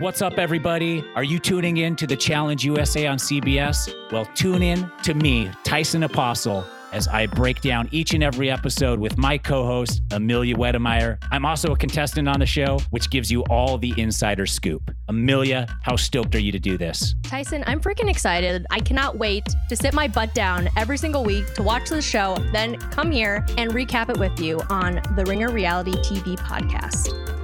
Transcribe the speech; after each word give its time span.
What's 0.00 0.22
up, 0.22 0.38
everybody? 0.38 1.04
Are 1.14 1.22
you 1.22 1.38
tuning 1.38 1.76
in 1.76 1.94
to 1.96 2.06
the 2.06 2.16
Challenge 2.16 2.64
USA 2.64 3.06
on 3.06 3.16
CBS? 3.16 3.94
Well, 4.10 4.24
tune 4.34 4.60
in 4.60 4.90
to 5.04 5.14
me, 5.14 5.48
Tyson 5.62 6.02
Apostle, 6.02 6.64
as 6.92 7.06
I 7.06 7.26
break 7.26 7.60
down 7.60 7.88
each 7.92 8.12
and 8.12 8.20
every 8.20 8.50
episode 8.50 8.98
with 8.98 9.16
my 9.16 9.38
co 9.38 9.64
host, 9.64 10.02
Amelia 10.10 10.56
Wedemeyer. 10.56 11.18
I'm 11.30 11.46
also 11.46 11.72
a 11.72 11.76
contestant 11.76 12.28
on 12.28 12.40
the 12.40 12.46
show, 12.46 12.80
which 12.90 13.08
gives 13.08 13.30
you 13.30 13.44
all 13.44 13.78
the 13.78 13.94
insider 13.96 14.46
scoop. 14.46 14.90
Amelia, 15.06 15.68
how 15.82 15.94
stoked 15.94 16.34
are 16.34 16.40
you 16.40 16.50
to 16.50 16.58
do 16.58 16.76
this? 16.76 17.14
Tyson, 17.22 17.62
I'm 17.68 17.80
freaking 17.80 18.10
excited. 18.10 18.66
I 18.72 18.80
cannot 18.80 19.16
wait 19.16 19.44
to 19.68 19.76
sit 19.76 19.94
my 19.94 20.08
butt 20.08 20.34
down 20.34 20.68
every 20.76 20.98
single 20.98 21.22
week 21.22 21.54
to 21.54 21.62
watch 21.62 21.90
the 21.90 22.02
show, 22.02 22.36
then 22.52 22.78
come 22.90 23.12
here 23.12 23.46
and 23.58 23.70
recap 23.70 24.10
it 24.10 24.18
with 24.18 24.40
you 24.40 24.60
on 24.70 25.00
the 25.14 25.24
Ringer 25.24 25.52
Reality 25.52 25.92
TV 25.92 26.36
podcast. 26.36 27.43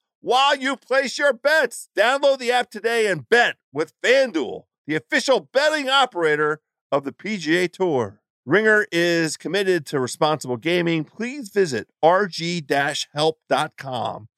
while 0.21 0.55
you 0.55 0.77
place 0.77 1.17
your 1.17 1.33
bets. 1.33 1.89
Download 1.97 2.37
the 2.37 2.51
app 2.51 2.69
today 2.69 3.07
and 3.07 3.27
bet 3.29 3.57
with 3.73 3.93
FanDuel, 4.01 4.63
the 4.87 4.95
official 4.95 5.49
betting 5.51 5.89
operator 5.89 6.61
of 6.91 7.03
the 7.03 7.11
PGA 7.11 7.71
Tour. 7.71 8.21
Ringer 8.43 8.87
is 8.91 9.37
committed 9.37 9.85
to 9.85 9.99
responsible 9.99 10.57
gaming. 10.57 11.03
Please 11.03 11.49
visit 11.49 11.89
rg-help.com 12.03 12.67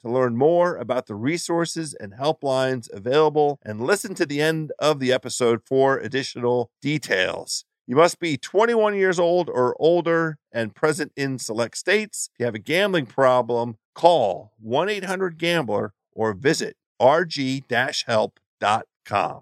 to 0.01 0.09
learn 0.09 0.35
more 0.35 0.75
about 0.75 1.05
the 1.05 1.15
resources 1.15 1.93
and 1.93 2.13
helplines 2.13 2.91
available 2.91 3.59
and 3.63 3.79
listen 3.79 4.13
to 4.15 4.25
the 4.25 4.41
end 4.41 4.73
of 4.77 4.99
the 4.99 5.13
episode 5.13 5.61
for 5.65 5.99
additional 5.99 6.69
details. 6.81 7.63
You 7.87 7.95
must 7.95 8.19
be 8.19 8.37
21 8.37 8.95
years 8.95 9.19
old 9.19 9.49
or 9.49 9.75
older 9.79 10.37
and 10.51 10.75
present 10.75 11.13
in 11.15 11.39
select 11.39 11.77
states. 11.77 12.29
If 12.33 12.39
you 12.39 12.45
have 12.45 12.55
a 12.55 12.59
gambling 12.59 13.05
problem, 13.05 13.77
call 13.93 14.53
1 14.59 14.89
800 14.89 15.37
Gambler 15.37 15.93
or 16.11 16.33
visit 16.33 16.77
rg 17.01 18.03
help.com. 18.05 19.41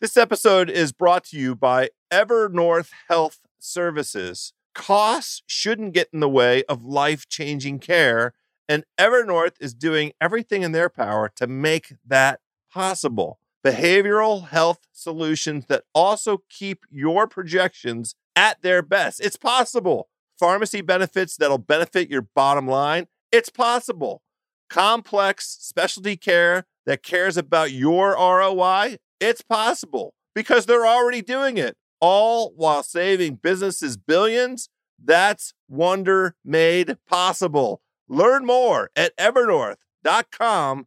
This 0.00 0.16
episode 0.16 0.70
is 0.70 0.92
brought 0.92 1.24
to 1.24 1.38
you 1.38 1.54
by 1.54 1.90
Evernorth 2.10 2.90
Health 3.08 3.40
Services. 3.58 4.52
Costs 4.74 5.42
shouldn't 5.46 5.94
get 5.94 6.08
in 6.12 6.20
the 6.20 6.28
way 6.28 6.64
of 6.64 6.84
life 6.84 7.28
changing 7.28 7.78
care, 7.78 8.34
and 8.68 8.84
Evernorth 8.98 9.54
is 9.60 9.72
doing 9.72 10.12
everything 10.20 10.62
in 10.62 10.72
their 10.72 10.88
power 10.88 11.30
to 11.36 11.46
make 11.46 11.94
that 12.04 12.40
possible. 12.70 13.38
Behavioral 13.64 14.48
health 14.48 14.80
solutions 14.92 15.66
that 15.66 15.84
also 15.94 16.42
keep 16.50 16.84
your 16.90 17.26
projections 17.26 18.14
at 18.36 18.60
their 18.62 18.82
best. 18.82 19.20
It's 19.20 19.36
possible. 19.36 20.08
Pharmacy 20.38 20.80
benefits 20.80 21.36
that'll 21.36 21.58
benefit 21.58 22.10
your 22.10 22.22
bottom 22.34 22.66
line 22.66 23.06
it's 23.34 23.50
possible. 23.50 24.22
Complex 24.70 25.56
specialty 25.60 26.16
care 26.16 26.66
that 26.86 27.02
cares 27.02 27.36
about 27.36 27.72
your 27.72 28.12
ROI, 28.12 28.98
it's 29.18 29.42
possible 29.42 30.14
because 30.36 30.66
they're 30.66 30.86
already 30.86 31.20
doing 31.20 31.58
it, 31.58 31.76
all 32.00 32.52
while 32.54 32.84
saving 32.84 33.40
businesses 33.42 33.96
billions. 33.96 34.68
That's 35.02 35.52
wonder 35.68 36.36
made 36.44 36.96
possible. 37.08 37.80
Learn 38.08 38.46
more 38.46 38.90
at 38.94 39.16
evernorth.com 39.16 40.86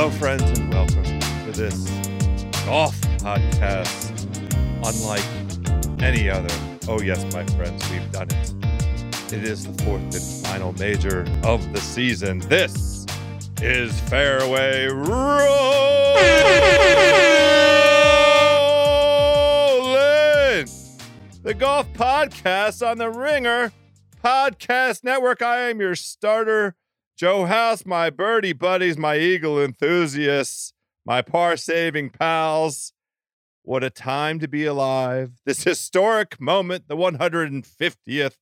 Hello, 0.00 0.12
friends, 0.12 0.58
and 0.58 0.72
welcome 0.72 1.04
to 1.04 1.52
this 1.52 1.90
golf 2.64 2.98
podcast. 3.18 4.08
Unlike 4.82 6.02
any 6.02 6.30
other, 6.30 6.48
oh, 6.88 7.02
yes, 7.02 7.22
my 7.34 7.44
friends, 7.44 7.86
we've 7.90 8.10
done 8.10 8.28
it. 8.30 8.54
It 9.30 9.44
is 9.44 9.66
the 9.66 9.82
fourth 9.82 10.00
and 10.00 10.46
final 10.46 10.72
major 10.78 11.26
of 11.44 11.70
the 11.74 11.80
season. 11.82 12.38
This 12.38 13.04
is 13.60 14.00
Fairway 14.08 14.86
Rolling, 14.86 15.10
the 21.42 21.52
golf 21.52 21.92
podcast 21.92 22.90
on 22.90 22.96
the 22.96 23.10
Ringer 23.10 23.70
Podcast 24.24 25.04
Network. 25.04 25.42
I 25.42 25.68
am 25.68 25.78
your 25.78 25.94
starter 25.94 26.74
Joe 27.20 27.44
House, 27.44 27.84
my 27.84 28.08
birdie 28.08 28.54
buddies, 28.54 28.96
my 28.96 29.18
eagle 29.18 29.62
enthusiasts, 29.62 30.72
my 31.04 31.20
par 31.20 31.58
saving 31.58 32.08
pals. 32.08 32.94
What 33.62 33.84
a 33.84 33.90
time 33.90 34.38
to 34.38 34.48
be 34.48 34.64
alive. 34.64 35.32
This 35.44 35.64
historic 35.64 36.40
moment, 36.40 36.88
the 36.88 36.96
150th 36.96 38.36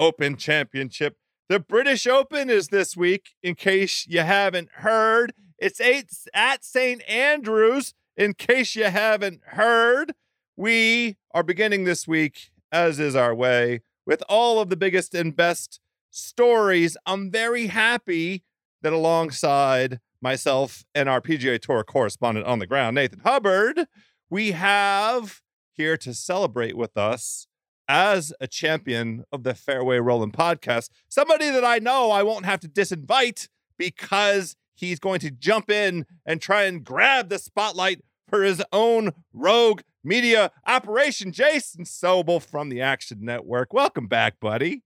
Open 0.00 0.36
Championship. 0.36 1.16
The 1.48 1.60
British 1.60 2.08
Open 2.08 2.50
is 2.50 2.70
this 2.70 2.96
week, 2.96 3.36
in 3.40 3.54
case 3.54 4.04
you 4.08 4.22
haven't 4.22 4.68
heard. 4.78 5.32
It's 5.56 5.80
eight 5.80 6.10
at 6.34 6.64
St. 6.64 7.08
Andrews, 7.08 7.94
in 8.16 8.34
case 8.34 8.74
you 8.74 8.86
haven't 8.86 9.42
heard. 9.44 10.12
We 10.56 11.18
are 11.32 11.44
beginning 11.44 11.84
this 11.84 12.08
week, 12.08 12.50
as 12.72 12.98
is 12.98 13.14
our 13.14 13.32
way, 13.32 13.82
with 14.04 14.24
all 14.28 14.58
of 14.58 14.70
the 14.70 14.76
biggest 14.76 15.14
and 15.14 15.36
best 15.36 15.78
stories. 16.14 16.96
I'm 17.06 17.30
very 17.30 17.66
happy 17.66 18.44
that 18.82 18.92
alongside 18.92 20.00
myself 20.20 20.84
and 20.94 21.08
our 21.08 21.20
PGA 21.20 21.60
Tour 21.60 21.84
correspondent 21.84 22.46
on 22.46 22.58
the 22.58 22.66
ground, 22.66 22.94
Nathan 22.94 23.20
Hubbard, 23.20 23.86
we 24.30 24.52
have 24.52 25.40
here 25.72 25.96
to 25.98 26.14
celebrate 26.14 26.76
with 26.76 26.96
us 26.96 27.46
as 27.88 28.32
a 28.40 28.46
champion 28.46 29.24
of 29.32 29.42
the 29.42 29.54
Fairway 29.54 29.98
Rolling 29.98 30.32
podcast, 30.32 30.88
somebody 31.08 31.50
that 31.50 31.64
I 31.64 31.78
know 31.78 32.10
I 32.10 32.22
won't 32.22 32.46
have 32.46 32.60
to 32.60 32.68
disinvite 32.68 33.48
because 33.76 34.56
he's 34.74 34.98
going 34.98 35.20
to 35.20 35.30
jump 35.30 35.70
in 35.70 36.06
and 36.24 36.40
try 36.40 36.62
and 36.62 36.84
grab 36.84 37.28
the 37.28 37.38
spotlight 37.38 38.00
for 38.28 38.42
his 38.42 38.62
own 38.72 39.12
rogue 39.32 39.82
media 40.02 40.50
operation. 40.66 41.32
Jason 41.32 41.84
Sobel 41.84 42.40
from 42.40 42.68
the 42.68 42.80
Action 42.80 43.18
Network. 43.20 43.72
Welcome 43.72 44.06
back, 44.06 44.40
buddy. 44.40 44.83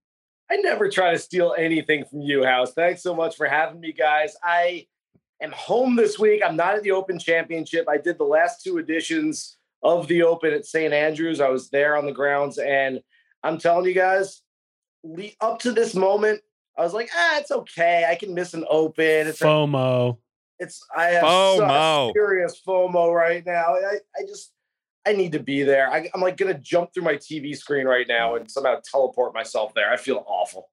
I 0.51 0.57
never 0.57 0.89
try 0.89 1.13
to 1.13 1.19
steal 1.19 1.55
anything 1.59 2.05
from 2.05 2.21
you, 2.23 2.45
House. 2.45 2.73
Thanks 2.73 3.03
so 3.03 3.15
much 3.15 3.37
for 3.37 3.47
having 3.47 3.81
me, 3.81 3.93
guys. 3.93 4.35
I 4.43 4.87
am 5.43 5.53
home 5.53 5.95
this 5.95 6.19
week. 6.19 6.43
I'm 6.45 6.57
not 6.57 6.75
at 6.75 6.83
the 6.83 6.93
Open 6.93 7.19
Championship. 7.19 7.87
I 7.89 7.99
did 7.99 8.19
the 8.19 8.25
last 8.25 8.63
two 8.63 8.79
editions 8.79 9.59
of 9.83 10.09
the 10.09 10.23
Open 10.23 10.53
at 10.53 10.65
St. 10.65 10.93
Andrews. 10.93 11.41
I 11.41 11.51
was 11.51 11.69
there 11.71 11.97
on 11.97 12.07
the 12.07 12.13
grounds, 12.13 12.59
and 12.59 13.01
I'm 13.43 13.59
telling 13.59 13.85
you 13.85 13.95
guys, 13.95 14.43
up 15.41 15.59
to 15.61 15.73
this 15.73 15.95
moment, 15.95 16.41
I 16.77 16.83
was 16.83 16.95
like, 16.95 17.11
ah, 17.15 17.39
it's 17.39 17.51
okay. 17.51 18.07
I 18.09 18.15
can 18.15 18.35
miss 18.35 18.55
an 18.55 18.65
Open. 18.71 19.27
It's 19.27 19.41
FOMO. 19.41 20.15
A, 20.15 20.19
it's 20.61 20.85
I 20.97 21.05
have 21.07 21.25
FOMO. 21.25 22.13
serious 22.15 22.61
FOMO 22.67 23.15
right 23.15 23.45
now. 23.45 23.75
I, 23.75 23.99
I 24.17 24.23
just 24.27 24.53
I 25.09 25.13
need 25.13 25.33
to 25.33 25.41
be 25.41 25.63
there. 25.63 25.91
I, 25.91 26.11
am 26.15 26.21
like 26.21 26.37
gonna 26.37 26.59
jump 26.59 26.93
through 26.93 27.05
my 27.05 27.15
TV 27.15 27.57
screen 27.57 27.87
right 27.87 28.07
now 28.07 28.35
and 28.35 28.51
somehow 28.51 28.77
teleport 28.85 29.33
myself 29.33 29.73
there. 29.75 29.91
I 29.91 29.97
feel 29.97 30.23
awful. 30.27 30.69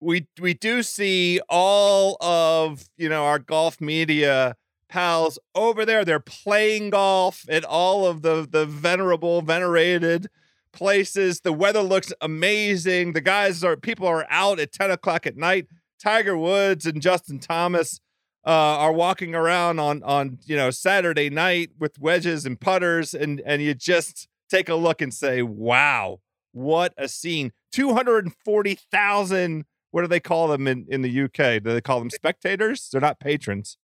We 0.00 0.28
we 0.40 0.54
do 0.54 0.84
see 0.84 1.40
all 1.48 2.16
of 2.20 2.88
you 2.96 3.08
know 3.08 3.24
our 3.24 3.40
golf 3.40 3.80
media 3.80 4.54
pals 4.88 5.38
over 5.54 5.84
there. 5.84 6.04
They're 6.04 6.20
playing 6.20 6.90
golf 6.90 7.44
at 7.48 7.64
all 7.64 8.06
of 8.06 8.22
the 8.22 8.46
the 8.48 8.66
venerable, 8.66 9.42
venerated 9.42 10.28
places. 10.72 11.40
The 11.40 11.52
weather 11.52 11.82
looks 11.82 12.12
amazing. 12.20 13.14
The 13.14 13.20
guys 13.20 13.64
are 13.64 13.76
people 13.76 14.06
are 14.06 14.26
out 14.30 14.60
at 14.60 14.72
10 14.72 14.92
o'clock 14.92 15.26
at 15.26 15.36
night. 15.36 15.66
Tiger 15.98 16.36
Woods 16.36 16.86
and 16.86 17.02
Justin 17.02 17.40
Thomas 17.40 18.00
uh, 18.46 18.78
are 18.78 18.92
walking 18.92 19.34
around 19.34 19.80
on 19.80 20.02
on 20.04 20.38
you 20.46 20.56
know 20.56 20.70
Saturday 20.70 21.28
night 21.28 21.70
with 21.78 21.98
wedges 21.98 22.46
and 22.46 22.60
putters, 22.60 23.12
and 23.12 23.42
and 23.44 23.60
you 23.60 23.74
just 23.74 24.28
take 24.48 24.68
a 24.68 24.76
look 24.76 25.02
and 25.02 25.12
say, 25.12 25.42
"Wow, 25.42 26.20
what 26.52 26.94
a 26.96 27.08
scene!" 27.08 27.52
Two 27.72 27.94
hundred 27.94 28.24
and 28.24 28.34
forty 28.44 28.78
thousand. 28.90 29.64
What 29.90 30.02
do 30.02 30.08
they 30.08 30.20
call 30.20 30.48
them 30.48 30.68
in 30.68 30.86
in 30.88 31.02
the 31.02 31.22
UK? 31.22 31.62
Do 31.62 31.72
they 31.72 31.80
call 31.80 31.98
them 31.98 32.10
spectators? 32.10 32.88
They're 32.90 33.00
not 33.00 33.18
patrons. 33.18 33.78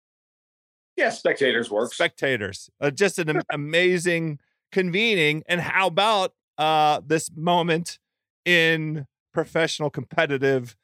Yeah, 0.96 1.10
spectators 1.10 1.72
work. 1.72 1.94
Spectators. 1.94 2.70
Uh, 2.80 2.92
just 2.92 3.18
an 3.18 3.42
amazing 3.52 4.40
convening. 4.72 5.44
And 5.48 5.62
how 5.62 5.88
about 5.88 6.34
uh, 6.58 7.02
this 7.06 7.32
moment 7.36 7.98
in 8.46 9.08
professional 9.34 9.90
competitive 9.90 10.76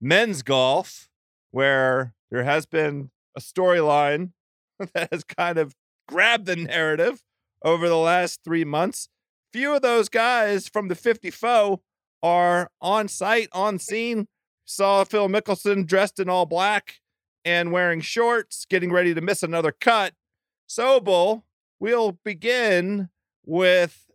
men's 0.00 0.42
golf 0.42 1.10
where 1.50 2.14
there 2.30 2.44
has 2.44 2.64
been 2.64 3.10
a 3.36 3.40
storyline 3.40 4.32
that 4.94 5.08
has 5.12 5.22
kind 5.24 5.58
of 5.58 5.74
grabbed 6.08 6.46
the 6.46 6.56
narrative 6.56 7.22
over 7.62 7.88
the 7.88 7.96
last 7.96 8.40
three 8.44 8.64
months. 8.64 9.08
Few 9.52 9.74
of 9.74 9.82
those 9.82 10.08
guys 10.08 10.68
from 10.68 10.88
the 10.88 10.94
50 10.94 11.30
foe 11.30 11.82
are 12.22 12.70
on 12.80 13.08
site, 13.08 13.48
on 13.52 13.78
scene. 13.78 14.28
Saw 14.64 15.04
Phil 15.04 15.28
Mickelson 15.28 15.86
dressed 15.86 16.18
in 16.18 16.28
all 16.28 16.46
black 16.46 16.96
and 17.44 17.70
wearing 17.70 18.00
shorts, 18.00 18.66
getting 18.68 18.92
ready 18.92 19.14
to 19.14 19.20
miss 19.20 19.42
another 19.42 19.72
cut. 19.72 20.12
Sobel, 20.68 21.42
we'll 21.78 22.18
begin 22.24 23.08
with 23.44 24.10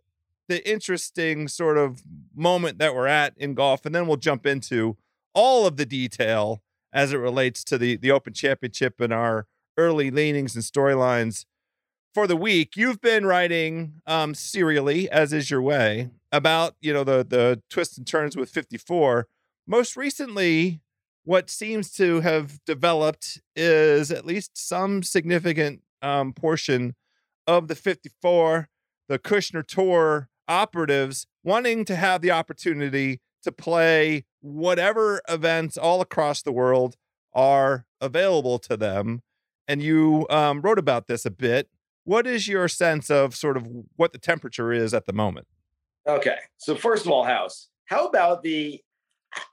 the 0.48 0.68
interesting 0.70 1.48
sort 1.48 1.78
of 1.78 2.02
moment 2.34 2.78
that 2.78 2.94
we're 2.94 3.06
at 3.06 3.32
in 3.38 3.54
golf, 3.54 3.86
and 3.86 3.94
then 3.94 4.06
we'll 4.06 4.18
jump 4.18 4.44
into 4.44 4.96
all 5.34 5.66
of 5.66 5.78
the 5.78 5.86
detail 5.86 6.62
as 6.92 7.12
it 7.12 7.18
relates 7.18 7.64
to 7.64 7.78
the 7.78 7.96
the 7.96 8.10
Open 8.10 8.32
Championship 8.32 9.00
and 9.00 9.12
our 9.12 9.46
early 9.76 10.10
leanings 10.10 10.54
and 10.54 10.64
storylines 10.64 11.44
for 12.12 12.26
the 12.26 12.36
week. 12.36 12.76
You've 12.76 13.00
been 13.00 13.24
writing 13.24 14.02
um, 14.06 14.34
serially, 14.34 15.10
as 15.10 15.32
is 15.32 15.50
your 15.50 15.62
way, 15.62 16.10
about 16.30 16.74
you 16.80 16.92
know 16.92 17.04
the 17.04 17.24
the 17.24 17.62
twists 17.70 17.96
and 17.96 18.06
turns 18.06 18.36
with 18.36 18.50
54. 18.50 19.26
Most 19.66 19.96
recently, 19.96 20.80
what 21.24 21.48
seems 21.48 21.92
to 21.92 22.20
have 22.20 22.62
developed 22.64 23.40
is 23.54 24.10
at 24.10 24.26
least 24.26 24.50
some 24.56 25.02
significant 25.02 25.82
um, 26.02 26.32
portion 26.32 26.94
of 27.46 27.68
the 27.68 27.74
54, 27.74 28.68
the 29.08 29.18
Kushner 29.18 29.66
Tour 29.66 30.28
operatives 30.48 31.26
wanting 31.44 31.84
to 31.84 31.96
have 31.96 32.20
the 32.20 32.30
opportunity 32.30 33.20
to 33.42 33.52
play 33.52 34.24
whatever 34.40 35.20
events 35.28 35.76
all 35.76 36.00
across 36.00 36.42
the 36.42 36.52
world 36.52 36.96
are 37.34 37.86
available 38.00 38.58
to 38.60 38.76
them. 38.76 39.22
And 39.68 39.82
you 39.82 40.26
um, 40.30 40.60
wrote 40.60 40.78
about 40.78 41.06
this 41.06 41.24
a 41.24 41.30
bit. 41.30 41.68
What 42.04 42.26
is 42.26 42.48
your 42.48 42.68
sense 42.68 43.10
of 43.10 43.34
sort 43.34 43.56
of 43.56 43.66
what 43.96 44.12
the 44.12 44.18
temperature 44.18 44.72
is 44.72 44.92
at 44.92 45.06
the 45.06 45.12
moment? 45.12 45.46
Okay. 46.06 46.38
So, 46.58 46.74
first 46.74 47.06
of 47.06 47.12
all, 47.12 47.24
House, 47.24 47.68
how 47.84 48.06
about 48.06 48.42
the, 48.42 48.80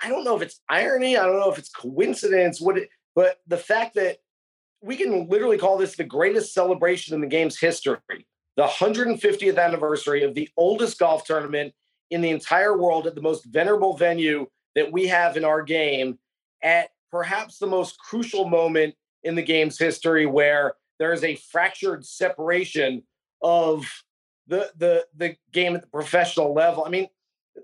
I 0.01 0.09
don't 0.09 0.23
know 0.23 0.35
if 0.35 0.41
it's 0.41 0.59
irony, 0.67 1.15
I 1.15 1.25
don't 1.25 1.39
know 1.39 1.51
if 1.51 1.59
it's 1.59 1.69
coincidence, 1.69 2.59
what 2.59 2.77
it, 2.77 2.89
but 3.15 3.37
the 3.47 3.57
fact 3.57 3.95
that 3.95 4.17
we 4.81 4.95
can 4.95 5.27
literally 5.29 5.57
call 5.57 5.77
this 5.77 5.95
the 5.95 6.03
greatest 6.03 6.53
celebration 6.53 7.13
in 7.13 7.21
the 7.21 7.27
game's 7.27 7.59
history 7.59 7.99
the 8.59 8.65
150th 8.65 9.57
anniversary 9.57 10.21
of 10.23 10.35
the 10.35 10.49
oldest 10.57 10.99
golf 10.99 11.23
tournament 11.23 11.73
in 12.09 12.21
the 12.21 12.29
entire 12.29 12.77
world 12.77 13.07
at 13.07 13.15
the 13.15 13.21
most 13.21 13.45
venerable 13.45 13.95
venue 13.95 14.47
that 14.75 14.91
we 14.91 15.07
have 15.07 15.37
in 15.37 15.45
our 15.45 15.61
game 15.61 16.17
at 16.63 16.89
perhaps 17.11 17.57
the 17.57 17.67
most 17.67 17.99
crucial 17.99 18.47
moment 18.47 18.95
in 19.23 19.35
the 19.35 19.41
game's 19.41 19.77
history 19.77 20.25
where 20.25 20.73
there 20.97 21.13
is 21.13 21.23
a 21.23 21.35
fractured 21.35 22.05
separation 22.05 23.03
of 23.41 23.85
the 24.47 24.71
the 24.77 25.05
the 25.15 25.35
game 25.51 25.75
at 25.75 25.81
the 25.81 25.87
professional 25.87 26.53
level. 26.53 26.83
I 26.85 26.89
mean, 26.89 27.07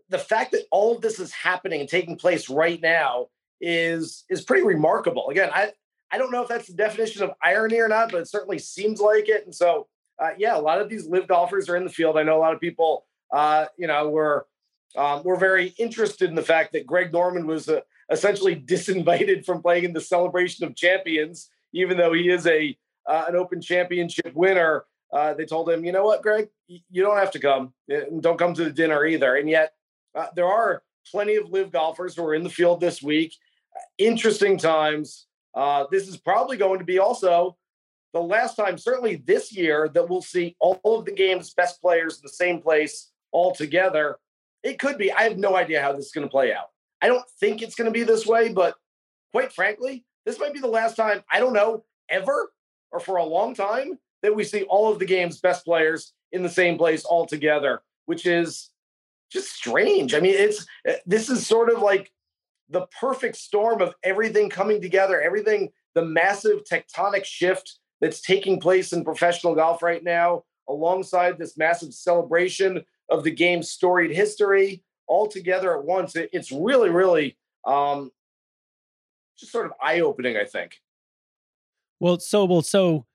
the 0.09 0.19
fact 0.19 0.51
that 0.51 0.63
all 0.71 0.95
of 0.95 1.01
this 1.01 1.19
is 1.19 1.31
happening 1.31 1.81
and 1.81 1.89
taking 1.89 2.17
place 2.17 2.49
right 2.49 2.81
now 2.81 3.27
is 3.59 4.23
is 4.29 4.41
pretty 4.43 4.65
remarkable. 4.65 5.29
Again, 5.29 5.49
I 5.53 5.71
I 6.11 6.17
don't 6.17 6.31
know 6.31 6.43
if 6.43 6.47
that's 6.47 6.67
the 6.67 6.73
definition 6.73 7.23
of 7.23 7.31
irony 7.43 7.79
or 7.79 7.87
not, 7.87 8.11
but 8.11 8.21
it 8.21 8.27
certainly 8.27 8.59
seems 8.59 9.01
like 9.01 9.27
it. 9.27 9.45
And 9.45 9.53
so, 9.53 9.87
uh, 10.19 10.31
yeah, 10.37 10.57
a 10.57 10.61
lot 10.61 10.81
of 10.81 10.89
these 10.89 11.07
LIV 11.07 11.27
golfers 11.27 11.67
are 11.67 11.75
in 11.75 11.83
the 11.83 11.89
field. 11.89 12.17
I 12.17 12.23
know 12.23 12.37
a 12.37 12.39
lot 12.39 12.53
of 12.53 12.61
people 12.61 13.05
uh, 13.35 13.65
you 13.77 13.85
know, 13.85 14.09
were 14.09 14.47
um, 14.95 15.21
we're 15.25 15.35
very 15.35 15.75
interested 15.77 16.29
in 16.29 16.35
the 16.35 16.41
fact 16.41 16.71
that 16.71 16.87
Greg 16.87 17.11
Norman 17.11 17.45
was 17.45 17.67
uh, 17.67 17.81
essentially 18.09 18.55
disinvited 18.55 19.45
from 19.45 19.61
playing 19.61 19.83
in 19.83 19.93
the 19.93 19.99
Celebration 19.99 20.65
of 20.65 20.73
Champions, 20.73 21.49
even 21.73 21.97
though 21.97 22.13
he 22.13 22.29
is 22.29 22.47
a 22.47 22.77
uh, 23.05 23.25
an 23.27 23.35
Open 23.35 23.61
Championship 23.61 24.33
winner. 24.33 24.85
Uh, 25.11 25.33
they 25.33 25.45
told 25.45 25.69
him, 25.69 25.83
you 25.83 25.91
know 25.91 26.05
what, 26.05 26.21
Greg, 26.21 26.47
you 26.67 27.03
don't 27.03 27.17
have 27.17 27.31
to 27.31 27.39
come. 27.39 27.73
Don't 28.21 28.39
come 28.39 28.53
to 28.53 28.63
the 28.63 28.71
dinner 28.71 29.05
either. 29.05 29.35
And 29.35 29.49
yet, 29.49 29.73
uh, 30.15 30.27
there 30.35 30.47
are 30.47 30.81
plenty 31.11 31.35
of 31.35 31.49
LIV 31.49 31.71
golfers 31.71 32.15
who 32.15 32.23
are 32.25 32.33
in 32.33 32.43
the 32.43 32.49
field 32.49 32.79
this 32.79 33.03
week. 33.03 33.35
Interesting 33.97 34.57
times. 34.57 35.27
Uh, 35.53 35.85
this 35.91 36.07
is 36.07 36.17
probably 36.17 36.57
going 36.57 36.79
to 36.79 36.85
be 36.85 36.99
also 36.99 37.55
the 38.13 38.21
last 38.21 38.55
time, 38.55 38.77
certainly 38.77 39.17
this 39.17 39.53
year, 39.53 39.89
that 39.93 40.09
we'll 40.09 40.21
see 40.21 40.55
all 40.59 40.79
of 40.85 41.05
the 41.05 41.11
game's 41.11 41.53
best 41.53 41.81
players 41.81 42.15
in 42.15 42.21
the 42.23 42.29
same 42.29 42.61
place 42.61 43.11
all 43.35 43.53
together. 43.53 44.17
It 44.63 44.79
could 44.79 44.97
be. 44.97 45.11
I 45.11 45.23
have 45.23 45.37
no 45.37 45.57
idea 45.57 45.81
how 45.81 45.91
this 45.91 46.05
is 46.05 46.11
going 46.13 46.25
to 46.25 46.31
play 46.31 46.53
out. 46.53 46.69
I 47.01 47.07
don't 47.07 47.25
think 47.41 47.61
it's 47.61 47.75
going 47.75 47.85
to 47.85 47.91
be 47.91 48.03
this 48.03 48.25
way, 48.25 48.47
but 48.47 48.75
quite 49.33 49.51
frankly, 49.51 50.05
this 50.25 50.39
might 50.39 50.53
be 50.53 50.61
the 50.61 50.67
last 50.67 50.95
time, 50.95 51.21
I 51.29 51.41
don't 51.41 51.53
know, 51.53 51.83
ever 52.09 52.53
or 52.91 53.01
for 53.01 53.17
a 53.17 53.25
long 53.25 53.53
time 53.53 53.99
that 54.23 54.33
we 54.33 54.45
see 54.45 54.63
all 54.63 54.89
of 54.89 54.99
the 54.99 55.05
game's 55.05 55.41
best 55.41 55.65
players 55.65 56.13
in 56.31 56.43
the 56.43 56.49
same 56.49 56.77
place 56.77 57.03
all 57.03 57.25
together, 57.25 57.81
which 58.05 58.25
is 58.25 58.69
just 59.29 59.53
strange. 59.53 60.13
I 60.13 60.21
mean, 60.21 60.33
it's 60.33 60.65
eh, 60.87 60.95
this 61.05 61.29
is 61.29 61.45
sort 61.45 61.69
of 61.69 61.81
like 61.81 62.09
the 62.69 62.87
perfect 62.99 63.35
storm 63.35 63.81
of 63.81 63.93
everything 64.01 64.49
coming 64.49 64.81
together, 64.81 65.21
everything, 65.21 65.71
the 65.93 66.05
massive 66.05 66.63
tectonic 66.63 67.25
shift 67.25 67.79
that's 67.99 68.21
taking 68.21 68.61
place 68.61 68.93
in 68.93 69.03
professional 69.03 69.55
golf 69.55 69.83
right 69.83 70.03
now, 70.03 70.43
alongside 70.69 71.37
this 71.37 71.57
massive 71.57 71.93
celebration 71.93 72.83
of 73.09 73.23
the 73.23 73.31
game's 73.31 73.69
storied 73.69 74.11
history 74.11 74.83
all 75.07 75.27
together 75.27 75.77
at 75.77 75.85
once. 75.85 76.15
It, 76.15 76.29
it's 76.33 76.51
really, 76.51 76.89
really 76.89 77.37
um, 77.65 78.11
just 79.37 79.51
sort 79.51 79.65
of 79.65 79.73
eye 79.81 79.99
opening, 79.99 80.37
I 80.37 80.45
think. 80.45 80.81
Well, 81.99 82.19
so 82.19 82.45
well, 82.45 82.61
so 82.61 83.05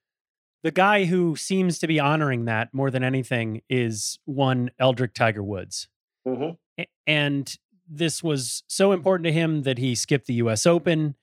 the 0.63 0.71
guy 0.71 1.05
who 1.05 1.37
seems 1.37 1.79
to 1.81 1.87
be 1.87 2.01
honoring 2.01 2.47
that 2.47 2.73
more 2.73 2.91
than 2.91 3.05
anything 3.05 3.63
is 3.69 4.19
one 4.25 4.71
Eldrick 4.81 5.15
Tiger 5.15 5.43
Woods, 5.43 5.89
mm-hmm. 6.27 6.83
and 7.07 7.59
this 7.89 8.23
was 8.23 8.63
so 8.67 8.93
important 8.93 9.25
to 9.25 9.33
him 9.33 9.63
that 9.63 9.79
he 9.79 9.95
skipped 9.95 10.27
the 10.27 10.35
U.S. 10.35 10.65
Open. 10.65 11.15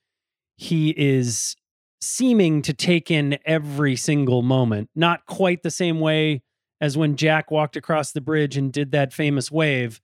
He 0.58 0.90
is 0.90 1.56
seeming 2.02 2.62
to 2.64 2.74
take 2.74 3.10
in 3.10 3.40
every 3.46 3.96
single 3.96 4.42
moment, 4.42 4.90
not 4.96 5.26
quite 5.26 5.64
the 5.64 5.72
same 5.72 6.00
way 6.00 6.44
as 6.80 6.98
when 6.98 7.16
Jack 7.16 7.52
walked 7.52 7.76
across 7.76 8.12
the 8.12 8.22
bridge 8.22 8.58
and 8.58 8.72
did 8.72 8.92
that 8.92 9.14
famous 9.14 9.52
wave. 9.52 10.02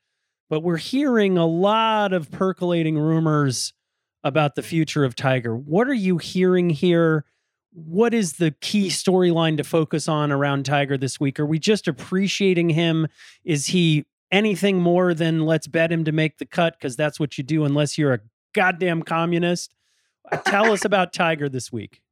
But 0.50 0.62
we're 0.62 0.78
hearing 0.78 1.38
a 1.38 1.46
lot 1.46 2.14
of 2.14 2.32
percolating 2.32 2.98
rumors 2.98 3.74
about 4.24 4.56
the 4.56 4.62
future 4.62 5.04
of 5.04 5.16
Tiger. 5.16 5.56
What 5.56 5.88
are 5.88 5.94
you 5.94 6.18
hearing 6.18 6.70
here? 6.70 7.26
What 7.72 8.14
is 8.14 8.34
the 8.34 8.52
key 8.62 8.88
storyline 8.90 9.58
to 9.58 9.64
focus 9.64 10.08
on 10.08 10.32
around 10.32 10.66
Tiger 10.66 10.98
this 10.98 11.20
week? 11.20 11.40
Are 11.40 11.46
we 11.46 11.60
just 11.60 11.88
appreciating 11.88 12.70
him? 12.70 13.08
Is 13.44 13.68
he 13.68 14.06
anything 14.32 14.80
more 14.80 15.14
than 15.14 15.46
let's 15.46 15.68
bet 15.68 15.92
him 15.92 16.04
to 16.06 16.12
make 16.12 16.38
the 16.38 16.46
cut? 16.46 16.76
Because 16.78 16.96
that's 16.96 17.20
what 17.20 17.38
you 17.38 17.44
do 17.44 17.66
unless 17.66 17.98
you're 17.98 18.14
a 18.14 18.20
goddamn 18.54 19.02
communist. 19.02 19.74
Tell 20.46 20.72
us 20.72 20.86
about 20.86 21.14
Tiger 21.14 21.50
this 21.50 21.72
week. 21.72 22.03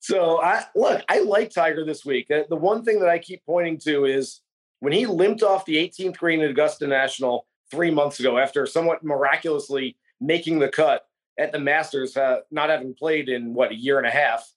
So 0.00 0.40
I 0.40 0.64
look, 0.74 1.02
I 1.08 1.20
like 1.20 1.50
Tiger 1.50 1.84
this 1.84 2.04
week. 2.04 2.28
The 2.28 2.56
one 2.56 2.84
thing 2.84 3.00
that 3.00 3.08
I 3.08 3.18
keep 3.18 3.44
pointing 3.44 3.78
to 3.78 4.04
is 4.04 4.40
when 4.80 4.92
he 4.92 5.06
limped 5.06 5.42
off 5.42 5.64
the 5.64 5.76
18th 5.76 6.16
green 6.16 6.40
at 6.42 6.50
Augusta 6.50 6.86
National 6.86 7.46
three 7.70 7.90
months 7.90 8.20
ago 8.20 8.38
after 8.38 8.66
somewhat 8.66 9.02
miraculously 9.02 9.96
making 10.20 10.58
the 10.58 10.68
cut 10.68 11.06
at 11.38 11.52
the 11.52 11.58
Masters, 11.58 12.16
uh, 12.16 12.38
not 12.50 12.70
having 12.70 12.94
played 12.94 13.28
in 13.28 13.52
what 13.52 13.72
a 13.72 13.74
year 13.74 13.98
and 13.98 14.06
a 14.06 14.10
half. 14.10 14.50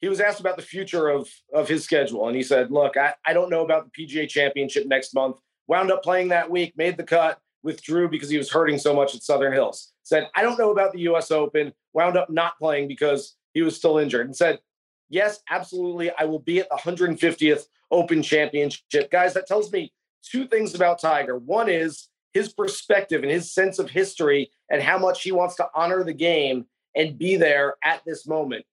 He 0.00 0.08
was 0.08 0.20
asked 0.20 0.40
about 0.40 0.56
the 0.56 0.62
future 0.62 1.08
of 1.08 1.28
of 1.52 1.68
his 1.68 1.84
schedule, 1.84 2.26
and 2.26 2.36
he 2.36 2.42
said, 2.42 2.70
"Look, 2.70 2.96
I, 2.96 3.14
I 3.26 3.32
don't 3.32 3.50
know 3.50 3.64
about 3.64 3.86
the 3.86 4.06
PGA 4.06 4.28
Championship 4.28 4.86
next 4.86 5.14
month. 5.14 5.36
Wound 5.66 5.90
up 5.90 6.02
playing 6.02 6.28
that 6.28 6.50
week, 6.50 6.74
made 6.76 6.96
the 6.96 7.04
cut, 7.04 7.38
withdrew 7.62 8.08
because 8.08 8.30
he 8.30 8.38
was 8.38 8.50
hurting 8.50 8.78
so 8.78 8.94
much 8.94 9.14
at 9.14 9.22
Southern 9.22 9.52
Hills. 9.52 9.92
Said, 10.02 10.28
I 10.34 10.42
don't 10.42 10.58
know 10.58 10.70
about 10.70 10.92
the 10.92 11.00
U.S. 11.00 11.30
Open. 11.30 11.72
Wound 11.92 12.16
up 12.16 12.30
not 12.30 12.58
playing 12.58 12.88
because 12.88 13.36
he 13.54 13.62
was 13.62 13.76
still 13.76 13.98
injured 13.98 14.26
and 14.26 14.36
said, 14.36 14.60
Yes, 15.08 15.40
absolutely. 15.50 16.12
I 16.16 16.24
will 16.24 16.38
be 16.38 16.60
at 16.60 16.68
the 16.68 16.76
150th 16.76 17.64
Open 17.90 18.22
Championship. 18.22 19.10
Guys, 19.10 19.34
that 19.34 19.48
tells 19.48 19.72
me 19.72 19.92
two 20.22 20.46
things 20.46 20.74
about 20.74 21.00
Tiger. 21.00 21.36
One 21.36 21.68
is 21.68 22.08
his 22.32 22.52
perspective 22.52 23.22
and 23.22 23.30
his 23.30 23.52
sense 23.52 23.80
of 23.80 23.90
history 23.90 24.50
and 24.70 24.80
how 24.80 24.98
much 24.98 25.22
he 25.22 25.32
wants 25.32 25.56
to 25.56 25.68
honor 25.74 26.04
the 26.04 26.14
game 26.14 26.66
and 26.94 27.18
be 27.18 27.36
there 27.36 27.74
at 27.82 28.02
this 28.06 28.26
moment. 28.26 28.64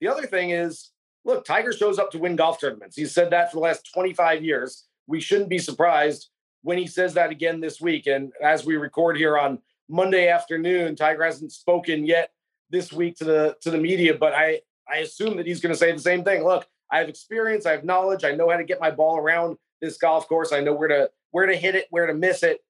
The 0.00 0.08
other 0.08 0.26
thing 0.26 0.50
is, 0.50 0.90
look, 1.24 1.44
Tiger 1.44 1.72
shows 1.72 1.98
up 1.98 2.10
to 2.12 2.18
win 2.18 2.36
golf 2.36 2.58
tournaments. 2.58 2.96
He's 2.96 3.12
said 3.12 3.30
that 3.30 3.50
for 3.50 3.56
the 3.56 3.62
last 3.62 3.88
25 3.92 4.42
years. 4.42 4.84
We 5.06 5.20
shouldn't 5.20 5.50
be 5.50 5.58
surprised 5.58 6.30
when 6.62 6.78
he 6.78 6.86
says 6.86 7.14
that 7.14 7.30
again 7.30 7.60
this 7.60 7.80
week. 7.80 8.06
And 8.06 8.32
as 8.42 8.64
we 8.64 8.76
record 8.76 9.16
here 9.16 9.36
on 9.36 9.58
Monday 9.88 10.28
afternoon, 10.28 10.96
Tiger 10.96 11.24
hasn't 11.24 11.52
spoken 11.52 12.06
yet 12.06 12.30
this 12.72 12.92
week 12.92 13.16
to 13.18 13.24
the 13.24 13.56
to 13.60 13.70
the 13.70 13.78
media, 13.78 14.14
but 14.14 14.32
I 14.34 14.62
I 14.90 14.98
assume 14.98 15.36
that 15.36 15.46
he's 15.46 15.60
going 15.60 15.72
to 15.72 15.78
say 15.78 15.92
the 15.92 15.98
same 15.98 16.24
thing. 16.24 16.42
Look, 16.42 16.66
I 16.90 16.98
have 16.98 17.08
experience, 17.08 17.66
I 17.66 17.72
have 17.72 17.84
knowledge, 17.84 18.24
I 18.24 18.32
know 18.32 18.50
how 18.50 18.56
to 18.56 18.64
get 18.64 18.80
my 18.80 18.90
ball 18.90 19.18
around 19.18 19.58
this 19.80 19.98
golf 19.98 20.26
course. 20.28 20.52
I 20.52 20.60
know 20.60 20.72
where 20.72 20.88
to 20.88 21.10
where 21.30 21.46
to 21.46 21.54
hit 21.54 21.74
it, 21.76 21.86
where 21.90 22.06
to 22.06 22.14
miss 22.14 22.42
it. 22.42 22.60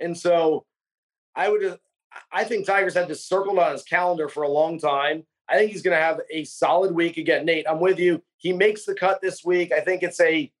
And 0.00 0.18
so 0.18 0.66
I 1.34 1.48
would 1.48 1.78
I 2.30 2.44
think 2.44 2.66
Tigers 2.66 2.94
had 2.94 3.08
this 3.08 3.24
circled 3.24 3.58
on 3.58 3.72
his 3.72 3.84
calendar 3.84 4.28
for 4.28 4.42
a 4.42 4.48
long 4.48 4.78
time. 4.78 5.24
I 5.48 5.56
think 5.56 5.72
he's 5.72 5.82
going 5.82 5.96
to 5.96 6.02
have 6.02 6.20
a 6.30 6.44
solid 6.44 6.94
week 6.94 7.16
again. 7.16 7.44
Nate, 7.44 7.66
I'm 7.68 7.80
with 7.80 7.98
you. 7.98 8.22
He 8.36 8.52
makes 8.52 8.84
the 8.84 8.94
cut 8.94 9.20
this 9.20 9.44
week. 9.44 9.72
I 9.72 9.80
think 9.80 10.02
it's 10.02 10.20
a 10.20 10.52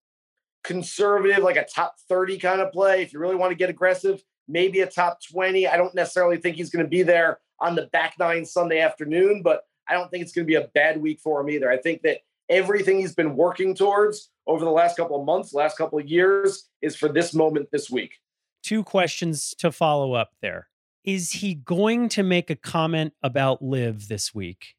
conservative, 0.64 1.42
like 1.42 1.56
a 1.56 1.64
top 1.64 1.96
30 2.08 2.38
kind 2.38 2.60
of 2.60 2.72
play. 2.72 3.02
If 3.02 3.12
you 3.12 3.18
really 3.18 3.36
want 3.36 3.50
to 3.50 3.56
get 3.56 3.70
aggressive, 3.70 4.22
maybe 4.48 4.80
a 4.80 4.86
top 4.86 5.18
20. 5.30 5.66
I 5.66 5.76
don't 5.76 5.94
necessarily 5.94 6.36
think 6.36 6.56
he's 6.56 6.70
going 6.70 6.84
to 6.84 6.90
be 6.90 7.02
there 7.02 7.38
on 7.62 7.76
the 7.76 7.86
back 7.86 8.16
nine 8.18 8.44
Sunday 8.44 8.80
afternoon, 8.80 9.40
but 9.42 9.62
I 9.88 9.94
don't 9.94 10.10
think 10.10 10.22
it's 10.22 10.32
going 10.32 10.46
to 10.46 10.50
be 10.50 10.56
a 10.56 10.68
bad 10.74 11.00
week 11.00 11.20
for 11.20 11.40
him 11.40 11.48
either. 11.48 11.70
I 11.70 11.78
think 11.78 12.02
that 12.02 12.18
everything 12.48 12.98
he's 12.98 13.14
been 13.14 13.36
working 13.36 13.74
towards 13.74 14.30
over 14.46 14.64
the 14.64 14.70
last 14.70 14.96
couple 14.96 15.18
of 15.18 15.24
months, 15.24 15.54
last 15.54 15.78
couple 15.78 15.98
of 15.98 16.06
years, 16.06 16.68
is 16.82 16.96
for 16.96 17.08
this 17.08 17.32
moment 17.32 17.68
this 17.70 17.88
week. 17.88 18.18
Two 18.62 18.82
questions 18.82 19.54
to 19.58 19.72
follow 19.72 20.12
up 20.12 20.30
there. 20.42 20.68
Is 21.04 21.30
he 21.30 21.54
going 21.54 22.08
to 22.10 22.22
make 22.22 22.50
a 22.50 22.56
comment 22.56 23.14
about 23.22 23.62
LIV 23.62 24.08
this 24.08 24.34
week? 24.34 24.74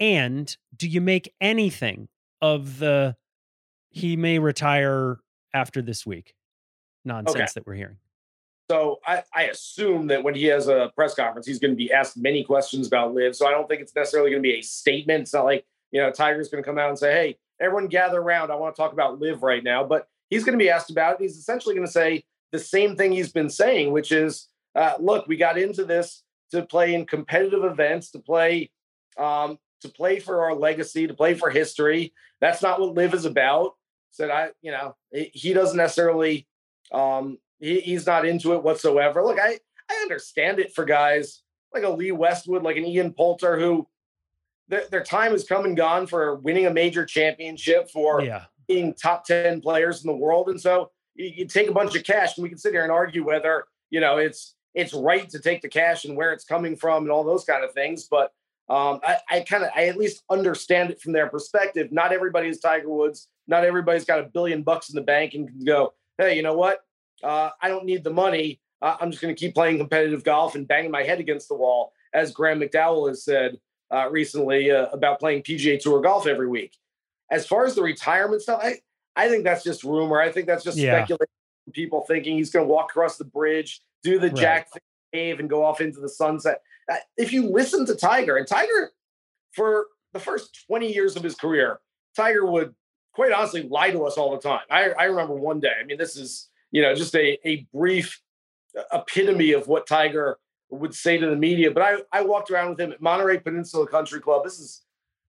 And 0.00 0.54
do 0.76 0.88
you 0.88 1.00
make 1.00 1.32
anything 1.40 2.08
of 2.42 2.78
the 2.78 3.16
he 3.90 4.16
may 4.16 4.38
retire 4.38 5.18
after 5.54 5.80
this 5.80 6.04
week 6.04 6.34
nonsense 7.04 7.36
okay. 7.36 7.46
that 7.54 7.66
we're 7.66 7.74
hearing? 7.74 7.98
So 8.70 9.00
I, 9.06 9.22
I, 9.34 9.42
assume 9.44 10.06
that 10.06 10.22
when 10.22 10.34
he 10.34 10.44
has 10.46 10.68
a 10.68 10.90
press 10.94 11.14
conference, 11.14 11.46
he's 11.46 11.58
going 11.58 11.72
to 11.72 11.76
be 11.76 11.92
asked 11.92 12.16
many 12.16 12.42
questions 12.42 12.86
about 12.86 13.12
LIV. 13.12 13.36
So 13.36 13.46
I 13.46 13.50
don't 13.50 13.68
think 13.68 13.82
it's 13.82 13.94
necessarily 13.94 14.30
going 14.30 14.42
to 14.42 14.46
be 14.46 14.54
a 14.54 14.62
statement. 14.62 15.22
It's 15.22 15.34
not 15.34 15.44
like, 15.44 15.66
you 15.92 16.00
know, 16.00 16.10
Tiger's 16.10 16.48
going 16.48 16.64
to 16.64 16.66
come 16.68 16.78
out 16.78 16.88
and 16.88 16.98
say, 16.98 17.12
hey, 17.12 17.38
everyone 17.60 17.88
gather 17.88 18.20
around. 18.20 18.50
I 18.50 18.56
want 18.56 18.74
to 18.74 18.80
talk 18.80 18.94
about 18.94 19.20
LIV 19.20 19.42
right 19.42 19.62
now. 19.62 19.84
But 19.84 20.08
he's 20.30 20.44
going 20.44 20.58
to 20.58 20.62
be 20.62 20.70
asked 20.70 20.90
about 20.90 21.16
it. 21.16 21.22
He's 21.22 21.36
essentially 21.36 21.74
going 21.74 21.86
to 21.86 21.92
say 21.92 22.24
the 22.52 22.58
same 22.58 22.96
thing 22.96 23.12
he's 23.12 23.32
been 23.32 23.50
saying, 23.50 23.92
which 23.92 24.12
is, 24.12 24.48
uh, 24.74 24.94
look, 24.98 25.26
we 25.26 25.36
got 25.36 25.58
into 25.58 25.84
this 25.84 26.22
to 26.52 26.62
play 26.62 26.94
in 26.94 27.04
competitive 27.04 27.64
events, 27.64 28.12
to 28.12 28.18
play, 28.18 28.70
um, 29.18 29.58
to 29.82 29.88
play 29.88 30.20
for 30.20 30.42
our 30.42 30.54
legacy, 30.54 31.06
to 31.06 31.14
play 31.14 31.34
for 31.34 31.50
history. 31.50 32.14
That's 32.40 32.62
not 32.62 32.80
what 32.80 32.94
LIV 32.94 33.14
is 33.14 33.24
about. 33.26 33.74
Said 34.10 34.30
I, 34.30 34.50
you 34.62 34.70
know, 34.70 34.96
he 35.12 35.52
doesn't 35.52 35.76
necessarily, 35.76 36.46
um, 36.92 37.38
he, 37.60 37.80
he's 37.80 38.06
not 38.06 38.26
into 38.26 38.54
it 38.54 38.62
whatsoever. 38.62 39.22
Look, 39.22 39.38
I, 39.38 39.58
I 39.90 39.94
understand 40.02 40.58
it 40.58 40.74
for 40.74 40.84
guys 40.84 41.42
like 41.72 41.82
a 41.82 41.90
Lee 41.90 42.12
Westwood, 42.12 42.62
like 42.62 42.76
an 42.76 42.86
Ian 42.86 43.12
Poulter, 43.12 43.58
who 43.58 43.88
their, 44.68 44.84
their 44.90 45.02
time 45.02 45.32
has 45.32 45.44
come 45.44 45.64
and 45.64 45.76
gone 45.76 46.06
for 46.06 46.36
winning 46.36 46.66
a 46.66 46.72
major 46.72 47.04
championship, 47.04 47.90
for 47.90 48.22
yeah. 48.22 48.44
being 48.68 48.94
top 48.94 49.24
10 49.26 49.60
players 49.60 50.04
in 50.04 50.08
the 50.08 50.16
world. 50.16 50.48
And 50.48 50.60
so 50.60 50.90
you, 51.14 51.32
you 51.36 51.46
take 51.46 51.68
a 51.68 51.74
bunch 51.74 51.96
of 51.96 52.04
cash 52.04 52.36
and 52.36 52.42
we 52.42 52.48
can 52.48 52.58
sit 52.58 52.72
here 52.72 52.82
and 52.82 52.92
argue 52.92 53.24
whether, 53.24 53.64
you 53.90 54.00
know, 54.00 54.18
it's, 54.18 54.54
it's 54.74 54.94
right 54.94 55.28
to 55.30 55.38
take 55.38 55.62
the 55.62 55.68
cash 55.68 56.04
and 56.04 56.16
where 56.16 56.32
it's 56.32 56.44
coming 56.44 56.76
from 56.76 57.04
and 57.04 57.12
all 57.12 57.24
those 57.24 57.44
kind 57.44 57.64
of 57.64 57.72
things. 57.72 58.08
But 58.10 58.32
um, 58.68 59.00
I, 59.04 59.18
I 59.30 59.40
kind 59.40 59.64
of, 59.64 59.70
I 59.76 59.88
at 59.88 59.96
least 59.96 60.24
understand 60.30 60.90
it 60.90 61.00
from 61.00 61.12
their 61.12 61.28
perspective. 61.28 61.92
Not 61.92 62.12
everybody 62.12 62.48
is 62.48 62.60
Tiger 62.60 62.88
Woods. 62.88 63.28
Not 63.46 63.64
everybody's 63.64 64.04
got 64.04 64.20
a 64.20 64.24
billion 64.24 64.62
bucks 64.62 64.88
in 64.88 64.96
the 64.96 65.02
bank 65.02 65.34
and 65.34 65.48
can 65.48 65.64
go, 65.64 65.92
hey, 66.16 66.36
you 66.36 66.42
know 66.42 66.54
what? 66.54 66.83
Uh, 67.24 67.50
I 67.60 67.68
don't 67.68 67.84
need 67.84 68.04
the 68.04 68.12
money. 68.12 68.60
Uh, 68.82 68.96
I'm 69.00 69.10
just 69.10 69.22
going 69.22 69.34
to 69.34 69.38
keep 69.38 69.54
playing 69.54 69.78
competitive 69.78 70.24
golf 70.24 70.54
and 70.54 70.68
banging 70.68 70.90
my 70.90 71.02
head 71.02 71.20
against 71.20 71.48
the 71.48 71.54
wall, 71.54 71.92
as 72.12 72.32
Graham 72.32 72.60
McDowell 72.60 73.08
has 73.08 73.24
said 73.24 73.58
uh, 73.90 74.08
recently 74.10 74.70
uh, 74.70 74.86
about 74.92 75.20
playing 75.20 75.42
PGA 75.42 75.80
Tour 75.80 76.00
golf 76.02 76.26
every 76.26 76.48
week. 76.48 76.76
As 77.30 77.46
far 77.46 77.64
as 77.64 77.74
the 77.74 77.82
retirement 77.82 78.42
stuff, 78.42 78.60
I, 78.62 78.80
I 79.16 79.28
think 79.28 79.44
that's 79.44 79.64
just 79.64 79.84
rumor. 79.84 80.20
I 80.20 80.30
think 80.30 80.46
that's 80.46 80.64
just 80.64 80.76
yeah. 80.76 80.98
speculation. 80.98 81.26
People 81.72 82.04
thinking 82.06 82.36
he's 82.36 82.50
going 82.50 82.66
to 82.66 82.70
walk 82.70 82.90
across 82.90 83.16
the 83.16 83.24
bridge, 83.24 83.80
do 84.02 84.18
the 84.18 84.28
right. 84.28 84.36
Jack 84.36 84.68
cave, 85.12 85.40
and 85.40 85.48
go 85.48 85.64
off 85.64 85.80
into 85.80 86.00
the 86.00 86.08
sunset. 86.08 86.60
Uh, 86.90 86.96
if 87.16 87.32
you 87.32 87.48
listen 87.48 87.86
to 87.86 87.94
Tiger, 87.94 88.36
and 88.36 88.46
Tiger, 88.46 88.92
for 89.52 89.86
the 90.12 90.20
first 90.20 90.64
20 90.66 90.92
years 90.92 91.16
of 91.16 91.22
his 91.22 91.34
career, 91.34 91.80
Tiger 92.16 92.44
would 92.44 92.74
quite 93.14 93.32
honestly 93.32 93.62
lie 93.62 93.90
to 93.90 94.04
us 94.04 94.18
all 94.18 94.32
the 94.32 94.42
time. 94.42 94.60
I, 94.70 94.90
I 94.90 95.04
remember 95.04 95.34
one 95.34 95.60
day, 95.60 95.72
I 95.80 95.84
mean, 95.84 95.96
this 95.96 96.16
is, 96.16 96.48
you 96.74 96.82
know, 96.82 96.92
just 96.92 97.14
a, 97.14 97.38
a 97.48 97.64
brief 97.72 98.20
epitome 98.92 99.52
of 99.52 99.68
what 99.68 99.86
Tiger 99.86 100.38
would 100.70 100.92
say 100.92 101.16
to 101.16 101.30
the 101.30 101.36
media. 101.36 101.70
But 101.70 101.82
I, 101.84 102.18
I 102.18 102.22
walked 102.22 102.50
around 102.50 102.70
with 102.70 102.80
him 102.80 102.90
at 102.90 103.00
Monterey 103.00 103.38
Peninsula 103.38 103.86
Country 103.86 104.20
Club. 104.20 104.42
This 104.42 104.58
is 104.58 104.82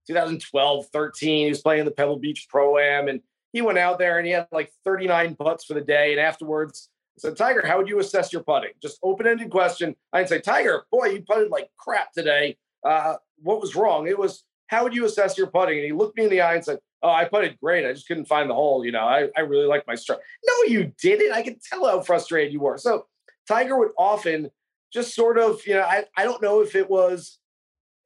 2012, 0.08 0.88
13. 0.88 1.44
He 1.44 1.50
was 1.50 1.62
playing 1.62 1.86
the 1.86 1.92
Pebble 1.92 2.18
Beach 2.18 2.48
Pro 2.50 2.80
Am 2.80 3.08
and 3.08 3.22
he 3.54 3.62
went 3.62 3.78
out 3.78 4.00
there 4.00 4.18
and 4.18 4.26
he 4.26 4.34
had 4.34 4.48
like 4.52 4.72
39 4.84 5.36
putts 5.36 5.66
for 5.66 5.76
the 5.76 5.82
day. 5.82 6.14
And 6.14 6.20
afterwards, 6.20 6.90
I 7.16 7.22
said, 7.22 7.38
Tiger, 7.38 7.64
how 7.64 7.78
would 7.78 7.88
you 7.88 8.00
assess 8.00 8.34
your 8.34 8.42
putting? 8.42 8.72
Just 8.82 8.98
open 9.04 9.28
ended 9.28 9.52
question. 9.52 9.96
I'd 10.14 10.28
say, 10.28 10.42
Tiger, 10.42 10.86
boy, 10.92 11.10
you 11.10 11.22
putted 11.22 11.52
like 11.52 11.70
crap 11.78 12.12
today. 12.12 12.58
Uh, 12.84 13.18
what 13.38 13.62
was 13.62 13.76
wrong? 13.76 14.08
It 14.08 14.18
was, 14.18 14.44
how 14.68 14.84
would 14.84 14.94
you 14.94 15.06
assess 15.06 15.38
your 15.38 15.48
putting? 15.48 15.78
And 15.78 15.86
he 15.86 15.92
looked 15.92 16.18
me 16.18 16.24
in 16.24 16.30
the 16.30 16.42
eye 16.42 16.56
and 16.56 16.66
said, 16.66 16.80
Oh, 17.04 17.10
I 17.10 17.26
putted 17.26 17.60
great. 17.60 17.86
I 17.86 17.94
just 17.94 18.08
couldn't 18.08 18.26
find 18.26 18.50
the 18.50 18.56
hole. 18.56 18.84
You 18.84 18.92
know, 18.92 19.04
I, 19.04 19.30
I 19.38 19.42
really 19.42 19.68
like 19.68 19.86
my 19.86 19.94
stroke. 19.94 20.22
No, 20.46 20.54
you 20.72 20.92
didn't. 21.00 21.34
I 21.34 21.44
could 21.44 21.62
tell 21.62 21.86
how 21.86 22.02
frustrated 22.02 22.52
you 22.52 22.62
were. 22.62 22.80
So 22.80 23.06
Tiger 23.48 23.78
would 23.78 23.92
often 23.98 24.50
just 24.92 25.14
sort 25.14 25.38
of, 25.38 25.60
you 25.68 25.76
know, 25.76 25.84
I, 25.84 26.06
I 26.18 26.24
don't 26.24 26.42
know 26.42 26.62
if 26.62 26.74
it 26.76 26.90
was 26.90 27.38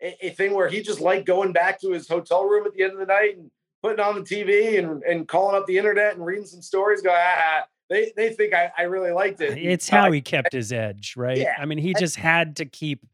a, 0.01 0.27
a, 0.27 0.29
thing 0.31 0.53
where 0.53 0.67
he 0.67 0.81
just 0.81 0.99
liked 0.99 1.25
going 1.25 1.53
back 1.53 1.79
to 1.81 1.91
his 1.91 2.09
hotel 2.09 2.43
room 2.43 2.65
at 2.65 2.73
the 2.73 2.83
end 2.83 2.93
of 2.93 2.99
the 2.99 3.05
night 3.05 3.37
and 3.37 3.49
putting 3.81 3.99
on 3.99 4.15
the 4.15 4.21
TV 4.21 4.79
and, 4.79 5.01
and 5.03 5.27
calling 5.27 5.55
up 5.55 5.65
the 5.65 5.77
internet 5.77 6.15
and 6.15 6.25
reading 6.25 6.45
some 6.45 6.61
stories, 6.61 7.01
go, 7.01 7.11
ah, 7.13 7.35
ah 7.37 7.63
they, 7.89 8.11
they 8.15 8.33
think 8.33 8.53
I, 8.53 8.71
I 8.77 8.83
really 8.83 9.11
liked 9.11 9.41
it. 9.41 9.57
It's 9.57 9.89
how 9.89 10.11
he 10.11 10.21
kept 10.21 10.53
his 10.53 10.71
edge, 10.71 11.15
right? 11.17 11.37
Yeah, 11.37 11.55
I 11.57 11.65
mean, 11.65 11.77
he 11.77 11.93
just 11.93 12.17
had 12.17 12.57
to 12.57 12.65
keep 12.65 13.05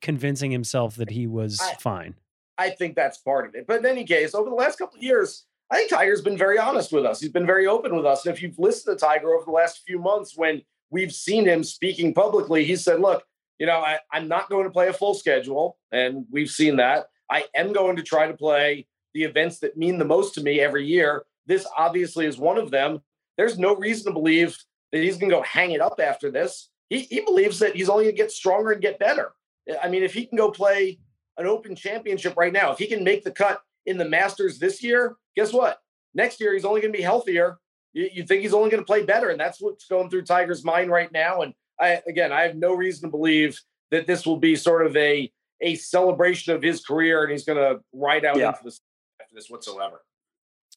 convincing 0.00 0.50
himself 0.50 0.96
that 0.96 1.10
he 1.10 1.26
was 1.26 1.60
I, 1.60 1.74
fine. 1.74 2.14
I 2.58 2.70
think 2.70 2.96
that's 2.96 3.18
part 3.18 3.46
of 3.46 3.54
it. 3.54 3.66
But 3.66 3.80
in 3.80 3.86
any 3.86 4.04
case, 4.04 4.34
over 4.34 4.48
the 4.48 4.56
last 4.56 4.78
couple 4.78 4.96
of 4.96 5.02
years, 5.02 5.44
I 5.70 5.76
think 5.76 5.90
Tiger's 5.90 6.22
been 6.22 6.38
very 6.38 6.58
honest 6.58 6.92
with 6.92 7.04
us. 7.04 7.20
He's 7.20 7.32
been 7.32 7.46
very 7.46 7.66
open 7.66 7.96
with 7.96 8.06
us. 8.06 8.24
And 8.24 8.34
if 8.34 8.42
you've 8.42 8.58
listened 8.58 8.98
to 8.98 9.04
Tiger 9.04 9.34
over 9.34 9.44
the 9.44 9.50
last 9.50 9.82
few 9.86 9.98
months, 9.98 10.36
when 10.36 10.62
we've 10.90 11.12
seen 11.12 11.46
him 11.46 11.64
speaking 11.64 12.14
publicly. 12.14 12.64
He 12.64 12.76
said, 12.76 13.00
look, 13.00 13.24
you 13.58 13.66
know, 13.66 13.78
I, 13.78 13.98
I'm 14.12 14.28
not 14.28 14.48
going 14.48 14.64
to 14.64 14.70
play 14.70 14.88
a 14.88 14.92
full 14.92 15.14
schedule. 15.14 15.78
And 15.92 16.26
we've 16.30 16.50
seen 16.50 16.76
that. 16.76 17.06
I 17.30 17.44
am 17.54 17.72
going 17.72 17.96
to 17.96 18.02
try 18.02 18.26
to 18.26 18.34
play 18.34 18.86
the 19.14 19.24
events 19.24 19.58
that 19.60 19.76
mean 19.76 19.98
the 19.98 20.04
most 20.04 20.34
to 20.34 20.42
me 20.42 20.60
every 20.60 20.86
year. 20.86 21.24
This 21.46 21.66
obviously 21.76 22.26
is 22.26 22.38
one 22.38 22.58
of 22.58 22.70
them. 22.70 23.00
There's 23.36 23.58
no 23.58 23.74
reason 23.76 24.06
to 24.06 24.12
believe 24.12 24.56
that 24.92 25.02
he's 25.02 25.16
going 25.16 25.30
to 25.30 25.36
go 25.36 25.42
hang 25.42 25.72
it 25.72 25.80
up 25.80 26.00
after 26.00 26.30
this. 26.30 26.68
He, 26.88 27.00
he 27.00 27.20
believes 27.20 27.58
that 27.58 27.74
he's 27.74 27.88
only 27.88 28.04
going 28.04 28.16
to 28.16 28.22
get 28.22 28.30
stronger 28.30 28.72
and 28.72 28.82
get 28.82 28.98
better. 28.98 29.32
I 29.82 29.88
mean, 29.88 30.04
if 30.04 30.14
he 30.14 30.26
can 30.26 30.38
go 30.38 30.50
play 30.50 31.00
an 31.38 31.46
open 31.46 31.76
championship 31.76 32.34
right 32.36 32.52
now, 32.52 32.72
if 32.72 32.78
he 32.78 32.86
can 32.86 33.04
make 33.04 33.24
the 33.24 33.30
cut 33.30 33.60
in 33.84 33.98
the 33.98 34.08
Masters 34.08 34.58
this 34.58 34.82
year, 34.82 35.16
guess 35.34 35.52
what? 35.52 35.78
Next 36.14 36.40
year, 36.40 36.54
he's 36.54 36.64
only 36.64 36.80
going 36.80 36.92
to 36.92 36.96
be 36.96 37.02
healthier 37.02 37.58
you, 37.96 38.10
you 38.12 38.22
think 38.24 38.42
he's 38.42 38.52
only 38.52 38.68
going 38.68 38.82
to 38.82 38.86
play 38.86 39.02
better, 39.02 39.30
and 39.30 39.40
that's 39.40 39.60
what's 39.60 39.86
going 39.86 40.10
through 40.10 40.22
Tiger's 40.22 40.62
mind 40.62 40.90
right 40.90 41.10
now. 41.10 41.40
And 41.40 41.54
I, 41.80 42.02
again, 42.06 42.30
I 42.30 42.42
have 42.42 42.54
no 42.54 42.74
reason 42.74 43.08
to 43.08 43.10
believe 43.10 43.58
that 43.90 44.06
this 44.06 44.26
will 44.26 44.36
be 44.36 44.54
sort 44.54 44.86
of 44.86 44.94
a 44.96 45.32
a 45.62 45.74
celebration 45.76 46.54
of 46.54 46.62
his 46.62 46.84
career, 46.84 47.22
and 47.22 47.32
he's 47.32 47.44
going 47.44 47.56
to 47.56 47.80
ride 47.94 48.26
out 48.26 48.36
yeah. 48.36 48.48
into 48.48 48.60
this 48.64 48.80
after 49.20 49.34
this 49.34 49.48
whatsoever. 49.48 50.02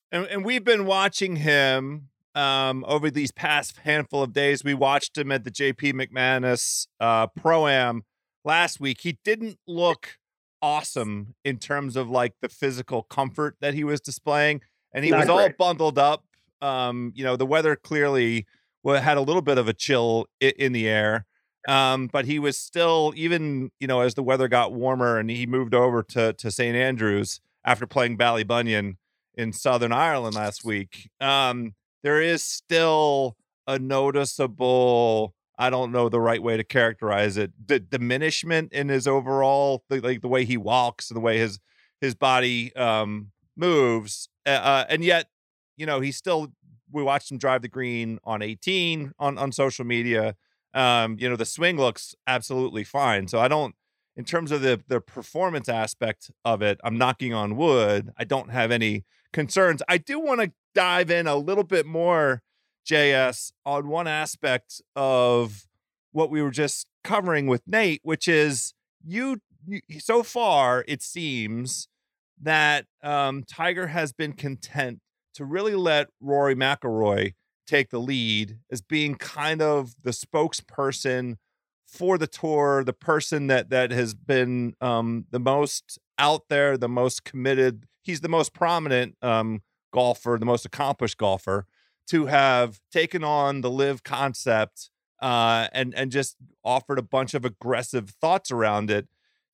And, 0.09 0.25
and 0.27 0.45
we've 0.45 0.63
been 0.63 0.85
watching 0.85 1.35
him 1.35 2.07
um, 2.33 2.85
over 2.87 3.11
these 3.11 3.33
past 3.33 3.77
handful 3.83 4.23
of 4.23 4.31
days. 4.31 4.63
We 4.63 4.73
watched 4.73 5.17
him 5.17 5.33
at 5.33 5.43
the 5.43 5.51
JP 5.51 5.93
McManus 5.93 6.87
uh, 7.01 7.27
Pro 7.27 7.67
Am 7.67 8.03
last 8.45 8.79
week. 8.79 9.01
He 9.01 9.17
didn't 9.25 9.59
look 9.67 10.18
awesome 10.61 11.35
in 11.43 11.57
terms 11.57 11.95
of 11.95 12.09
like 12.09 12.33
the 12.41 12.49
physical 12.49 13.03
comfort 13.03 13.55
that 13.61 13.73
he 13.73 13.83
was 13.83 14.01
displaying, 14.01 14.61
and 14.93 15.05
he 15.05 15.11
Not 15.11 15.19
was 15.19 15.27
great. 15.27 15.55
all 15.59 15.67
bundled 15.67 15.97
up 15.97 16.23
um, 16.61 17.11
you 17.15 17.23
know, 17.23 17.35
the 17.35 17.45
weather 17.45 17.75
clearly 17.75 18.45
well, 18.83 19.01
had 19.01 19.17
a 19.17 19.21
little 19.21 19.41
bit 19.41 19.57
of 19.57 19.67
a 19.67 19.73
chill 19.73 20.27
in 20.39 20.71
the 20.71 20.87
air. 20.87 21.25
Um, 21.67 22.07
but 22.07 22.25
he 22.25 22.39
was 22.39 22.57
still, 22.57 23.13
even 23.15 23.71
you 23.79 23.87
know, 23.87 24.01
as 24.01 24.13
the 24.15 24.23
weather 24.23 24.47
got 24.47 24.73
warmer 24.73 25.17
and 25.17 25.29
he 25.29 25.45
moved 25.45 25.73
over 25.73 26.01
to 26.03 26.33
to 26.33 26.51
St 26.51 26.75
Andrews 26.75 27.41
after 27.65 27.85
playing 27.85 28.17
Ballybunion 28.17 28.95
in 29.35 29.51
Southern 29.53 29.91
Ireland 29.91 30.35
last 30.35 30.63
week. 30.63 31.09
Um, 31.19 31.75
there 32.01 32.21
is 32.21 32.43
still 32.43 33.35
a 33.67 33.77
noticeable 33.77 35.35
I 35.59 35.69
don't 35.69 35.91
know 35.91 36.07
the 36.07 36.21
right 36.21 36.41
way 36.41 36.55
to 36.55 36.63
characterize 36.63 37.35
it. 37.35 37.51
The 37.67 37.81
diminishment 37.81 38.71
in 38.71 38.87
his 38.87 39.05
overall, 39.07 39.83
the, 39.89 39.99
like 39.99 40.21
the 40.21 40.29
way 40.29 40.45
he 40.45 40.55
walks, 40.55 41.09
the 41.09 41.19
way 41.19 41.37
his 41.37 41.59
his 41.99 42.15
body 42.15 42.73
um, 42.77 43.31
moves, 43.57 44.29
uh, 44.45 44.85
and 44.87 45.03
yet, 45.03 45.27
you 45.77 45.85
know, 45.85 45.99
he 45.99 46.11
still. 46.11 46.47
We 46.91 47.03
watched 47.03 47.29
him 47.29 47.37
drive 47.37 47.61
the 47.61 47.67
green 47.67 48.17
on 48.23 48.41
18 48.41 49.11
on 49.19 49.37
on 49.37 49.51
social 49.51 49.85
media. 49.85 50.35
Um, 50.73 51.17
you 51.19 51.29
know, 51.29 51.35
the 51.35 51.45
swing 51.45 51.77
looks 51.77 52.15
absolutely 52.25 52.83
fine. 52.83 53.27
So 53.27 53.39
I 53.39 53.47
don't, 53.47 53.75
in 54.15 54.23
terms 54.23 54.51
of 54.51 54.61
the 54.61 54.81
the 54.87 55.01
performance 55.01 55.67
aspect 55.67 56.31
of 56.45 56.61
it, 56.61 56.79
I'm 56.85 56.97
knocking 56.97 57.33
on 57.33 57.57
wood. 57.57 58.11
I 58.17 58.23
don't 58.23 58.49
have 58.49 58.71
any 58.71 59.03
concerns. 59.33 59.83
I 59.89 59.97
do 59.97 60.19
want 60.19 60.39
to 60.41 60.53
dive 60.73 61.11
in 61.11 61.27
a 61.27 61.35
little 61.35 61.65
bit 61.65 61.85
more 61.85 62.41
JS 62.87 63.51
on 63.65 63.87
one 63.87 64.07
aspect 64.07 64.81
of 64.95 65.65
what 66.11 66.29
we 66.29 66.41
were 66.41 66.51
just 66.51 66.87
covering 67.03 67.47
with 67.47 67.61
Nate, 67.67 68.01
which 68.03 68.27
is 68.27 68.73
you, 69.05 69.41
you 69.65 69.81
so 69.99 70.23
far 70.23 70.83
it 70.87 71.01
seems 71.01 71.87
that 72.41 72.85
um, 73.03 73.43
Tiger 73.43 73.87
has 73.87 74.13
been 74.13 74.33
content 74.33 74.99
to 75.33 75.45
really 75.45 75.75
let 75.75 76.07
Rory 76.19 76.55
McIlroy 76.55 77.33
take 77.67 77.89
the 77.89 77.99
lead 77.99 78.59
as 78.71 78.81
being 78.81 79.15
kind 79.15 79.61
of 79.61 79.95
the 80.03 80.11
spokesperson 80.11 81.35
for 81.85 82.17
the 82.17 82.27
tour, 82.27 82.83
the 82.83 82.93
person 82.93 83.47
that 83.47 83.69
that 83.69 83.91
has 83.91 84.13
been 84.13 84.75
um, 84.81 85.25
the 85.31 85.39
most 85.39 85.99
out 86.17 86.49
there, 86.49 86.77
the 86.77 86.89
most 86.89 87.23
committed. 87.23 87.85
He's 88.01 88.21
the 88.21 88.29
most 88.29 88.53
prominent 88.53 89.15
um, 89.21 89.61
golfer, 89.93 90.37
the 90.39 90.45
most 90.45 90.65
accomplished 90.65 91.17
golfer 91.17 91.65
to 92.09 92.25
have 92.25 92.79
taken 92.91 93.23
on 93.23 93.61
the 93.61 93.69
LIV 93.69 94.03
concept 94.03 94.89
uh, 95.21 95.67
and 95.73 95.93
and 95.95 96.11
just 96.11 96.37
offered 96.63 96.99
a 96.99 97.03
bunch 97.03 97.33
of 97.33 97.45
aggressive 97.45 98.09
thoughts 98.21 98.51
around 98.51 98.89
it. 98.89 99.07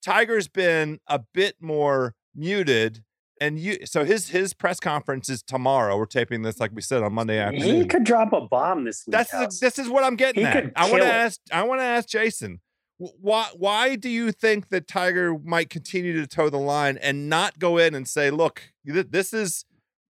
Tiger's 0.03 0.47
been 0.47 0.99
a 1.07 1.19
bit 1.33 1.55
more 1.59 2.15
muted, 2.35 3.03
and 3.41 3.59
you 3.59 3.85
so 3.85 4.05
his 4.05 4.29
his 4.29 4.53
press 4.53 4.79
conference 4.79 5.29
is 5.29 5.41
tomorrow. 5.41 5.97
We're 5.97 6.05
taping 6.05 6.43
this 6.43 6.59
like 6.59 6.71
we 6.73 6.81
said 6.81 7.03
on 7.03 7.13
Monday 7.13 7.39
afternoon. 7.39 7.81
He 7.81 7.85
could 7.85 8.03
drop 8.03 8.31
a 8.33 8.41
bomb 8.41 8.85
this 8.85 9.03
week. 9.05 9.11
That's 9.11 9.31
House. 9.31 9.59
this 9.59 9.79
is 9.79 9.89
what 9.89 10.03
I'm 10.03 10.15
getting 10.15 10.43
He 10.43 10.47
at. 10.47 10.71
I 10.75 10.89
want 10.89 11.03
to 11.03 11.11
ask. 11.11 11.39
I 11.51 11.63
want 11.63 11.81
to 11.81 11.85
ask 11.85 12.07
Jason. 12.07 12.61
Why 12.97 13.47
why 13.55 13.95
do 13.95 14.07
you 14.07 14.31
think 14.31 14.69
that 14.69 14.87
Tiger 14.87 15.37
might 15.43 15.69
continue 15.69 16.13
to 16.21 16.27
toe 16.27 16.49
the 16.49 16.59
line 16.59 16.97
and 16.97 17.27
not 17.27 17.59
go 17.59 17.77
in 17.77 17.93
and 17.93 18.07
say, 18.07 18.29
"Look, 18.29 18.71
th- 18.87 19.07
this 19.09 19.33
is 19.33 19.65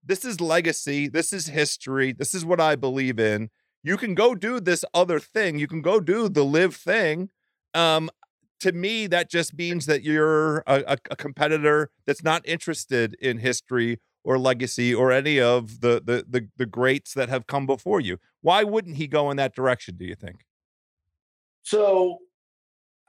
this 0.08 0.26
is 0.26 0.42
legacy. 0.42 1.08
This 1.08 1.34
is 1.34 1.48
history. 1.48 2.14
This 2.14 2.34
is 2.34 2.46
what 2.46 2.60
I 2.60 2.76
believe 2.76 3.20
in. 3.20 3.50
You 3.84 3.98
can 3.98 4.16
go 4.16 4.36
do 4.36 4.60
this 4.60 4.84
other 4.94 5.20
thing. 5.20 5.60
You 5.60 5.68
can 5.68 5.82
go 5.82 6.00
do 6.00 6.30
the 6.30 6.44
LIV 6.44 6.76
thing." 6.76 7.30
Um, 7.74 8.10
to 8.60 8.72
me, 8.72 9.08
that 9.08 9.30
just 9.30 9.56
means 9.56 9.86
that 9.86 10.04
you're 10.04 10.60
a, 10.66 10.98
a, 11.12 11.16
competitor 11.16 11.92
that's 12.08 12.24
not 12.24 12.42
interested 12.48 13.16
in 13.22 13.38
history 13.38 14.00
or 14.24 14.40
legacy 14.40 14.94
or 14.96 15.12
any 15.12 15.40
of 15.40 15.82
the, 15.82 16.02
the 16.04 16.26
the 16.28 16.48
the 16.58 16.66
greats 16.66 17.14
that 17.14 17.30
have 17.30 17.48
come 17.48 17.66
before 17.66 18.02
you. 18.02 18.18
Why 18.42 18.64
wouldn't 18.64 18.98
he 18.98 19.08
go 19.08 19.30
in 19.30 19.38
that 19.38 19.54
direction? 19.54 19.96
Do 19.98 20.06
you 20.06 20.16
think? 20.16 20.46
So 21.64 22.20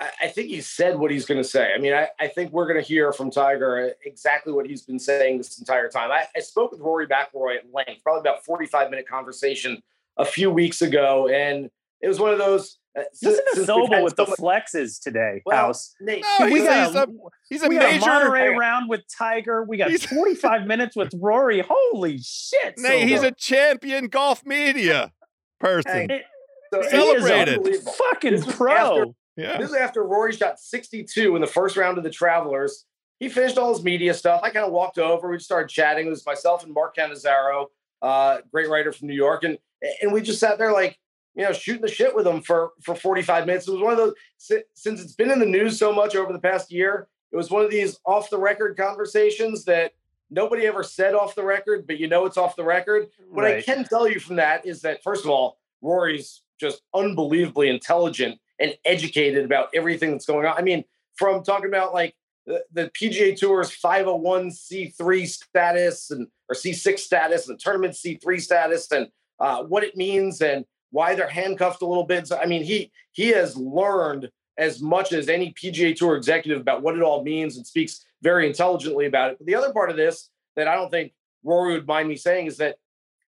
I, 0.01 0.11
I 0.25 0.29
think 0.29 0.49
he 0.49 0.61
said 0.61 0.99
what 0.99 1.11
he's 1.11 1.27
going 1.27 1.43
to 1.43 1.49
say. 1.49 1.73
I 1.75 1.79
mean, 1.79 1.93
I, 1.93 2.09
I 2.21 2.29
think 2.29 2.53
we're 2.53 2.67
going 2.67 2.81
to 2.81 2.87
hear 2.87 3.13
from 3.13 3.31
Tiger 3.31 3.93
exactly 4.05 4.53
what 4.53 4.67
he's 4.67 4.83
been 4.83 4.99
saying 4.99 5.39
this 5.39 5.59
entire 5.59 5.89
time. 5.89 6.11
I, 6.11 6.25
I 6.37 6.41
spoke 6.41 6.71
with 6.73 6.81
Rory 6.81 7.07
McIlroy 7.07 7.57
at 7.57 7.65
length, 7.73 8.03
probably 8.03 8.21
about 8.21 8.45
45 8.45 8.91
minute 8.91 9.09
conversation 9.09 9.83
a 10.17 10.25
few 10.25 10.51
weeks 10.51 10.83
ago. 10.83 11.29
And 11.29 11.69
it 12.01 12.09
was 12.09 12.21
one 12.21 12.33
of 12.33 12.39
those. 12.39 12.79
Uh, 12.97 13.03
Listen 13.23 13.45
since 13.55 13.67
to 13.67 13.73
Sobel 13.73 14.03
with 14.03 14.15
so 14.17 14.25
the 14.25 14.31
much- 14.31 14.39
flexes 14.39 15.01
today, 15.01 15.43
Well, 15.45 15.57
House. 15.67 15.95
Nate, 16.01 16.25
No, 16.41 16.47
we 16.47 16.53
he's, 16.61 16.63
got 16.65 16.87
he's 16.87 16.95
a 16.97 17.07
he's 17.51 17.63
a 17.65 17.69
we 17.69 17.75
got 17.77 17.85
a 17.91 17.93
major. 17.93 18.07
Monterey 18.07 18.57
round 18.57 18.89
with 18.89 19.03
Tiger. 19.17 19.63
We 19.65 19.77
got 19.77 19.91
He's- 19.91 20.05
45 20.13 20.67
minutes 20.67 20.97
with 20.97 21.13
Rory. 21.21 21.63
Holy 21.69 22.19
shit! 22.19 22.75
Nate, 22.79 23.07
he's 23.09 23.23
a 23.23 23.31
champion 23.33 24.07
golf 24.09 24.45
media 24.47 25.13
person. 25.61 26.11
It- 26.11 26.25
so 26.73 26.83
Celebrated. 26.83 27.65
fucking 27.77 28.33
This 28.33 28.47
pro. 28.57 28.73
after- 28.73 29.05
yeah. 29.39 29.57
This 29.57 29.71
is 29.71 29.77
after 29.77 30.03
Rory 30.03 30.33
shot 30.33 30.59
62 30.59 31.37
in 31.37 31.41
the 31.41 31.47
first 31.47 31.77
round 31.77 31.97
of 31.97 32.03
the 32.03 32.11
Travelers. 32.11 32.85
He 33.21 33.29
finished 33.29 33.57
all 33.57 33.73
his 33.73 33.85
media 33.85 34.13
stuff. 34.13 34.41
I 34.43 34.51
kind 34.51 34.67
of 34.67 34.73
walked 34.73 34.99
over. 34.99 35.31
We 35.31 35.39
started 35.39 35.71
chatting. 35.71 36.09
It 36.09 36.11
was 36.11 36.27
myself 36.27 36.65
and 36.65 36.75
Mark 36.75 36.97
Cannizzaro, 36.97 37.67
uh, 38.03 38.39
great 38.51 38.69
writer 38.69 38.93
from 38.93 39.07
New 39.07 39.15
York, 39.15 39.45
and 39.45 39.57
and 40.03 40.13
we 40.13 40.23
just 40.23 40.41
sat 40.41 40.59
there 40.59 40.73
like 40.73 40.99
you 41.37 41.45
know 41.45 41.53
shooting 41.53 41.83
the 41.83 41.89
shit 41.89 42.15
with 42.17 42.27
him 42.27 42.41
for 42.41 42.73
for 42.83 42.97
45 42.97 43.47
minutes. 43.47 43.69
It 43.69 43.73
was 43.73 43.81
one 43.81 43.93
of 43.93 43.99
those 43.99 44.15
since 44.39 45.01
it's 45.01 45.15
been 45.15 45.31
in 45.31 45.39
the 45.39 45.47
news 45.47 45.79
so 45.79 45.93
much 45.93 46.17
over 46.17 46.33
the 46.33 46.41
past 46.41 46.73
year. 46.73 47.07
It 47.31 47.37
was 47.37 47.51
one 47.51 47.65
of 47.65 47.71
these 47.71 47.99
off 48.05 48.31
the 48.31 48.39
record 48.39 48.77
conversations 48.77 49.65
that 49.67 49.93
nobody 50.31 50.67
ever 50.67 50.83
said 50.83 51.15
off 51.15 51.37
the 51.37 51.45
record, 51.45 51.87
but 51.87 52.01
you 52.01 52.09
know 52.09 52.27
it's 52.27 52.37
off 52.37 52.57
the 52.57 52.65
record. 52.65 53.09
What 53.31 53.45
I 53.45 53.63
can 53.63 53.85
tell 53.85 54.09
you 54.09 54.19
from 54.19 54.37
that 54.37 54.67
is 54.67 54.83
that 54.83 55.03
first 55.05 55.25
of 55.25 55.31
all, 55.31 55.59
Rory's 55.81 56.43
just 56.61 56.83
unbelievably 56.93 57.69
intelligent 57.69 58.41
and 58.61 58.77
educated 58.85 59.45
about 59.45 59.69
everything 59.75 60.13
that's 60.13 60.27
going 60.27 60.47
on. 60.47 60.57
I 60.57 60.63
mean, 60.63 60.85
from 61.17 61.43
talking 61.43 61.69
about 61.69 61.95
like 61.95 62.15
the, 62.47 62.65
the 62.73 62.91
PGA 62.91 63.37
Tour's 63.37 63.71
501c3 63.71 65.29
status 65.29 66.11
and 66.11 66.27
or 66.49 66.55
C6 66.55 66.99
status 66.99 67.49
and 67.49 67.59
tournament 67.59 67.95
C3 67.95 68.41
status 68.41 68.91
and 68.91 69.09
uh, 69.39 69.63
what 69.65 69.85
it 69.85 69.97
means 69.97 70.41
and 70.41 70.65
why 70.91 71.15
they're 71.15 71.29
handcuffed 71.29 71.83
a 71.83 71.87
little 71.87 72.05
bit. 72.07 72.27
So, 72.27 72.39
I 72.39 72.47
mean, 72.47 72.65
he 72.65 72.91
he 73.13 73.29
has 73.29 73.57
learned 73.57 74.31
as 74.57 74.81
much 74.81 75.13
as 75.13 75.29
any 75.29 75.53
PGA 75.53 75.95
Tour 75.95 76.17
executive 76.17 76.61
about 76.61 76.83
what 76.83 76.97
it 76.97 77.03
all 77.03 77.23
means 77.23 77.57
and 77.57 77.67
speaks 77.67 78.05
very 78.23 78.47
intelligently 78.47 79.07
about 79.07 79.33
it. 79.33 79.39
But 79.39 79.47
the 79.47 79.55
other 79.55 79.73
part 79.73 79.91
of 79.91 79.97
this 79.97 80.31
that 80.57 80.67
I 80.67 80.75
don't 80.75 80.91
think 80.91 81.13
Rory 81.45 81.75
would 81.75 81.87
mind 81.87 82.09
me 82.09 82.17
saying 82.17 82.47
is 82.47 82.57
that 82.57 82.77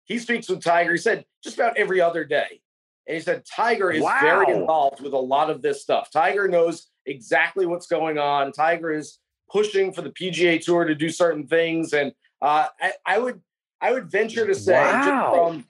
he 0.05 0.17
speaks 0.17 0.49
with 0.49 0.63
Tiger. 0.63 0.91
He 0.91 0.97
said 0.97 1.25
just 1.43 1.57
about 1.57 1.77
every 1.77 2.01
other 2.01 2.25
day. 2.25 2.62
And 3.08 3.16
he 3.16 3.22
said 3.22 3.44
Tiger 3.46 3.92
is 3.92 4.04
very 4.22 4.54
involved 4.54 5.02
with 5.02 5.14
a 5.14 5.18
lot 5.20 5.50
of 5.50 5.62
this 5.62 5.82
stuff. 5.82 6.10
Tiger 6.12 6.48
knows 6.48 6.88
exactly 7.06 7.66
what's 7.66 7.88
going 7.88 8.18
on. 8.18 8.52
Tiger 8.52 8.92
is 8.94 9.18
pushing 9.52 9.92
for 9.92 10.02
the 10.02 10.12
PGA 10.12 10.64
Tour 10.64 10.86
to 10.86 10.96
do 10.96 11.10
certain 11.10 11.48
things, 11.48 11.94
and 11.94 12.12
uh, 12.42 12.68
I, 12.80 12.94
I 13.06 13.20
would 13.20 13.42
I 13.82 13.92
would 13.92 14.10
venture 14.12 14.46
to 14.46 14.56
say 14.56 14.74
Wow. 14.74 15.34
from 15.34 15.66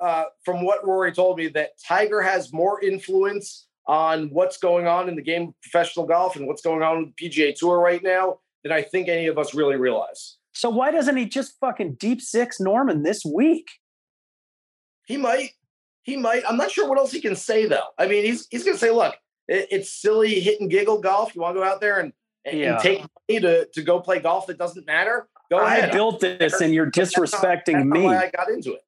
uh, 0.00 0.24
from 0.44 0.64
what 0.64 0.84
Rory 0.86 1.12
told 1.12 1.38
me 1.38 1.48
that 1.48 1.70
Tiger 1.86 2.20
has 2.20 2.52
more 2.52 2.82
influence 2.82 3.68
on 3.86 4.28
what's 4.30 4.58
going 4.58 4.86
on 4.86 5.08
in 5.08 5.16
the 5.16 5.22
game 5.22 5.48
of 5.48 5.60
professional 5.62 6.06
golf 6.06 6.36
and 6.36 6.46
what's 6.46 6.62
going 6.62 6.82
on 6.82 6.98
with 6.98 7.16
the 7.16 7.28
PGA 7.28 7.54
Tour 7.54 7.78
right 7.78 8.02
now 8.02 8.38
than 8.64 8.72
I 8.72 8.82
think 8.82 9.08
any 9.08 9.26
of 9.28 9.38
us 9.38 9.54
really 9.54 9.76
realize. 9.76 10.36
So 10.52 10.68
why 10.70 10.90
doesn't 10.90 11.16
he 11.16 11.26
just 11.26 11.58
fucking 11.60 11.94
deep 11.94 12.20
six 12.20 12.60
Norman 12.60 13.02
this 13.02 13.24
week? 13.24 13.68
He 15.06 15.16
might. 15.16 15.50
He 16.02 16.16
might. 16.16 16.42
I'm 16.48 16.56
not 16.56 16.70
sure 16.70 16.88
what 16.88 16.98
else 16.98 17.12
he 17.12 17.20
can 17.20 17.36
say 17.36 17.66
though. 17.66 17.86
I 17.98 18.06
mean, 18.08 18.24
he's 18.24 18.46
he's 18.50 18.64
going 18.64 18.74
to 18.76 18.80
say, 18.80 18.90
"Look, 18.90 19.14
it, 19.48 19.68
it's 19.70 19.92
silly 19.92 20.40
hit 20.40 20.60
and 20.60 20.70
giggle 20.70 21.00
golf. 21.00 21.34
You 21.34 21.42
want 21.42 21.54
to 21.56 21.60
go 21.60 21.64
out 21.66 21.80
there 21.80 22.00
and, 22.00 22.12
and, 22.44 22.58
Yeah. 22.58 22.72
and 22.74 22.80
take 22.82 22.98
money 23.28 23.40
to 23.40 23.66
to 23.66 23.82
go 23.82 24.00
play 24.00 24.18
golf 24.20 24.46
that 24.48 24.58
doesn't 24.58 24.86
matter? 24.86 25.28
Go 25.50 25.58
I 25.58 25.76
ahead." 25.76 25.92
built 25.92 26.20
this, 26.20 26.60
and 26.60 26.74
you're 26.74 26.90
That's 26.92 27.16
not- 27.16 27.26
disrespecting 27.28 27.74
that's 27.74 27.84
me. 27.86 28.02
why 28.02 28.16
I 28.24 28.30
got 28.30 28.48
into 28.50 28.72
it. 28.74 28.80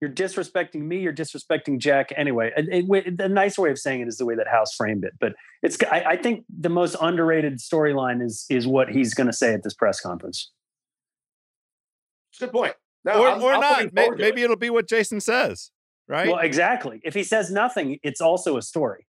You're 0.00 0.10
disrespecting 0.10 0.80
me. 0.82 0.98
You're 0.98 1.12
disrespecting 1.12 1.78
Jack. 1.78 2.12
Anyway, 2.16 2.50
it, 2.56 2.66
it, 3.06 3.16
the 3.18 3.28
nice 3.28 3.56
way 3.56 3.70
of 3.70 3.78
saying 3.78 4.00
it 4.00 4.08
is 4.08 4.16
the 4.16 4.24
way 4.26 4.34
that 4.34 4.48
House 4.48 4.74
framed 4.74 5.04
it. 5.04 5.12
But 5.20 5.34
it's. 5.62 5.76
I, 5.90 6.00
I 6.10 6.16
think 6.16 6.44
the 6.48 6.68
most 6.68 6.96
underrated 7.00 7.58
storyline 7.58 8.20
is 8.24 8.44
is 8.50 8.66
what 8.66 8.88
he's 8.90 9.14
going 9.14 9.28
to 9.28 9.32
say 9.32 9.54
at 9.54 9.62
this 9.62 9.74
press 9.74 10.00
conference. 10.00 10.50
It's 12.32 12.40
a 12.42 12.46
good 12.46 12.52
point. 12.52 12.74
No, 13.04 13.12
or 13.20 13.28
I'm- 13.28 13.42
or 13.42 13.52
I'm 13.52 13.60
not. 13.60 13.78
looking 13.82 13.94
May- 13.94 14.06
it. 14.06 14.18
maybe 14.18 14.42
it'll 14.42 14.56
be 14.56 14.70
what 14.70 14.88
Jason 14.88 15.20
says, 15.20 15.70
right? 16.12 16.28
Well, 16.28 16.38
exactly. 16.38 17.00
If 17.04 17.14
he 17.14 17.24
says 17.24 17.50
nothing, 17.50 17.98
it's 18.02 18.20
also 18.20 18.56
a 18.56 18.62
story. 18.62 19.06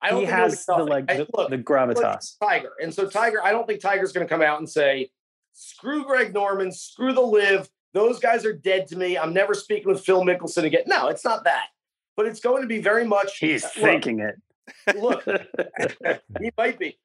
I 0.00 0.10
don't 0.10 0.20
He 0.20 0.26
think 0.26 0.38
has 0.38 0.66
the 0.66 0.72
nothing. 0.72 0.88
like 0.88 1.10
I- 1.10 1.16
the, 1.18 1.26
look, 1.36 1.50
the 1.50 1.56
look, 1.56 1.66
gravitas. 1.66 2.36
Tiger. 2.40 2.72
And 2.82 2.92
so 2.92 3.08
Tiger, 3.08 3.42
I 3.42 3.52
don't 3.52 3.66
think 3.66 3.80
Tiger's 3.80 4.12
going 4.12 4.26
to 4.26 4.28
come 4.32 4.42
out 4.42 4.58
and 4.58 4.68
say, 4.68 5.10
"Screw 5.52 6.04
Greg 6.04 6.34
Norman, 6.34 6.70
screw 6.72 7.12
the 7.12 7.20
LIV. 7.22 7.68
Those 7.94 8.18
guys 8.18 8.44
are 8.44 8.52
dead 8.52 8.86
to 8.88 8.96
me. 8.96 9.16
I'm 9.16 9.32
never 9.32 9.54
speaking 9.54 9.88
with 9.92 10.04
Phil 10.04 10.22
Mickelson 10.24 10.64
again." 10.64 10.82
No, 10.86 11.08
it's 11.08 11.24
not 11.24 11.44
that. 11.44 11.66
But 12.16 12.26
it's 12.26 12.40
going 12.40 12.62
to 12.62 12.68
be 12.68 12.80
very 12.80 13.04
much. 13.06 13.38
He's 13.38 13.64
uh, 13.64 13.68
look, 13.76 13.84
thinking 13.84 14.20
it. 14.20 14.34
Look, 15.00 15.24
he 16.40 16.50
might 16.58 16.78
be. 16.78 16.98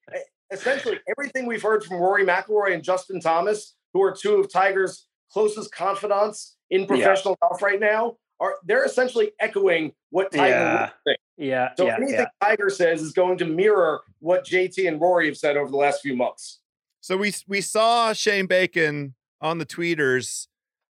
Essentially, 0.52 1.00
everything 1.10 1.46
we've 1.46 1.62
heard 1.62 1.84
from 1.84 1.98
Rory 1.98 2.26
McIlroy 2.26 2.74
and 2.74 2.84
Justin 2.84 3.20
Thomas, 3.22 3.76
who 3.94 4.02
are 4.02 4.12
two 4.14 4.36
of 4.36 4.52
Tiger's 4.52 5.08
closest 5.32 5.72
confidants 5.72 6.56
in 6.70 6.88
professional 6.88 7.38
golf 7.42 7.62
right 7.62 7.80
now, 7.80 8.18
are 8.40 8.56
they're 8.66 8.86
essentially 8.86 9.32
echoing 9.40 9.94
what 10.10 10.32
Tiger 10.32 10.48
Yeah. 10.54 10.82
would 10.82 10.92
think. 11.06 11.18
yeah, 11.38 11.70
So 11.78 11.86
yeah, 11.88 11.96
anything 11.98 12.16
yeah. 12.20 12.26
Tiger 12.42 12.70
says 12.70 13.02
is 13.02 13.12
going 13.14 13.38
to 13.40 13.46
mirror 13.46 14.02
what 14.20 14.46
JT 14.46 14.88
and 14.88 15.00
Rory 15.02 15.28
have 15.28 15.38
said 15.38 15.58
over 15.58 15.70
the 15.72 15.78
last 15.78 16.02
few 16.02 16.16
months. 16.16 16.60
So 17.02 17.18
we 17.18 17.34
we 17.48 17.62
saw 17.62 18.14
Shane 18.14 18.48
Bacon 18.48 19.16
on 19.42 19.58
the 19.60 19.66
tweeters 19.66 20.48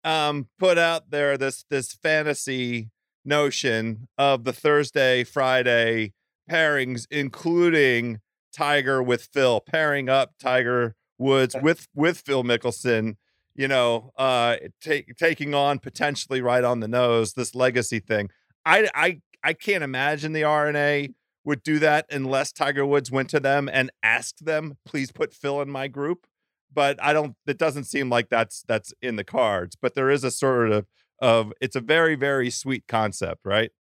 um, 0.03 0.47
put 0.59 0.77
out 0.77 1.09
there 1.11 1.37
this 1.37 1.63
this 1.69 1.93
fantasy 1.93 2.89
notion 3.23 4.07
of 4.17 4.43
the 4.43 4.53
Thursday, 4.53 5.23
Friday 5.23 6.13
pairings, 6.49 7.05
including 7.11 8.19
Tiger 8.53 9.01
with 9.01 9.29
Phil, 9.33 9.61
pairing 9.61 10.09
up 10.09 10.33
Tiger 10.39 10.95
Woods 11.17 11.55
with 11.61 11.87
with 11.95 12.17
Phil 12.19 12.43
Mickelson, 12.43 13.15
you 13.55 13.67
know, 13.67 14.11
uh 14.17 14.57
take, 14.81 15.15
taking 15.17 15.53
on 15.53 15.79
potentially 15.79 16.41
right 16.41 16.63
on 16.63 16.79
the 16.79 16.87
nose 16.87 17.33
this 17.33 17.55
legacy 17.55 17.99
thing. 17.99 18.29
I 18.65 18.89
I 18.93 19.21
I 19.43 19.53
can't 19.53 19.83
imagine 19.83 20.33
the 20.33 20.43
R&A 20.43 21.09
would 21.43 21.63
do 21.63 21.79
that 21.79 22.05
unless 22.11 22.51
Tiger 22.51 22.85
Woods 22.85 23.09
went 23.11 23.29
to 23.31 23.39
them 23.39 23.67
and 23.71 23.91
asked 24.03 24.45
them, 24.45 24.77
"Please 24.85 25.11
put 25.11 25.33
Phil 25.33 25.61
in 25.61 25.69
my 25.69 25.87
group." 25.87 26.27
But 26.73 27.01
I 27.03 27.11
don't 27.13 27.35
it 27.47 27.57
doesn't 27.57 27.85
seem 27.85 28.09
like 28.09 28.29
that's 28.29 28.63
that's 28.67 28.93
in 29.01 29.15
the 29.15 29.23
cards, 29.23 29.75
but 29.81 29.95
there 29.95 30.09
is 30.09 30.23
a 30.23 30.31
sort 30.31 30.71
of 30.71 30.85
of 31.19 31.51
it's 31.59 31.75
a 31.75 31.81
very 31.81 32.15
very 32.15 32.49
sweet 32.49 32.85
concept, 32.87 33.41
right? 33.45 33.71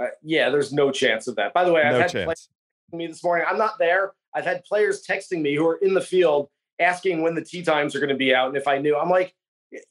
Uh, 0.00 0.06
yeah, 0.22 0.50
there's 0.50 0.72
no 0.72 0.90
chance 0.90 1.26
of 1.26 1.36
that. 1.36 1.52
By 1.54 1.64
the 1.64 1.72
way, 1.72 1.82
I've 1.82 1.92
No 1.92 2.00
had 2.00 2.10
chance. 2.10 2.24
players 2.24 2.48
me 2.92 3.06
this 3.06 3.22
morning. 3.24 3.46
I'm 3.48 3.58
not 3.58 3.78
there. 3.78 4.12
I've 4.34 4.44
had 4.44 4.62
players 4.64 5.04
texting 5.06 5.40
me 5.40 5.54
who 5.54 5.66
are 5.66 5.76
in 5.76 5.94
the 5.94 6.00
field 6.00 6.48
asking 6.80 7.22
when 7.22 7.34
the 7.34 7.42
tee 7.42 7.62
times 7.62 7.94
are 7.94 8.00
going 8.00 8.08
to 8.10 8.16
be 8.16 8.34
out 8.34 8.48
and 8.48 8.56
if 8.56 8.68
I 8.68 8.78
knew. 8.78 8.96
I'm 8.96 9.10
like, 9.10 9.34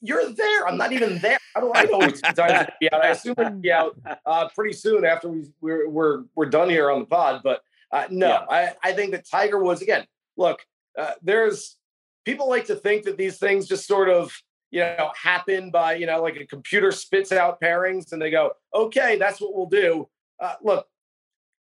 you're 0.00 0.30
there. 0.32 0.66
I'm 0.66 0.76
not 0.76 0.92
even 0.92 1.18
there. 1.18 1.38
How 1.54 1.60
do 1.60 1.72
I 1.74 1.84
know 1.84 1.98
when 1.98 2.12
tee 2.12 2.20
times 2.20 2.38
are 2.38 2.48
going 2.48 2.66
to 2.66 2.74
be 2.80 2.92
out? 2.92 3.04
I 3.04 3.08
assume 3.08 3.34
it'll 3.38 3.52
be 3.52 3.72
out 3.72 3.98
uh, 4.26 4.48
pretty 4.54 4.72
soon 4.72 5.04
after 5.04 5.28
we 5.28 5.44
we're 5.60 5.88
we're, 5.88 6.24
we're 6.34 6.46
done 6.46 6.68
here 6.68 6.90
on 6.90 7.00
the 7.00 7.06
pod. 7.06 7.42
But 7.44 7.62
uh, 7.92 8.06
no, 8.10 8.28
Yeah. 8.28 8.44
I 8.50 8.72
I 8.82 8.92
think 8.92 9.12
that 9.12 9.28
Tiger 9.28 9.62
Woods 9.62 9.82
again. 9.82 10.06
Look, 10.36 10.64
uh, 10.96 11.12
there's 11.22 11.76
people 12.24 12.48
like 12.48 12.66
to 12.66 12.76
think 12.76 13.04
that 13.04 13.16
these 13.16 13.38
things 13.38 13.66
just 13.66 13.86
sort 13.86 14.08
of 14.08 14.32
you 14.70 14.80
know 14.80 15.10
happen 15.20 15.70
by 15.70 15.94
you 15.94 16.06
know 16.06 16.20
like 16.20 16.36
a 16.36 16.46
computer 16.46 16.92
spits 16.92 17.32
out 17.32 17.60
pairings 17.60 18.12
and 18.12 18.20
they 18.20 18.30
go 18.30 18.52
okay 18.74 19.16
that's 19.16 19.40
what 19.40 19.54
we'll 19.54 19.66
do 19.66 20.06
uh, 20.40 20.54
look 20.62 20.86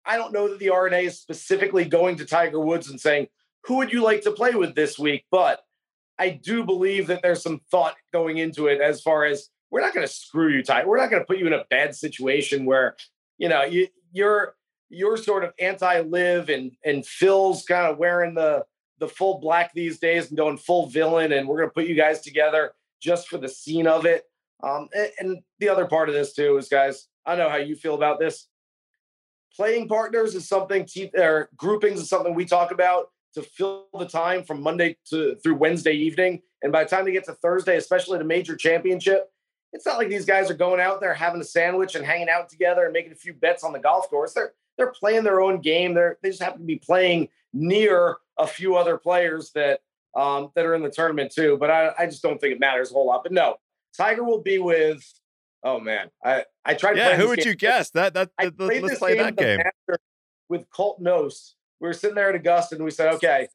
i 0.05 0.17
don't 0.17 0.33
know 0.33 0.47
that 0.47 0.59
the 0.59 0.69
R&A 0.69 1.05
is 1.05 1.19
specifically 1.19 1.85
going 1.85 2.15
to 2.17 2.25
tiger 2.25 2.59
woods 2.59 2.89
and 2.89 3.01
saying 3.01 3.27
who 3.65 3.77
would 3.77 3.91
you 3.91 4.01
like 4.03 4.21
to 4.23 4.31
play 4.31 4.51
with 4.51 4.75
this 4.75 4.97
week? 4.97 5.25
But 5.31 5.61
i 6.21 6.29
do 6.29 6.63
believe 6.63 7.07
that 7.07 7.21
there's 7.23 7.41
some 7.41 7.59
thought 7.71 7.95
going 8.13 8.37
into 8.37 8.67
it 8.67 8.79
as 8.79 9.01
far 9.01 9.25
as 9.25 9.49
we're 9.71 9.81
not 9.81 9.93
going 9.93 10.05
to 10.05 10.13
screw 10.13 10.53
you 10.53 10.61
tight. 10.61 10.87
we're 10.87 10.97
not 10.97 11.09
going 11.09 11.21
to 11.21 11.25
put 11.25 11.39
you 11.39 11.47
in 11.47 11.53
a 11.53 11.65
bad 11.69 11.95
situation 11.95 12.65
where 12.65 12.95
you 13.37 13.49
know 13.49 13.63
you, 13.63 13.87
you're 14.11 14.55
you're 14.89 15.17
sort 15.17 15.43
of 15.43 15.51
anti-LIV 15.59 16.49
and 16.49 16.71
and 16.85 17.05
phil's 17.05 17.65
kind 17.65 17.87
of 17.87 17.97
wearing 17.97 18.35
the 18.35 18.63
the 18.99 19.07
full 19.07 19.39
black 19.39 19.73
these 19.73 19.99
days 19.99 20.29
and 20.29 20.37
going 20.37 20.57
full 20.57 20.85
villain 20.87 21.31
and 21.31 21.47
we're 21.47 21.57
going 21.57 21.69
to 21.69 21.73
put 21.73 21.87
you 21.87 21.95
guys 21.95 22.21
together 22.21 22.71
just 23.01 23.27
for 23.27 23.39
the 23.39 23.49
scene 23.49 23.87
of 23.87 24.05
it. 24.05 24.25
Um, 24.63 24.89
and, 24.93 25.11
and 25.17 25.39
the 25.57 25.69
other 25.69 25.87
part 25.87 26.07
of 26.07 26.13
this 26.13 26.33
too 26.33 26.57
is 26.57 26.69
guys 26.69 27.07
i 27.25 27.35
know 27.35 27.49
how 27.49 27.57
you 27.57 27.75
feel 27.75 27.95
about 27.95 28.19
this. 28.19 28.47
Playing 29.55 29.87
partners 29.87 30.35
is 30.35 30.47
something 30.47 30.85
te- 30.85 31.11
or 31.15 31.49
groupings 31.57 31.99
is 31.99 32.09
something 32.09 32.35
we 32.35 32.45
talk 32.45 32.71
about 32.71 33.07
to 33.33 33.41
fill 33.41 33.87
the 33.97 34.05
time 34.05 34.43
from 34.43 34.61
monday 34.61 34.97
to 35.05 35.35
through 35.43 35.55
wednesday 35.55 35.93
evening 35.93 36.41
and 36.61 36.71
by 36.71 36.83
the 36.83 36.89
time 36.89 37.05
they 37.05 37.11
get 37.11 37.25
to 37.25 37.33
thursday 37.35 37.77
especially 37.77 38.17
the 38.17 38.23
major 38.23 38.55
championship 38.55 39.31
it's 39.73 39.85
not 39.85 39.97
like 39.97 40.09
these 40.09 40.25
guys 40.25 40.49
are 40.49 40.55
going 40.55 40.81
out 40.81 40.99
there 40.99 41.13
having 41.13 41.39
a 41.39 41.45
sandwich 41.45 41.95
and 41.95 42.05
hanging 42.05 42.29
out 42.29 42.49
together 42.49 42.83
and 42.83 42.93
making 42.93 43.11
a 43.11 43.15
few 43.15 43.33
bets 43.33 43.63
on 43.63 43.71
the 43.71 43.79
golf 43.79 44.09
course 44.09 44.33
they're 44.33 44.53
they're 44.77 44.91
playing 44.91 45.23
their 45.23 45.41
own 45.41 45.59
game 45.61 45.93
they're 45.93 46.17
they 46.21 46.29
just 46.29 46.41
happen 46.41 46.59
to 46.59 46.65
be 46.65 46.77
playing 46.77 47.27
near 47.53 48.17
a 48.37 48.47
few 48.47 48.75
other 48.75 48.97
players 48.97 49.51
that 49.51 49.81
um, 50.15 50.51
that 50.55 50.65
are 50.65 50.75
in 50.75 50.83
the 50.83 50.89
tournament 50.89 51.31
too. 51.31 51.57
But 51.59 51.69
I, 51.69 51.91
I 51.97 52.05
just 52.05 52.21
don't 52.21 52.39
think 52.39 52.53
it 52.53 52.59
matters 52.59 52.91
a 52.91 52.93
whole 52.93 53.07
lot. 53.07 53.23
But 53.23 53.31
no, 53.31 53.55
Tiger 53.95 54.23
will 54.23 54.41
be 54.41 54.57
with. 54.57 55.03
Oh 55.63 55.79
man, 55.79 56.09
I 56.23 56.45
I 56.65 56.73
tried. 56.73 56.97
Yeah, 56.97 57.15
who 57.15 57.29
would 57.29 57.39
game. 57.39 57.49
you 57.49 57.55
guess? 57.55 57.91
That 57.91 58.13
that, 58.15 58.31
that- 58.37 58.57
let's 58.57 58.99
play 58.99 59.15
game 59.15 59.23
that 59.23 59.27
at 59.27 59.37
the 59.37 59.43
game. 59.43 59.97
With 60.49 60.69
Colt 60.69 61.01
Knost. 61.01 61.53
We 61.81 61.87
were 61.87 61.93
sitting 61.93 62.15
there 62.15 62.29
at 62.29 62.35
Augusta 62.35 62.75
and 62.75 62.85
we 62.85 62.91
said, 62.91 63.13
okay, 63.15 63.47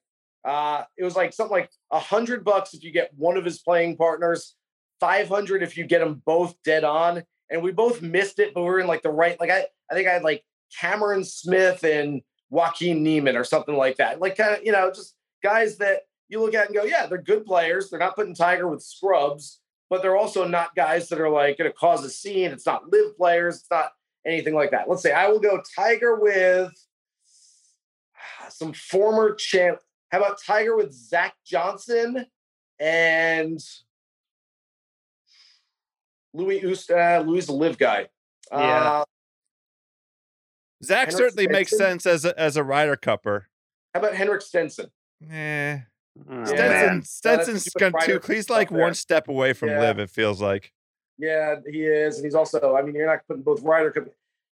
uh, 0.45 0.83
it 0.99 1.05
was 1.05 1.17
like 1.17 1.33
something 1.33 1.57
like 1.57 1.71
a 1.91 1.99
hundred 1.99 2.45
bucks 2.45 2.75
if 2.75 2.85
you 2.85 2.91
get 2.91 3.11
one 3.17 3.37
of 3.37 3.45
his 3.45 3.61
playing 3.61 3.97
partners, 3.97 4.57
five 5.01 5.29
hundred 5.29 5.63
if 5.63 5.77
you 5.77 5.85
get 5.85 6.01
them 6.01 6.23
both 6.27 6.55
dead 6.65 6.85
on. 6.85 7.23
And 7.51 7.63
we 7.63 7.71
both 7.71 8.03
missed 8.03 8.41
it, 8.41 8.53
but 8.55 8.63
we 8.63 8.67
were 8.67 8.81
in 8.81 8.89
like 8.89 9.03
the 9.03 9.11
right. 9.11 9.39
Like 9.39 9.51
I, 9.51 9.67
I 9.91 9.95
think 9.95 10.09
I 10.09 10.13
had 10.13 10.25
like 10.25 10.45
Cameron 10.81 11.25
Smith 11.25 11.85
and 11.85 12.21
Joaquin 12.51 13.03
Niemann 13.03 13.37
or 13.37 13.45
something 13.45 13.77
like 13.77 13.97
that. 13.97 14.21
Like 14.21 14.37
kind 14.37 14.57
of, 14.57 14.65
you 14.65 14.73
know, 14.73 14.91
just 14.91 15.15
guys 15.43 15.79
that 15.79 16.03
you 16.29 16.41
look 16.41 16.55
at 16.55 16.67
and 16.67 16.75
go, 16.75 16.85
yeah, 16.85 17.07
they're 17.07 17.23
good 17.23 17.45
players. 17.45 17.91
They're 17.91 18.01
not 18.01 18.17
putting 18.17 18.35
Tiger 18.35 18.69
with 18.69 18.83
scrubs, 18.83 19.61
but 19.89 20.03
they're 20.03 20.17
also 20.17 20.47
not 20.47 20.75
guys 20.75 21.09
that 21.09 21.21
are 21.21 21.31
like 21.31 21.59
going 21.59 21.71
to 21.71 21.77
cause 21.77 22.05
a 22.05 22.11
scene. 22.11 22.51
It's 22.51 22.67
not 22.67 22.91
LIV 22.91 23.17
players. 23.17 23.57
It's 23.57 23.71
not 23.71 23.93
anything 24.27 24.55
like 24.55 24.73
that. 24.73 24.89
Let's 24.89 25.03
say 25.03 25.13
I 25.13 25.29
will 25.29 25.41
go 25.41 25.63
Tiger 25.77 26.17
with 26.21 26.73
some 28.51 28.73
former 28.73 29.35
champ. 29.35 29.79
How 30.11 30.19
about 30.19 30.39
Tiger 30.45 30.77
with 30.77 30.93
Zach 30.93 31.35
Johnson 31.45 32.27
and 32.79 33.61
Louis 36.33 36.61
Usta? 36.61 37.27
Louis 37.27 37.47
the 37.47 37.53
LIV 37.53 37.79
guy. 37.79 38.09
Yeah. 38.53 38.59
Uh, 39.01 39.05
Zach 40.85 41.09
Henrik 41.09 41.17
certainly 41.17 41.49
makes 41.49 41.77
sense 41.77 42.07
as 42.07 42.25
a, 42.25 42.39
as 42.39 42.57
a 42.57 42.63
Ryder 42.63 42.97
Cupper. 42.97 43.43
how 43.95 44.01
about 44.01 44.15
Henrik 44.15 44.43
Stenson? 44.43 44.91
Eh. 45.31 45.79
Oh, 46.31 46.45
Stenson, 46.45 46.57
man. 46.57 47.03
Stenson's 47.03 47.65
stupid 47.67 47.93
gone 47.93 48.03
too. 48.07 48.21
He's 48.27 48.49
like 48.51 48.69
there. 48.69 48.79
one 48.79 48.95
step 48.95 49.29
away 49.29 49.53
from 49.53 49.71
Yeah. 49.71 49.81
LIV. 49.81 49.99
It 50.01 50.11
feels 50.11 50.41
like. 50.41 50.73
Yeah, 51.19 51.57
he 51.71 51.83
is, 51.85 52.17
and 52.17 52.25
he's 52.27 52.35
also. 52.35 52.77
I 52.77 52.83
mean, 52.83 52.95
you're 52.95 53.07
not 53.07 53.27
putting 53.27 53.43
both 53.43 53.63
Ryder 53.63 53.91
Cup. 53.91 54.05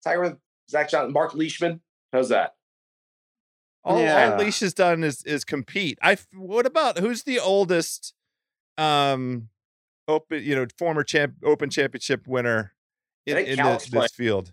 Tiger 0.02 0.20
with 0.22 0.36
Zach 0.68 0.88
Johnson, 0.90 1.12
Mark 1.12 1.34
Leishman. 1.34 1.80
How's 2.12 2.28
that? 2.30 2.54
All, 3.84 4.00
Yeah. 4.00 4.32
all 4.32 4.38
Leash 4.38 4.60
has 4.60 4.74
done 4.74 5.02
is 5.04 5.22
is 5.24 5.44
compete. 5.44 5.98
I 6.02 6.16
What 6.34 6.66
about 6.66 6.98
who's 6.98 7.22
the 7.22 7.38
oldest, 7.38 8.14
um, 8.76 9.48
open 10.06 10.42
you 10.42 10.54
know 10.54 10.66
former 10.78 11.02
champ 11.04 11.34
open 11.44 11.70
championship 11.70 12.26
winner 12.26 12.72
in, 13.26 13.36
in 13.38 13.56
this, 13.56 13.86
this 13.86 14.12
field? 14.12 14.52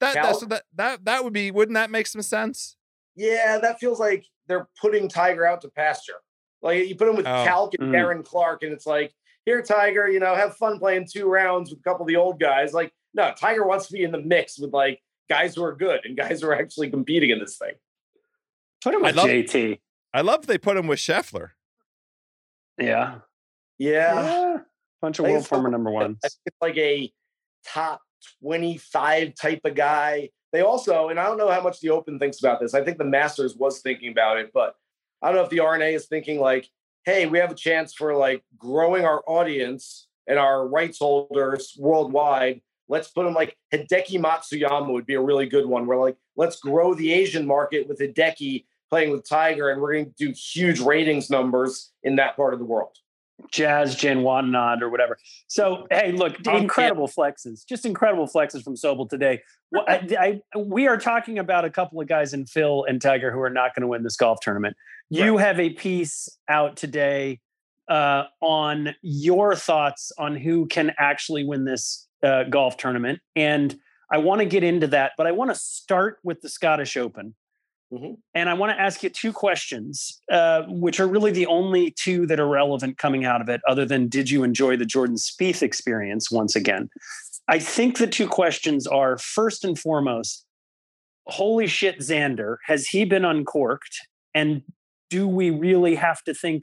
That 0.00 0.14
Cal? 0.14 0.24
that's 0.26 0.46
that 0.46 0.62
that 0.74 1.04
that 1.04 1.24
would 1.24 1.32
be. 1.32 1.50
Wouldn't 1.50 1.74
that 1.74 1.90
make 1.90 2.06
some 2.06 2.22
sense? 2.22 2.76
Yeah, 3.14 3.58
that 3.58 3.78
feels 3.78 4.00
like 4.00 4.24
they're 4.48 4.68
putting 4.80 5.08
Tiger 5.08 5.46
out 5.46 5.60
to 5.62 5.68
pasture. 5.68 6.14
Like 6.62 6.86
you 6.88 6.94
put 6.96 7.08
him 7.08 7.16
with 7.16 7.26
Oh. 7.26 7.44
Calc 7.44 7.74
and 7.78 7.92
Mm. 7.92 7.94
Darren 7.96 8.24
Clarke, 8.24 8.62
and 8.62 8.72
it's 8.72 8.86
like, 8.86 9.12
here, 9.44 9.60
Tiger, 9.62 10.08
you 10.08 10.18
know, 10.20 10.34
have 10.34 10.56
fun 10.56 10.78
playing 10.78 11.06
two 11.12 11.28
rounds 11.28 11.70
with 11.70 11.80
a 11.80 11.82
couple 11.82 12.02
of 12.02 12.08
the 12.08 12.16
old 12.16 12.40
guys. 12.40 12.72
Like, 12.72 12.92
no, 13.14 13.32
Tiger 13.38 13.66
wants 13.66 13.86
to 13.88 13.92
be 13.92 14.02
in 14.02 14.12
the 14.12 14.20
mix 14.20 14.58
with 14.58 14.72
like 14.72 15.00
guys 15.28 15.54
who 15.54 15.62
are 15.64 15.74
good 15.74 16.00
and 16.04 16.16
guys 16.16 16.40
who 16.40 16.48
are 16.48 16.54
actually 16.58 16.90
competing 16.90 17.30
in 17.30 17.38
this 17.38 17.58
thing. 17.58 17.74
Put 18.82 18.94
him 18.94 19.04
I 19.04 19.08
with 19.08 19.16
love- 19.16 19.26
JT. 19.26 19.80
I 20.14 20.20
love 20.20 20.46
they 20.46 20.58
put 20.58 20.76
him 20.76 20.86
with 20.86 20.98
Scheffler. 20.98 21.50
Yeah. 22.78 23.20
Yeah. 23.78 24.14
Yeah. 24.24 24.56
Bunch 25.00 25.18
of 25.18 25.26
world 25.26 25.46
former 25.46 25.70
number 25.70 25.90
ones. 25.90 26.18
It's 26.22 26.38
like 26.60 26.76
a 26.76 27.12
top 27.66 28.00
25 28.42 29.34
type 29.34 29.60
of 29.64 29.74
guy. 29.74 30.30
They 30.52 30.60
also, 30.60 31.08
and 31.08 31.18
I 31.18 31.24
don't 31.24 31.38
know 31.38 31.50
how 31.50 31.62
much 31.62 31.80
the 31.80 31.90
Open 31.90 32.18
thinks 32.18 32.38
about 32.38 32.60
this. 32.60 32.74
I 32.74 32.84
think 32.84 32.98
the 32.98 33.04
Masters 33.04 33.56
was 33.56 33.80
thinking 33.80 34.12
about 34.12 34.38
it, 34.38 34.50
but 34.52 34.76
I 35.22 35.28
don't 35.28 35.36
know 35.36 35.44
if 35.44 35.50
the 35.50 35.60
R&A 35.60 35.94
is 35.94 36.06
thinking 36.06 36.38
like, 36.38 36.68
hey, 37.04 37.26
we 37.26 37.38
have 37.38 37.50
a 37.50 37.54
chance 37.56 37.94
for 37.94 38.14
like 38.14 38.44
growing 38.58 39.04
our 39.04 39.22
audience 39.26 40.08
and 40.26 40.38
our 40.38 40.68
rights 40.68 40.98
holders 40.98 41.74
worldwide. 41.78 42.60
Let's 42.88 43.08
put 43.08 43.24
them 43.24 43.34
like 43.34 43.56
Hideki 43.72 44.20
Matsuyama 44.20 44.92
would 44.92 45.06
be 45.06 45.14
a 45.14 45.20
really 45.20 45.46
good 45.46 45.66
one 45.66 45.86
where 45.86 45.98
like, 45.98 46.16
let's 46.36 46.60
grow 46.60 46.94
the 46.94 47.12
Asian 47.12 47.46
market 47.46 47.88
with 47.88 47.98
Hideki 47.98 48.66
playing 48.92 49.10
with 49.10 49.26
Tiger, 49.26 49.70
and 49.70 49.80
we're 49.80 49.94
going 49.94 50.12
to 50.12 50.26
do 50.26 50.34
huge 50.36 50.78
ratings 50.78 51.30
numbers 51.30 51.92
in 52.02 52.16
that 52.16 52.36
part 52.36 52.52
of 52.52 52.58
the 52.58 52.66
world. 52.66 52.94
Jazz 53.50 53.96
Janewattananond 53.96 54.82
or 54.82 54.90
whatever. 54.90 55.16
So 55.46 55.86
hey, 55.90 56.12
look, 56.12 56.46
incredible 56.46 57.08
flexes, 57.08 57.66
just 57.66 57.86
incredible 57.86 58.28
flexes 58.28 58.62
from 58.62 58.76
Sobel 58.76 59.08
today. 59.08 59.40
Well, 59.70 59.84
I, 59.88 60.40
I, 60.54 60.58
we 60.58 60.86
are 60.88 60.98
talking 60.98 61.38
about 61.38 61.64
a 61.64 61.70
couple 61.70 62.02
of 62.02 62.06
guys 62.06 62.34
in 62.34 62.44
Phil 62.44 62.84
and 62.86 63.00
Tiger 63.00 63.32
who 63.32 63.40
are 63.40 63.50
not 63.50 63.74
going 63.74 63.80
to 63.80 63.88
win 63.88 64.02
this 64.02 64.16
golf 64.16 64.40
tournament. 64.40 64.76
You 65.08 65.38
have 65.38 65.58
a 65.58 65.70
piece 65.70 66.28
out 66.48 66.76
today 66.76 67.40
uh, 67.88 68.24
on 68.42 68.94
your 69.00 69.56
thoughts 69.56 70.12
on 70.18 70.36
who 70.36 70.66
can 70.66 70.92
actually 70.98 71.44
win 71.44 71.64
this 71.64 72.06
uh, 72.22 72.44
golf 72.44 72.76
tournament, 72.76 73.20
and 73.34 73.74
I 74.10 74.18
want 74.18 74.40
to 74.40 74.44
get 74.44 74.62
into 74.62 74.86
that, 74.88 75.12
but 75.16 75.26
I 75.26 75.32
want 75.32 75.50
to 75.50 75.54
start 75.54 76.18
with 76.22 76.42
the 76.42 76.50
Scottish 76.50 76.98
Open. 76.98 77.34
Mhm. 77.92 78.16
And 78.34 78.48
I 78.48 78.54
want 78.54 78.72
to 78.72 78.80
ask 78.80 79.02
you 79.02 79.10
two 79.10 79.32
questions, 79.32 80.22
uh, 80.30 80.62
which 80.68 80.98
are 80.98 81.06
really 81.06 81.30
the 81.30 81.46
only 81.46 81.90
two 81.90 82.26
that 82.26 82.40
are 82.40 82.48
relevant 82.48 82.96
coming 82.96 83.24
out 83.24 83.42
of 83.42 83.48
it, 83.48 83.60
other 83.68 83.84
than 83.84 84.08
did 84.08 84.30
you 84.30 84.44
enjoy 84.44 84.76
the 84.76 84.86
Jordan 84.86 85.16
Spieth 85.16 85.62
experience 85.62 86.30
once 86.30 86.56
again? 86.56 86.88
I 87.48 87.58
think 87.58 87.98
the 87.98 88.06
two 88.06 88.28
questions 88.28 88.86
are 88.86 89.18
first 89.18 89.64
and 89.64 89.78
foremost, 89.78 90.46
holy 91.26 91.66
shit, 91.66 91.98
Xander, 91.98 92.56
has 92.66 92.86
he 92.86 93.04
been 93.04 93.24
uncorked? 93.24 93.98
And 94.34 94.62
do 95.10 95.28
we 95.28 95.50
really 95.50 95.94
have 95.96 96.22
to 96.22 96.32
think 96.32 96.62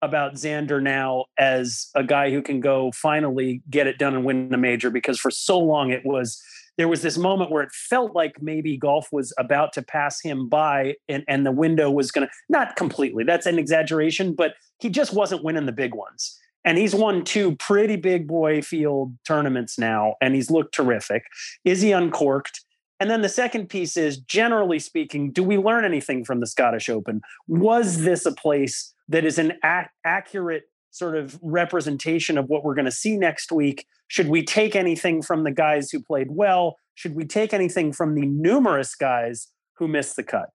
about 0.00 0.34
Xander 0.34 0.80
now 0.80 1.24
as 1.38 1.90
a 1.96 2.04
guy 2.04 2.30
who 2.30 2.40
can 2.40 2.60
go 2.60 2.92
finally 2.92 3.62
get 3.68 3.88
it 3.88 3.98
done 3.98 4.14
and 4.14 4.24
win 4.24 4.50
the 4.50 4.56
major? 4.56 4.90
Because 4.90 5.18
for 5.18 5.32
so 5.32 5.58
long 5.58 5.90
it 5.90 6.04
was 6.04 6.40
there 6.78 6.88
was 6.88 7.02
this 7.02 7.18
moment 7.18 7.50
where 7.50 7.62
it 7.62 7.72
felt 7.72 8.14
like 8.14 8.40
maybe 8.40 8.78
golf 8.78 9.08
was 9.12 9.34
about 9.36 9.72
to 9.74 9.82
pass 9.82 10.22
him 10.22 10.48
by 10.48 10.94
and, 11.08 11.24
and 11.28 11.44
the 11.44 11.52
window 11.52 11.90
was 11.90 12.10
going 12.10 12.26
to, 12.26 12.32
not 12.48 12.76
completely, 12.76 13.24
that's 13.24 13.46
an 13.46 13.58
exaggeration, 13.58 14.32
but 14.32 14.54
he 14.78 14.88
just 14.88 15.12
wasn't 15.12 15.44
winning 15.44 15.66
the 15.66 15.72
big 15.72 15.94
ones. 15.94 16.38
And 16.64 16.78
he's 16.78 16.94
won 16.94 17.24
two 17.24 17.56
pretty 17.56 17.96
big 17.96 18.26
boy 18.26 18.62
field 18.62 19.16
tournaments 19.26 19.78
now, 19.78 20.14
and 20.20 20.34
he's 20.34 20.50
looked 20.50 20.74
terrific. 20.74 21.24
Is 21.64 21.82
he 21.82 21.92
uncorked? 21.92 22.64
And 23.00 23.10
then 23.10 23.22
the 23.22 23.28
second 23.28 23.68
piece 23.68 23.96
is 23.96 24.18
generally 24.18 24.78
speaking, 24.78 25.30
do 25.30 25.42
we 25.42 25.56
learn 25.56 25.84
anything 25.84 26.24
from 26.24 26.40
the 26.40 26.46
Scottish 26.46 26.88
Open? 26.88 27.22
Was 27.46 28.02
this 28.02 28.26
a 28.26 28.32
place 28.32 28.92
that 29.08 29.24
is 29.24 29.38
an 29.38 29.54
a- 29.64 29.88
accurate 30.04 30.64
sort 30.90 31.16
of 31.16 31.38
representation 31.42 32.38
of 32.38 32.48
what 32.48 32.64
we're 32.64 32.74
going 32.74 32.84
to 32.84 32.90
see 32.90 33.16
next 33.16 33.52
week? 33.52 33.86
Should 34.08 34.28
we 34.28 34.42
take 34.42 34.74
anything 34.74 35.22
from 35.22 35.44
the 35.44 35.50
guys 35.50 35.90
who 35.90 36.02
played 36.02 36.28
well? 36.30 36.76
Should 36.94 37.14
we 37.14 37.24
take 37.24 37.52
anything 37.52 37.92
from 37.92 38.14
the 38.14 38.26
numerous 38.26 38.94
guys 38.94 39.48
who 39.74 39.86
missed 39.86 40.16
the 40.16 40.22
cut? 40.22 40.50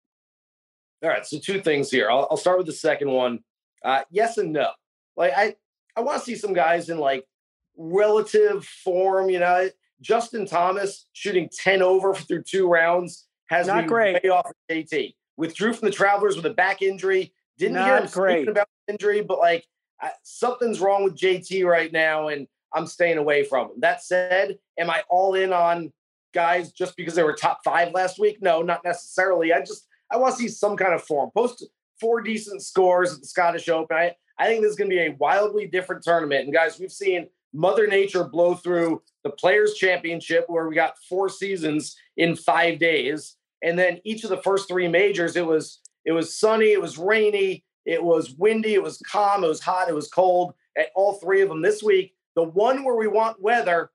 All 1.02 1.10
right, 1.10 1.24
so 1.24 1.38
two 1.38 1.60
things 1.60 1.90
here. 1.90 2.10
I'll, 2.10 2.26
I'll 2.30 2.36
start 2.36 2.58
with 2.58 2.66
the 2.66 2.72
second 2.72 3.10
one. 3.10 3.40
Uh, 3.84 4.02
yes 4.10 4.38
and 4.38 4.52
no. 4.52 4.70
Like 5.16 5.32
I, 5.36 5.54
I 5.96 6.00
want 6.00 6.18
to 6.18 6.24
see 6.24 6.34
some 6.34 6.52
guys 6.54 6.88
in 6.88 6.98
like 6.98 7.26
relative 7.76 8.64
form. 8.64 9.30
You 9.30 9.40
know, 9.40 9.68
Justin 10.00 10.46
Thomas 10.46 11.06
shooting 11.12 11.48
ten 11.56 11.82
over 11.82 12.14
through 12.14 12.42
two 12.42 12.66
rounds 12.68 13.26
has 13.46 13.66
not 13.66 13.86
great. 13.86 14.22
way 14.24 14.30
off 14.30 14.46
of 14.46 14.54
JT. 14.70 15.14
Withdrew 15.36 15.74
from 15.74 15.86
the 15.86 15.94
Travelers 15.94 16.36
with 16.36 16.46
a 16.46 16.54
back 16.54 16.80
injury. 16.80 17.32
Didn't 17.58 17.74
Not 17.74 17.86
hear 17.86 17.96
him 17.98 18.06
great. 18.10 18.32
speaking 18.38 18.50
about 18.50 18.68
injury, 18.88 19.20
but 19.20 19.38
like 19.38 19.66
I, 20.00 20.10
something's 20.22 20.80
wrong 20.80 21.04
with 21.04 21.16
JT 21.16 21.64
right 21.64 21.92
now, 21.92 22.28
and 22.28 22.46
I'm 22.74 22.86
staying 22.86 23.18
away 23.18 23.44
from 23.44 23.68
him. 23.70 23.80
That 23.80 24.02
said, 24.02 24.58
am 24.78 24.90
I 24.90 25.02
all 25.08 25.34
in 25.34 25.52
on 25.52 25.92
guys 26.32 26.72
just 26.72 26.96
because 26.96 27.14
they 27.14 27.22
were 27.22 27.34
top 27.34 27.60
five 27.64 27.92
last 27.92 28.18
week? 28.18 28.42
No, 28.42 28.62
not 28.62 28.84
necessarily. 28.84 29.52
I 29.52 29.60
just 29.60 29.86
I 30.10 30.16
want 30.16 30.36
to 30.36 30.42
see 30.42 30.48
some 30.48 30.76
kind 30.76 30.92
of 30.92 31.02
form. 31.02 31.30
Post 31.34 31.64
four 32.00 32.20
decent 32.20 32.62
scores 32.62 33.14
at 33.14 33.20
the 33.20 33.26
Scottish 33.26 33.68
Open. 33.68 33.96
I, 33.96 34.14
I 34.38 34.46
think 34.46 34.62
this 34.62 34.72
is 34.72 34.76
going 34.76 34.90
to 34.90 34.96
be 34.96 35.02
a 35.02 35.16
wildly 35.18 35.66
different 35.66 36.02
tournament. 36.02 36.44
And 36.44 36.52
guys, 36.52 36.78
we've 36.78 36.92
seen 36.92 37.28
Mother 37.52 37.86
Nature 37.86 38.24
blow 38.24 38.54
through 38.54 39.00
the 39.22 39.30
Players 39.30 39.74
Championship, 39.74 40.44
where 40.48 40.68
we 40.68 40.74
got 40.74 40.98
four 41.08 41.28
seasons 41.28 41.96
in 42.16 42.34
five 42.34 42.78
days, 42.78 43.36
and 43.62 43.78
then 43.78 44.00
each 44.04 44.24
of 44.24 44.30
the 44.30 44.42
first 44.42 44.68
three 44.68 44.88
majors, 44.88 45.36
it 45.36 45.46
was 45.46 45.80
it 46.04 46.12
was 46.12 46.36
sunny, 46.36 46.72
it 46.72 46.82
was 46.82 46.98
rainy, 46.98 47.64
it 47.84 48.02
was 48.02 48.30
windy, 48.38 48.74
it 48.74 48.82
was 48.82 48.98
calm, 49.10 49.44
it 49.44 49.48
was 49.48 49.60
hot, 49.60 49.88
it 49.88 49.94
was 49.94 50.08
cold. 50.08 50.54
At 50.76 50.86
all 50.94 51.14
three 51.14 51.40
of 51.42 51.48
them 51.48 51.62
this 51.62 51.82
week, 51.82 52.14
the 52.34 52.42
one 52.42 52.84
where 52.84 52.96
we 52.96 53.06
want 53.06 53.40
weather, 53.40 53.90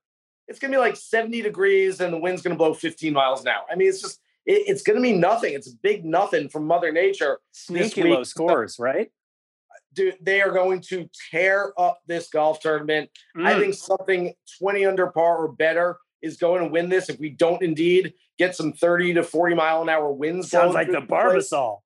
it's 0.48 0.58
going 0.58 0.72
to 0.72 0.76
be 0.76 0.80
like 0.80 0.96
70 0.96 1.42
degrees 1.42 2.00
and 2.00 2.12
the 2.12 2.18
wind's 2.18 2.42
going 2.42 2.54
to 2.54 2.58
blow 2.58 2.72
15 2.74 3.12
miles 3.12 3.42
an 3.42 3.48
hour. 3.48 3.64
I 3.70 3.74
mean, 3.76 3.88
it's 3.88 4.00
just 4.00 4.20
it, 4.46 4.62
it's 4.66 4.82
going 4.82 4.96
to 4.96 5.02
be 5.02 5.12
nothing. 5.12 5.52
It's 5.54 5.68
a 5.70 5.76
big 5.82 6.04
nothing 6.04 6.48
from 6.48 6.66
Mother 6.66 6.90
Nature. 6.92 7.38
Sneaky 7.52 8.04
low 8.04 8.22
scores, 8.24 8.76
right? 8.78 9.10
Dude, 9.92 10.16
they 10.20 10.40
are 10.40 10.52
going 10.52 10.80
to 10.82 11.08
tear 11.30 11.72
up 11.76 12.00
this 12.06 12.28
golf 12.28 12.60
tournament. 12.60 13.10
I 13.36 13.54
Mm. 13.54 13.60
think 13.60 13.74
something 13.74 14.34
20 14.60 14.86
under 14.86 15.08
par 15.08 15.38
or 15.44 15.48
better 15.52 15.98
is 16.22 16.36
going 16.36 16.62
to 16.62 16.68
win 16.70 16.88
this 16.88 17.08
if 17.08 17.18
we 17.18 17.30
don't 17.30 17.60
indeed 17.62 18.14
get 18.38 18.54
some 18.54 18.72
30 18.72 19.14
to 19.14 19.22
40 19.22 19.54
mile 19.56 19.82
an 19.82 19.88
hour 19.88 20.12
winds. 20.12 20.48
sounds 20.50 20.74
like 20.74 20.90
the. 20.90 21.00
Barbasol. 21.00 21.78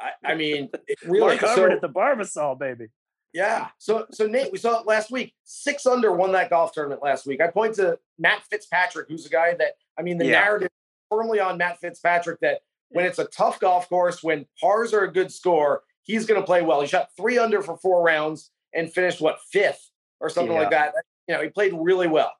I, 0.00 0.10
I 0.32 0.34
mean, 0.34 0.68
it 0.86 0.98
really. 1.04 1.20
Mark 1.20 1.40
Hubbard 1.40 1.70
so- 1.70 1.74
at 1.76 1.80
the 1.80 1.88
Barbasol, 1.88 2.58
baby. 2.58 2.88
yeah. 3.32 3.68
So 3.78 4.06
so 4.10 4.26
Nate, 4.26 4.52
we 4.52 4.58
saw 4.58 4.80
it 4.80 4.86
last 4.86 5.10
week. 5.10 5.34
Six 5.44 5.86
under 5.86 6.12
won 6.12 6.32
that 6.32 6.50
golf 6.50 6.72
tournament 6.72 7.02
last 7.02 7.26
week. 7.26 7.40
I 7.40 7.48
point 7.48 7.74
to 7.76 7.98
Matt 8.18 8.42
Fitzpatrick, 8.50 9.08
who's 9.08 9.26
a 9.26 9.30
guy 9.30 9.54
that 9.54 9.72
I 9.98 10.02
mean, 10.02 10.18
the 10.18 10.26
Yeah. 10.26 10.40
narrative 10.40 10.70
firmly 11.10 11.40
on 11.40 11.58
Matt 11.58 11.80
Fitzpatrick 11.80 12.38
that 12.40 12.60
when 12.90 13.04
it's 13.04 13.18
a 13.18 13.26
tough 13.26 13.58
golf 13.60 13.88
course, 13.88 14.22
when 14.22 14.46
pars 14.60 14.94
are 14.94 15.02
a 15.04 15.12
good 15.12 15.30
score, 15.32 15.82
he's 16.04 16.26
going 16.26 16.40
to 16.40 16.46
play 16.46 16.62
well. 16.62 16.80
He 16.80 16.86
shot 16.86 17.08
three 17.16 17.38
under 17.38 17.60
for 17.62 17.76
four 17.78 18.02
rounds 18.02 18.50
and 18.74 18.92
finished 18.92 19.20
what 19.20 19.40
fifth 19.52 19.90
or 20.20 20.30
something 20.30 20.54
like 20.56 20.70
that. 20.70 20.94
You 21.26 21.34
know, 21.34 21.42
he 21.42 21.48
played 21.48 21.74
really 21.76 22.06
well. 22.08 22.32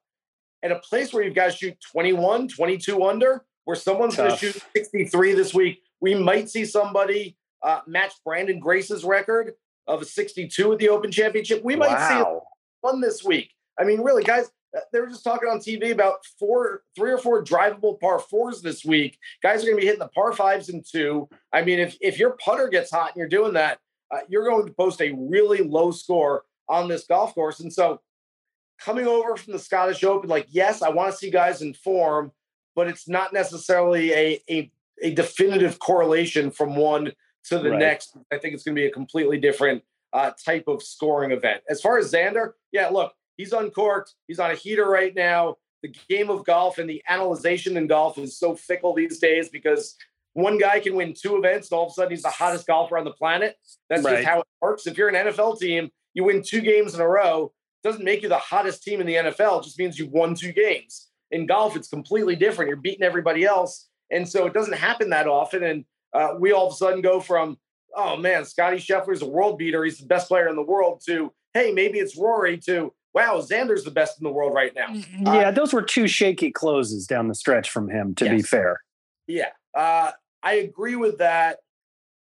At 0.63 0.71
a 0.71 0.79
place 0.79 1.13
where 1.13 1.23
you've 1.23 1.35
got 1.35 1.51
to 1.51 1.57
shoot 1.57 1.77
21, 1.91 2.47
22 2.47 3.03
under, 3.03 3.45
where 3.65 3.75
someone's 3.75 4.15
going 4.15 4.31
to 4.31 4.37
shoot 4.37 4.61
63 4.75 5.33
this 5.33 5.53
week, 5.53 5.81
we 6.01 6.15
might 6.15 6.49
see 6.49 6.65
somebody 6.65 7.37
uh, 7.63 7.81
match 7.87 8.13
Branden 8.25 8.59
Grace's 8.59 9.03
record 9.03 9.53
of 9.87 10.01
a 10.01 10.05
62 10.05 10.73
at 10.73 10.79
the 10.79 10.89
Open 10.89 11.11
Championship. 11.11 11.63
We 11.63 11.75
might 11.75 12.07
see 12.07 12.15
wow. 12.15 12.43
one 12.81 13.01
this 13.01 13.23
week. 13.23 13.51
I 13.79 13.83
mean, 13.83 14.01
really, 14.01 14.23
guys, 14.23 14.51
uh, 14.75 14.81
they 14.93 14.99
were 14.99 15.07
just 15.07 15.23
talking 15.23 15.49
on 15.49 15.59
TV 15.59 15.91
about 15.91 16.25
four, 16.37 16.83
three 16.95 17.11
or 17.11 17.17
four 17.17 17.43
drivable 17.43 17.99
par 17.99 18.19
fours 18.19 18.61
this 18.61 18.85
week. 18.85 19.17
Guys 19.41 19.63
are 19.63 19.67
going 19.67 19.77
to 19.77 19.81
be 19.81 19.85
hitting 19.85 19.99
the 19.99 20.09
par 20.09 20.33
fives 20.33 20.69
and 20.69 20.85
two. 20.89 21.27
I 21.51 21.63
mean, 21.63 21.79
if 21.79 21.97
if 22.01 22.19
your 22.19 22.31
putter 22.43 22.67
gets 22.67 22.91
hot 22.91 23.11
and 23.11 23.17
you're 23.17 23.27
doing 23.27 23.53
that, 23.53 23.79
uh, 24.11 24.19
you're 24.27 24.45
going 24.45 24.67
to 24.67 24.73
post 24.73 25.01
a 25.01 25.11
really 25.17 25.59
low 25.59 25.91
score 25.91 26.43
on 26.67 26.87
this 26.87 27.05
golf 27.05 27.33
course. 27.33 27.61
And 27.61 27.73
so, 27.73 28.01
coming 28.79 29.07
over 29.07 29.35
from 29.35 29.53
the 29.53 29.59
Scottish 29.59 30.03
Open, 30.03 30.29
like, 30.29 30.47
yes, 30.49 30.81
I 30.83 30.89
want 30.89 31.11
to 31.11 31.17
see 31.17 31.31
guys 31.31 31.63
in 31.63 31.73
form, 31.73 32.31
but 32.75 32.87
it's 32.87 33.07
not 33.07 33.33
necessarily 33.33 34.13
a 34.13 34.43
a, 34.49 34.71
a 35.01 35.13
definitive 35.15 35.79
correlation 35.79 36.51
from 36.51 36.75
one 36.75 37.13
to 37.49 37.59
the 37.59 37.71
Right. 37.71 37.79
next. 37.79 38.15
I 38.31 38.37
think 38.37 38.53
it's 38.53 38.63
going 38.63 38.75
to 38.75 38.81
be 38.81 38.87
a 38.87 38.91
completely 38.91 39.37
different 39.39 39.83
uh, 40.13 40.31
type 40.43 40.67
of 40.67 40.81
scoring 40.81 41.31
event. 41.31 41.61
As 41.69 41.81
far 41.81 41.97
as 41.99 42.11
Xander, 42.11 42.53
yeah, 42.71 42.89
look, 42.89 43.13
he's 43.37 43.53
uncorked. 43.53 44.15
He's 44.27 44.39
on 44.39 44.49
a 44.51 44.55
heater 44.55 44.85
right 44.89 45.13
now. 45.13 45.57
The 45.83 45.93
game 46.09 46.29
of 46.29 46.43
golf 46.45 46.77
and 46.77 46.89
the 46.89 47.01
analyzation 47.07 47.77
in 47.77 47.87
golf 47.87 48.17
is 48.17 48.37
so 48.37 48.55
fickle 48.55 48.93
these 48.95 49.19
days 49.19 49.49
because 49.49 49.95
one 50.33 50.57
guy 50.57 50.79
can 50.79 50.95
win 50.95 51.13
two 51.13 51.37
events 51.37 51.69
and 51.71 51.77
all 51.77 51.85
of 51.85 51.91
a 51.91 51.93
sudden 51.93 52.11
he's 52.11 52.23
the 52.23 52.29
hottest 52.29 52.65
golfer 52.67 52.97
on 52.97 53.05
the 53.05 53.11
planet. 53.13 53.55
That's 53.89 54.03
Right. 54.03 54.15
just 54.17 54.27
how 54.27 54.39
it 54.41 54.47
works. 54.61 54.87
If 54.87 54.97
you're 54.97 55.09
an 55.09 55.15
NFL 55.15 55.55
team, 55.59 55.91
you 56.13 56.23
win 56.23 56.41
two 56.43 56.61
games 56.61 56.95
in 56.95 57.01
a 57.01 57.07
row. 57.07 57.53
Doesn't 57.83 58.03
make 58.03 58.21
you 58.23 58.29
the 58.29 58.37
hottest 58.37 58.83
team 58.83 58.99
in 58.99 59.07
the 59.07 59.15
NFL. 59.15 59.59
It 59.59 59.63
just 59.63 59.79
means 59.79 59.97
you've 59.97 60.11
won 60.11 60.35
two 60.35 60.51
games. 60.51 61.07
In 61.31 61.45
golf, 61.45 61.75
it's 61.75 61.87
completely 61.87 62.35
different. 62.35 62.67
You're 62.67 62.77
beating 62.77 63.03
everybody 63.03 63.45
else, 63.45 63.87
and 64.11 64.27
so 64.27 64.47
it 64.47 64.53
doesn't 64.53 64.73
happen 64.73 65.11
that 65.11 65.27
often. 65.27 65.63
And 65.63 65.85
uh, 66.13 66.35
we 66.39 66.51
all 66.51 66.67
of 66.67 66.73
a 66.73 66.75
sudden 66.75 67.01
go 67.01 67.19
from, 67.19 67.57
oh 67.95 68.17
man, 68.17 68.45
Scotty 68.45 68.77
Scheffler's 68.77 69.21
a 69.21 69.27
world 69.27 69.57
beater. 69.57 69.83
He's 69.83 69.99
the 69.99 70.05
best 70.05 70.27
player 70.27 70.47
in 70.47 70.55
the 70.55 70.63
world. 70.63 71.01
To 71.07 71.31
hey, 71.53 71.71
maybe 71.71 71.99
it's 71.99 72.17
Rory. 72.17 72.57
To 72.59 72.93
wow, 73.13 73.39
Xander's 73.39 73.83
the 73.83 73.91
best 73.91 74.19
in 74.19 74.23
the 74.23 74.31
world 74.31 74.53
right 74.53 74.73
now. 74.75 74.93
Yeah, 75.33 75.51
those 75.51 75.73
were 75.73 75.81
two 75.81 76.07
shaky 76.07 76.51
closes 76.51 77.07
down 77.07 77.27
the 77.27 77.35
stretch 77.35 77.69
from 77.69 77.89
him, 77.89 78.15
to 78.15 78.29
be 78.29 78.41
fair. 78.41 78.81
Yeah, 79.27 79.49
uh, 79.75 80.11
I 80.43 80.53
agree 80.53 80.95
with 80.95 81.17
that. 81.19 81.57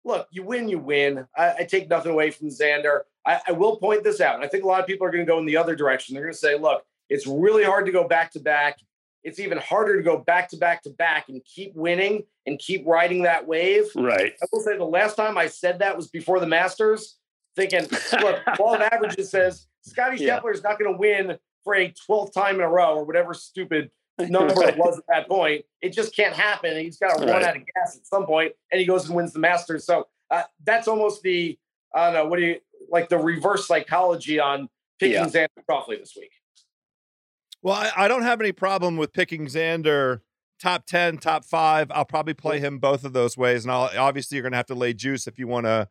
Look, 0.05 0.29
you 0.31 0.43
win, 0.43 0.69
you 0.69 0.79
win. 0.79 1.27
I, 1.37 1.55
I 1.59 1.65
take 1.65 1.91
nothing 1.91 2.13
away 2.13 2.31
from 2.31 2.49
Xander. 2.49 3.01
I, 3.27 3.41
I 3.49 3.53
will 3.53 3.77
point 3.77 4.03
this 4.03 4.21
out. 4.21 4.35
And 4.35 4.45
I 4.45 4.49
think 4.49 4.65
a 4.65 4.67
lot 4.67 4.81
of 4.81 4.87
people 4.87 5.07
are 5.07 5.11
going 5.11 5.25
to 5.25 5.31
go 5.31 5.39
in 5.39 5.45
the 5.45 5.59
other 5.59 5.77
direction. 5.77 6.15
They're 6.15 6.25
going 6.25 6.33
to 6.33 6.39
say, 6.39 6.59
look, 6.59 6.83
it's 7.11 7.27
really 7.27 7.65
hard 7.65 7.85
to 7.85 7.93
go 7.93 8.09
back 8.09 8.33
to 8.33 8.41
back. 8.41 8.79
It's 9.23 9.39
even 9.39 9.59
harder 9.59 9.97
to 9.97 10.03
go 10.03 10.19
back 10.19 10.49
to 10.51 10.57
back 10.57 10.83
to 10.85 10.91
back 10.91 11.29
and 11.29 11.45
keep 11.45 11.75
winning 11.75 12.25
and 12.47 12.59
keep 12.59 12.87
riding 12.87 13.23
that 13.25 13.47
wave. 13.47 13.85
Right. 13.95 14.33
I 14.43 14.47
will 14.53 14.61
say 14.63 14.77
the 14.79 14.85
last 14.85 15.15
time 15.17 15.37
I 15.37 15.47
said 15.47 15.81
that 15.81 15.97
was 15.97 16.09
before 16.09 16.41
the 16.41 16.47
Masters, 16.47 17.17
thinking, 17.57 17.87
look, 18.23 18.41
law 18.59 18.75
of 18.75 18.81
averages 18.81 19.31
says 19.31 19.67
Scotty 19.83 20.25
Yeah. 20.25 20.39
Scheffler 20.41 20.55
is 20.55 20.63
not 20.63 20.79
going 20.79 20.93
to 20.93 20.99
win 20.99 21.39
for 21.65 21.75
a 21.75 21.93
12th 22.09 22.33
time 22.33 22.55
in 22.57 22.61
a 22.63 22.69
row 22.69 22.97
or 22.97 23.05
whatever 23.05 23.35
stupid 23.35 23.91
number 24.19 24.55
Right. 24.57 24.71
it 24.71 24.79
was 24.79 24.99
at 24.99 25.05
that 25.09 25.29
point. 25.29 25.65
It 25.83 25.93
just 25.93 26.17
can't 26.17 26.35
happen. 26.35 26.71
And 26.73 26.81
He's 26.81 26.99
got 26.99 27.19
to 27.19 27.21
run 27.27 27.29
Right. 27.35 27.43
out 27.45 27.57
of 27.57 27.63
gas 27.75 27.97
at 27.97 28.07
some 28.07 28.25
point, 28.27 28.53
and 28.73 28.81
he 28.81 28.87
goes 28.87 29.07
and 29.07 29.15
wins 29.17 29.33
the 29.35 29.39
Masters. 29.39 29.85
So 29.85 30.09
uh, 30.31 30.45
that's 30.65 30.89
almost 30.89 31.23
the 31.23 31.59
I 31.95 32.07
don't 32.07 32.15
know 32.15 32.27
what 32.27 32.39
do 32.39 32.45
you 32.47 32.57
like 32.89 33.09
the 33.11 33.19
reverse 33.19 33.67
psychology 33.67 34.39
on 34.41 34.69
picking 34.99 35.15
Yeah. 35.17 35.27
Xander 35.27 35.49
Schauffele 35.69 35.99
this 35.99 36.15
week. 36.17 36.31
Well, 37.63 37.75
I, 37.75 38.05
I 38.05 38.09
don't 38.09 38.23
have 38.23 38.41
any 38.41 38.53
problem 38.53 38.97
with 38.97 39.13
picking 39.13 39.47
Xander 39.47 40.21
top 40.61 40.87
10, 40.87 41.19
top 41.19 41.45
five. 41.45 41.91
I'll 41.91 42.05
probably 42.05 42.35
play 42.35 42.59
him 42.59 42.79
both 42.79 43.05
of 43.05 43.13
those 43.13 43.37
ways. 43.37 43.65
And 43.65 43.73
I'll, 43.73 43.91
obviously, 43.99 44.37
you're 44.37 44.43
going 44.43 44.53
to 44.53 44.59
have 44.59 44.67
to 44.67 44.75
lay 44.75 44.93
juice 44.93 45.27
if 45.27 45.39
you 45.39 45.47
want 45.47 45.67
to 45.67 45.89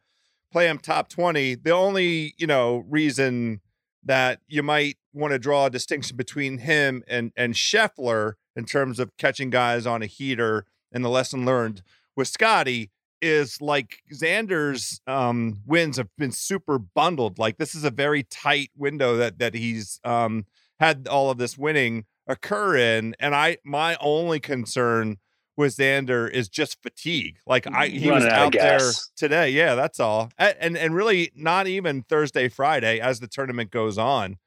play 0.52 0.68
him 0.68 0.80
top 0.80 1.10
20. 1.10 1.56
The 1.56 1.72
only, 1.72 2.34
you 2.38 2.48
know, 2.48 2.84
reason 2.88 3.62
that 4.04 4.40
you 4.48 4.64
might 4.64 4.98
want 5.14 5.34
to 5.34 5.40
draw 5.40 5.66
a 5.66 5.70
distinction 5.70 6.16
between 6.16 6.60
him 6.60 7.04
and, 7.08 7.32
and 7.36 7.54
Scheffler 7.54 8.34
in 8.56 8.66
terms 8.66 9.00
of 9.00 9.16
catching 9.18 9.50
guys 9.50 9.86
on 9.86 10.02
a 10.02 10.06
heater 10.06 10.66
and 10.92 11.04
the 11.04 11.10
lesson 11.10 11.46
learned 11.46 11.82
with 12.16 12.28
Scotty 12.28 12.92
is 13.22 13.62
like 13.62 14.02
Xander's 14.14 15.02
um, 15.06 15.62
wins 15.66 15.98
have 15.98 16.10
been 16.18 16.32
super 16.32 16.80
bundled. 16.80 17.38
Like 17.38 17.58
this 17.58 17.76
is 17.76 17.84
a 17.84 17.92
very 17.92 18.24
tight 18.24 18.72
window 18.78 19.18
that 19.18 19.40
that 19.40 19.54
he's 19.54 20.00
um, 20.04 20.46
had 20.80 21.08
all 21.08 21.30
of 21.30 21.38
this 21.38 21.58
winning 21.58 22.06
occur 22.28 22.78
in, 22.78 23.16
and 23.20 23.36
I 23.36 23.58
my 23.66 23.98
only 24.00 24.40
concern 24.40 25.18
with 25.58 25.76
Xander 25.76 26.30
is 26.32 26.48
just 26.48 26.82
fatigue. 26.82 27.38
Like 27.46 27.68
I 27.68 27.88
he 27.88 28.10
was 28.10 28.24
out 28.24 28.32
out 28.32 28.54
there 28.54 28.92
today. 29.16 29.50
Yeah, 29.50 29.76
that's 29.76 30.00
all. 30.00 30.32
And 30.38 30.78
and 30.78 30.96
really 30.96 31.32
not 31.36 31.68
even 31.68 32.04
Thursday, 32.04 32.48
Friday 32.48 33.00
as 33.00 33.20
the 33.20 33.28
tournament 33.28 33.72
goes 33.72 33.98
on 33.98 34.38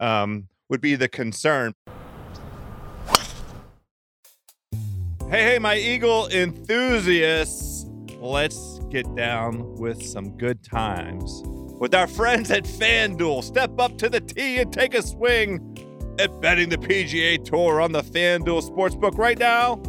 um, 0.00 0.48
would 0.68 0.80
be 0.80 0.94
the 0.94 1.08
concern. 1.08 1.74
Hey, 5.28 5.44
hey, 5.44 5.58
my 5.58 5.76
Eagle 5.76 6.28
enthusiasts. 6.28 7.86
Let's 8.18 8.78
get 8.90 9.12
down 9.16 9.74
with 9.76 10.02
some 10.02 10.36
good 10.36 10.62
times 10.62 11.42
with 11.82 11.94
our 11.96 12.06
friends 12.06 12.50
at 12.52 12.64
FanDuel. 12.64 13.42
Step 13.42 13.72
up 13.80 13.98
to 13.98 14.08
the 14.08 14.20
tee 14.20 14.58
and 14.58 14.72
take 14.72 14.94
a 14.94 15.02
swing 15.02 15.71
at 16.18 16.40
betting 16.40 16.68
the 16.68 16.78
PGA 16.78 17.42
Tour 17.44 17.80
on 17.80 17.92
the 17.92 18.02
FanDuel 18.02 18.68
Sportsbook 18.68 19.16
right 19.18 19.38
now. 19.38 19.80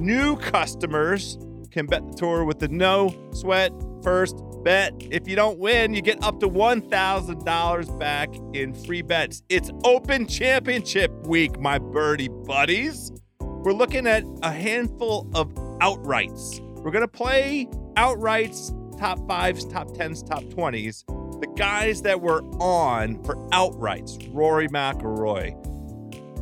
New 0.00 0.36
customers 0.36 1.38
can 1.70 1.86
bet 1.86 2.06
the 2.06 2.16
tour 2.16 2.44
with 2.44 2.58
the 2.58 2.68
no 2.68 3.14
sweat 3.32 3.72
first 4.02 4.36
bet. 4.62 4.94
If 5.10 5.28
you 5.28 5.36
don't 5.36 5.58
win, 5.58 5.94
you 5.94 6.02
get 6.02 6.22
up 6.24 6.40
to 6.40 6.48
$1,000 6.48 7.98
back 7.98 8.28
in 8.52 8.74
free 8.74 9.02
bets. 9.02 9.42
It's 9.48 9.70
Open 9.84 10.26
Championship 10.26 11.12
week, 11.26 11.58
my 11.60 11.78
birdie 11.78 12.28
buddies. 12.28 13.12
We're 13.40 13.72
looking 13.72 14.06
at 14.06 14.24
a 14.42 14.52
handful 14.52 15.28
of 15.34 15.52
outrights. 15.80 16.60
We're 16.82 16.92
going 16.92 17.02
to 17.02 17.08
play 17.08 17.68
outrights, 17.94 18.72
top 18.98 19.26
fives, 19.26 19.64
top 19.64 19.92
tens, 19.94 20.22
top 20.22 20.44
20s. 20.44 21.04
The 21.40 21.48
guys 21.56 22.02
that 22.02 22.20
were 22.20 22.42
on 22.60 23.22
for 23.24 23.34
outrights 23.50 24.30
Rory 24.32 24.68
McIlroy, 24.68 25.65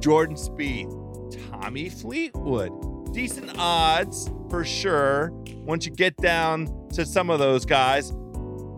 Jordan 0.05 0.37
Spieth, 0.37 1.51
Tommy 1.51 1.89
Fleetwood. 1.89 3.15
Decent 3.15 3.57
odds 3.57 4.31
for 4.51 4.63
sure 4.63 5.31
once 5.65 5.87
you 5.87 5.93
get 5.93 6.15
down 6.19 6.69
to 6.91 7.07
some 7.07 7.31
of 7.31 7.39
those 7.39 7.65
guys. 7.65 8.13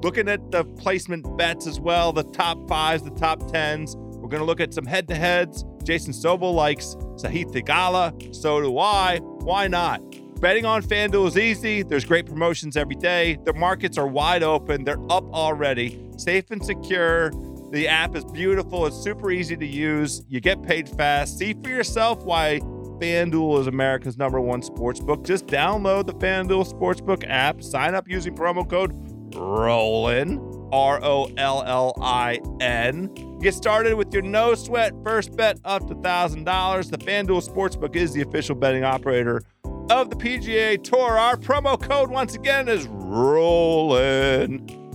Looking 0.04 0.28
at 0.28 0.52
the 0.52 0.64
placement 0.64 1.36
bets 1.36 1.66
as 1.66 1.80
well, 1.80 2.12
the 2.12 2.22
top 2.22 2.68
fives, 2.68 3.02
the 3.02 3.10
top 3.10 3.50
tens. 3.50 3.96
We're 3.96 4.28
going 4.28 4.40
to 4.40 4.44
look 4.44 4.60
at 4.60 4.72
some 4.72 4.86
head 4.86 5.08
to 5.08 5.16
heads. 5.16 5.64
Jason 5.82 6.12
Sobel 6.12 6.54
likes 6.54 6.94
Sahith 7.16 7.52
Theegala. 7.52 8.32
So 8.32 8.60
do 8.60 8.78
I. 8.78 9.18
Why 9.18 9.66
not? 9.66 10.00
Betting 10.40 10.64
on 10.64 10.80
FanDuel 10.80 11.26
is 11.26 11.36
easy. 11.36 11.82
There's 11.82 12.04
great 12.04 12.26
promotions 12.26 12.76
every 12.76 12.94
day. 12.94 13.36
The 13.44 13.52
markets 13.52 13.98
are 13.98 14.06
wide 14.06 14.44
open. 14.44 14.84
They're 14.84 15.02
up 15.10 15.24
already. 15.32 16.00
Safe 16.18 16.52
and 16.52 16.64
secure. 16.64 17.32
The 17.72 17.88
app 17.88 18.14
is 18.14 18.24
beautiful. 18.24 18.86
It's 18.86 18.96
super 18.96 19.30
easy 19.30 19.56
to 19.56 19.66
use. 19.66 20.24
You 20.28 20.40
get 20.40 20.62
paid 20.62 20.88
fast. 20.88 21.38
See 21.38 21.52
for 21.52 21.68
yourself 21.68 22.24
why 22.24 22.60
FanDuel 23.00 23.60
is 23.60 23.66
America's 23.66 24.16
number 24.16 24.40
one 24.40 24.62
sports 24.62 25.00
book. 25.00 25.24
Just 25.24 25.46
download 25.46 26.06
the 26.06 26.14
FanDuel 26.14 26.72
Sportsbook 26.72 27.24
app, 27.28 27.62
sign 27.62 27.94
up 27.94 28.08
using 28.08 28.34
promo 28.34 28.68
code 28.68 28.92
ROLLIN, 29.34 30.70
R 30.72 31.00
O 31.02 31.30
L 31.36 31.62
L 31.66 31.94
I 32.00 32.40
N. 32.60 33.12
Get 33.40 33.54
started 33.54 33.96
with 33.96 34.12
your 34.14 34.22
no 34.22 34.54
sweat 34.54 34.92
first 35.04 35.36
bet 35.36 35.58
up 35.64 35.86
to 35.88 35.94
$1,000. 35.94 36.90
The 36.90 36.98
FanDuel 36.98 37.46
Sportsbook 37.46 37.96
is 37.96 38.12
the 38.12 38.22
official 38.22 38.54
betting 38.54 38.84
operator 38.84 39.42
of 39.90 40.10
the 40.10 40.16
PGA 40.16 40.82
Tour. 40.82 41.18
Our 41.18 41.36
promo 41.36 41.80
code, 41.80 42.10
once 42.10 42.34
again, 42.34 42.68
is 42.68 42.86
ROLLIN. 42.86 44.85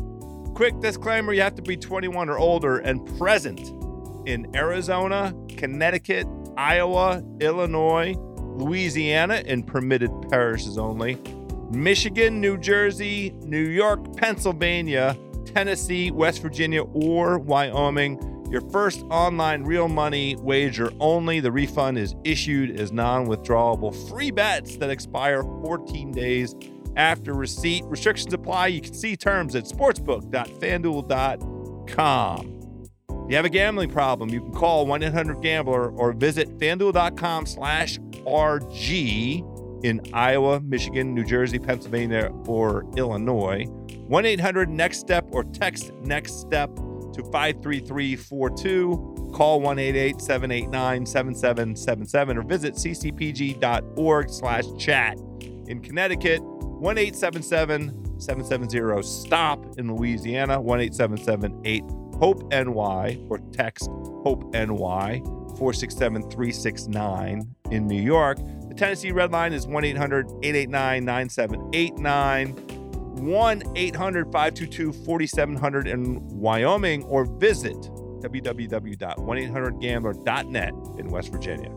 Quick 0.53 0.79
disclaimer 0.79 1.33
you 1.33 1.41
have 1.41 1.55
to 1.55 1.61
be 1.61 1.77
21 1.77 2.29
or 2.29 2.37
older 2.37 2.79
and 2.79 3.05
present 3.17 3.71
in 4.27 4.53
Arizona, 4.55 5.33
Connecticut, 5.49 6.27
Iowa, 6.57 7.23
Illinois, 7.39 8.15
Louisiana, 8.37 9.43
and 9.45 9.65
permitted 9.65 10.11
parishes 10.29 10.77
only, 10.77 11.17
Michigan, 11.71 12.41
New 12.41 12.57
Jersey, 12.57 13.33
New 13.41 13.63
York, 13.63 14.17
Pennsylvania, 14.17 15.17
Tennessee, 15.45 16.11
West 16.11 16.41
Virginia, 16.41 16.83
or 16.83 17.39
Wyoming. 17.39 18.19
Your 18.51 18.61
first 18.69 19.03
online 19.09 19.63
real 19.63 19.87
money 19.87 20.35
wager 20.41 20.91
only. 20.99 21.39
The 21.39 21.51
refund 21.51 21.97
is 21.97 22.15
issued 22.25 22.77
as 22.77 22.91
non 22.91 23.27
withdrawable 23.27 23.95
free 24.09 24.31
bets 24.31 24.75
that 24.77 24.89
expire 24.89 25.43
14 25.43 26.11
days 26.11 26.53
after 26.95 27.33
receipt. 27.33 27.83
Restrictions 27.85 28.33
apply. 28.33 28.67
You 28.67 28.81
can 28.81 28.93
see 28.93 29.15
terms 29.15 29.55
at 29.55 29.63
sportsbook.fanduel.com. 29.65 32.57
If 33.09 33.29
you 33.29 33.35
have 33.35 33.45
a 33.45 33.49
gambling 33.49 33.91
problem, 33.91 34.29
you 34.29 34.41
can 34.41 34.51
call 34.51 34.85
1-800-GAMBLER 34.87 35.91
or 35.91 36.13
visit 36.13 36.57
fanduel.com 36.57 37.45
slash 37.45 37.99
RG 37.99 39.85
in 39.85 40.01
Iowa, 40.13 40.59
Michigan, 40.61 41.13
New 41.13 41.23
Jersey, 41.23 41.59
Pennsylvania, 41.59 42.31
or 42.45 42.83
Illinois. 42.97 43.65
1-800-NEXT-STEP 44.09 45.27
or 45.31 45.43
text 45.45 45.93
NEXT 46.01 46.41
STEP 46.41 46.75
to 46.75 47.23
53342. 47.31 49.31
Call 49.33 49.61
1-888-789-7777 49.61 52.37
or 52.37 52.43
visit 52.43 52.73
ccpg.org 52.75 54.29
slash 54.29 54.65
chat. 54.77 55.17
In 55.67 55.79
Connecticut, 55.79 56.41
1-877-770-STOP 56.81 59.77
in 59.77 59.95
Louisiana, 59.95 60.59
1-877-8-HOPE-NY 60.59 63.19
or 63.29 63.37
text 63.51 63.87
HOPE-NY 64.23 65.21
467-369 65.51 67.47
in 67.69 67.85
New 67.85 68.01
York. 68.01 68.39
The 68.67 68.73
Tennessee 68.75 69.11
Red 69.11 69.31
Line 69.31 69.53
is 69.53 69.67
1-800-889-9789. 69.67 72.55
1-800-522-4700 73.21 75.85
in 75.85 76.27
Wyoming 76.29 77.03
or 77.03 77.25
visit 77.25 77.77
www.1800gambler.net 78.21 80.73
in 80.97 81.07
West 81.09 81.31
Virginia. 81.31 81.69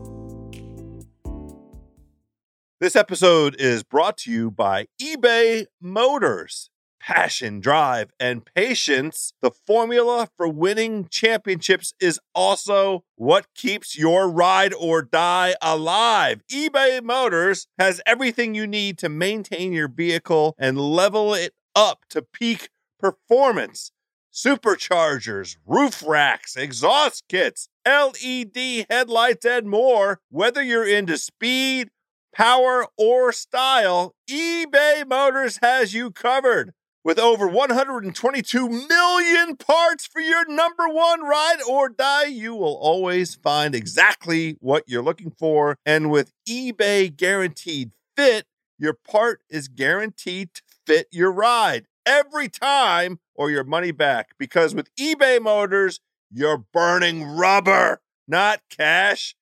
This 2.81 2.97
episode 2.97 3.55
is 3.57 3.83
brought 3.83 4.17
to 4.17 4.31
you 4.31 4.51
by 4.51 4.87
eBay 5.01 5.67
Motors. 5.79 6.69
Passion, 6.99 7.61
drive, 7.61 8.11
and 8.19 8.43
patience. 8.43 9.31
The 9.41 9.51
formula 9.51 10.27
for 10.35 10.49
winning 10.49 11.07
championships 11.09 11.93
is 12.01 12.19
also 12.33 13.05
what 13.15 13.45
keeps 13.55 13.97
your 13.97 14.29
ride 14.29 14.73
or 14.73 15.01
die 15.01 15.55
alive. 15.61 16.41
eBay 16.51 17.01
Motors 17.01 17.67
has 17.79 18.01
everything 18.05 18.55
you 18.55 18.67
need 18.67 18.97
to 18.97 19.07
maintain 19.07 19.71
your 19.71 19.87
vehicle 19.87 20.53
and 20.59 20.77
level 20.77 21.33
it 21.33 21.53
up 21.77 22.03
to 22.09 22.21
peak 22.21 22.67
performance. 22.99 23.93
Superchargers, 24.33 25.55
roof 25.65 26.03
racks, 26.05 26.57
exhaust 26.57 27.23
kits, 27.29 27.69
LED 27.87 28.85
headlights, 28.89 29.45
and 29.45 29.69
more. 29.69 30.19
Whether 30.29 30.61
you're 30.61 30.85
into 30.85 31.17
speed, 31.17 31.89
power, 32.35 32.85
or 32.97 33.31
style, 33.31 34.13
eBay 34.29 35.07
Motors 35.07 35.59
has 35.61 35.93
you 35.93 36.11
covered. 36.11 36.73
With 37.03 37.17
over 37.19 37.47
122 37.47 38.67
million 38.67 39.55
parts 39.55 40.07
for 40.07 40.19
your 40.19 40.43
number 40.47 40.89
one 40.89 41.21
ride 41.21 41.61
or 41.69 41.87
die, 41.87 42.25
you 42.25 42.55
will 42.55 42.75
always 42.75 43.35
find 43.35 43.75
exactly 43.75 44.57
what 44.59 44.83
you're 44.87 45.03
looking 45.03 45.31
for. 45.31 45.77
And 45.85 46.09
with 46.09 46.31
eBay 46.49 47.15
Guaranteed 47.15 47.91
Fit, 48.17 48.45
your 48.77 48.93
part 48.93 49.41
is 49.49 49.67
guaranteed 49.67 50.55
to 50.55 50.61
fit 50.85 51.07
your 51.11 51.31
ride 51.31 51.85
every 52.05 52.49
time 52.49 53.19
or 53.35 53.51
your 53.51 53.63
money 53.63 53.91
back. 53.91 54.31
Because 54.39 54.73
with 54.73 54.93
eBay 54.95 55.39
Motors, 55.39 55.99
you're 56.31 56.65
burning 56.73 57.23
rubber, 57.23 58.01
not 58.27 58.61
cash. 58.69 59.35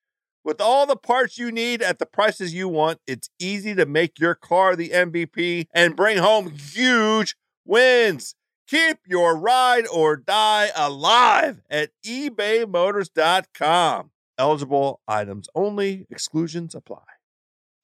With 0.45 0.59
all 0.59 0.85
the 0.85 0.97
parts 0.97 1.37
you 1.37 1.53
need 1.53 1.81
at 1.81 1.99
the 1.99 2.05
prices 2.05 2.53
you 2.53 2.67
want, 2.67 2.99
it's 3.07 3.29
easy 3.39 3.73
to 3.75 3.85
make 3.85 4.19
your 4.19 4.35
car 4.35 4.75
the 4.75 4.89
MVP 4.89 5.67
and 5.73 5.95
bring 5.95 6.17
home 6.17 6.51
huge 6.51 7.37
wins. 7.63 8.35
Keep 8.67 8.97
your 9.05 9.37
ride 9.37 9.87
or 9.87 10.17
die 10.17 10.69
alive 10.75 11.61
at 11.69 11.91
ebaymotors.com. 12.05 14.11
Eligible 14.37 14.99
items 15.07 15.47
only, 15.55 16.05
exclusions 16.09 16.75
apply. 16.75 17.03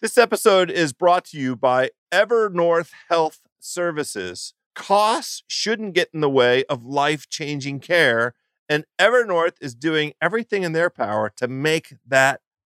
This 0.02 0.18
episode 0.18 0.70
is 0.70 0.92
brought 0.92 1.24
to 1.26 1.38
you 1.38 1.56
by 1.56 1.92
Evernorth 2.12 2.92
Health 3.08 3.40
Services. 3.62 4.54
Costs 4.76 5.44
shouldn't 5.48 5.94
get 5.94 6.10
in 6.14 6.20
the 6.20 6.30
way 6.30 6.66
of 6.66 6.86
life 6.86 7.30
changing 7.30 7.80
care, 7.80 8.34
and 8.68 8.84
Evernorth 9.00 9.56
is 9.62 9.76
doing 9.76 10.12
everything 10.22 10.64
in 10.64 10.74
their 10.74 10.90
power 10.90 11.32
to 11.38 11.48
make 11.48 11.94
that 12.06 12.42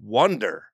wonder. 0.00 0.64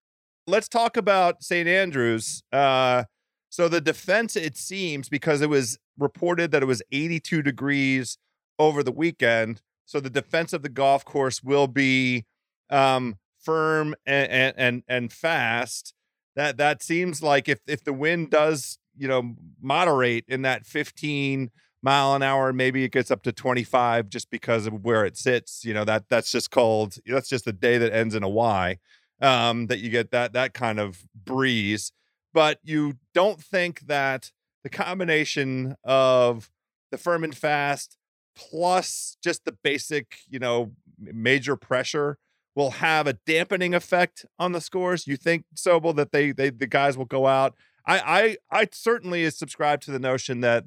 let's 0.46 0.68
talk 0.68 0.96
about 0.96 1.42
St. 1.42 1.68
Andrews. 1.68 2.42
Uh, 2.52 3.04
so 3.48 3.68
the 3.68 3.80
defense, 3.80 4.34
it 4.34 4.56
seems, 4.56 5.08
because 5.08 5.40
it 5.40 5.48
was 5.48 5.78
reported 5.98 6.50
that 6.52 6.62
it 6.62 6.66
was 6.66 6.82
82 6.90 7.42
degrees 7.42 8.18
over 8.58 8.82
the 8.82 8.92
weekend. 8.92 9.60
So 9.86 10.00
the 10.00 10.10
defense 10.10 10.52
of 10.52 10.62
the 10.62 10.68
golf 10.68 11.04
course 11.04 11.42
will 11.42 11.66
be 11.68 12.24
um, 12.70 13.16
firm 13.40 13.94
and, 14.06 14.54
and 14.56 14.82
and 14.88 15.12
fast. 15.12 15.94
That 16.36 16.56
that 16.56 16.82
seems 16.82 17.22
like 17.22 17.48
if 17.48 17.60
if 17.66 17.84
the 17.84 17.92
wind 17.92 18.30
does 18.30 18.78
you 18.96 19.08
know 19.08 19.34
moderate 19.60 20.24
in 20.28 20.42
that 20.42 20.66
15 20.66 21.50
mile 21.82 22.14
an 22.14 22.22
hour, 22.22 22.52
maybe 22.52 22.84
it 22.84 22.92
gets 22.92 23.10
up 23.10 23.22
to 23.24 23.32
25 23.32 24.08
just 24.08 24.30
because 24.30 24.66
of 24.66 24.84
where 24.84 25.04
it 25.04 25.16
sits. 25.16 25.64
You 25.64 25.74
know 25.74 25.84
that 25.84 26.08
that's 26.08 26.30
just 26.30 26.50
called 26.50 26.96
that's 27.06 27.28
just 27.28 27.46
a 27.46 27.52
day 27.52 27.78
that 27.78 27.92
ends 27.92 28.14
in 28.14 28.22
a 28.22 28.28
Y. 28.28 28.78
Um, 29.22 29.68
that 29.68 29.78
you 29.78 29.88
get 29.88 30.10
that 30.10 30.32
that 30.32 30.52
kind 30.52 30.80
of 30.80 31.04
breeze, 31.14 31.92
but 32.34 32.58
you 32.64 32.94
don't 33.14 33.40
think 33.40 33.82
that 33.82 34.32
the 34.64 34.68
combination 34.68 35.76
of 35.84 36.50
the 36.90 36.98
firm 36.98 37.24
and 37.24 37.34
fast 37.34 37.96
plus 38.36 39.16
just 39.22 39.44
the 39.44 39.52
basic, 39.52 40.18
you 40.28 40.38
know, 40.38 40.72
major 40.98 41.56
pressure 41.56 42.18
will 42.54 42.72
have 42.72 43.06
a 43.06 43.14
dampening 43.26 43.74
effect 43.74 44.26
on 44.38 44.52
the 44.52 44.60
scores. 44.60 45.06
You 45.06 45.16
think, 45.16 45.44
Sobel, 45.54 45.94
that 45.96 46.12
they 46.12 46.32
they 46.32 46.50
the 46.50 46.66
guys 46.66 46.98
will 46.98 47.04
go 47.04 47.26
out? 47.26 47.54
I 47.86 48.36
I 48.50 48.60
I 48.62 48.68
certainly 48.72 49.28
subscribe 49.30 49.80
to 49.82 49.90
the 49.90 49.98
notion 49.98 50.40
that 50.40 50.64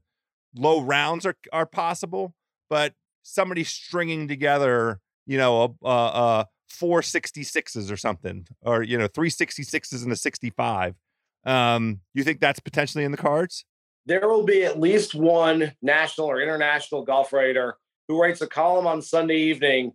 low 0.56 0.82
rounds 0.82 1.26
are 1.26 1.36
are 1.54 1.66
possible, 1.66 2.34
but 2.70 2.94
somebody 3.24 3.64
stringing 3.64 4.28
together, 4.28 5.00
you 5.26 5.38
know, 5.38 5.78
a, 5.84 5.88
a, 5.88 5.92
a 5.92 6.48
four 6.70 7.02
sixty 7.02 7.44
sixes 7.44 7.92
or 7.92 7.98
something, 7.98 8.48
or 8.62 8.84
you 8.84 8.98
know, 8.98 9.08
three 9.08 9.30
sixty 9.30 9.64
sixes 9.64 10.04
and 10.04 10.12
a 10.12 10.16
sixty 10.16 10.50
five. 10.50 10.96
Um, 11.46 12.02
you 12.14 12.24
think 12.24 12.40
that's 12.40 12.60
potentially 12.60 13.04
in 13.04 13.12
the 13.12 13.18
cards? 13.18 13.66
there 14.06 14.28
will 14.28 14.44
be 14.44 14.64
at 14.64 14.80
least 14.80 15.16
one 15.16 15.74
national 15.82 16.28
or 16.28 16.42
international 16.42 17.04
golf 17.04 17.34
writer 17.34 17.78
who 18.08 18.20
writes 18.20 18.42
a 18.42 18.48
column 18.48 18.86
on 18.86 19.02
Sunday 19.02 19.38
evening 19.38 19.94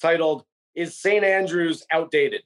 titled 0.00 0.44
"Is 0.74 0.98
St. 0.98 1.24
Andrews 1.24 1.84
outdated?" 1.92 2.42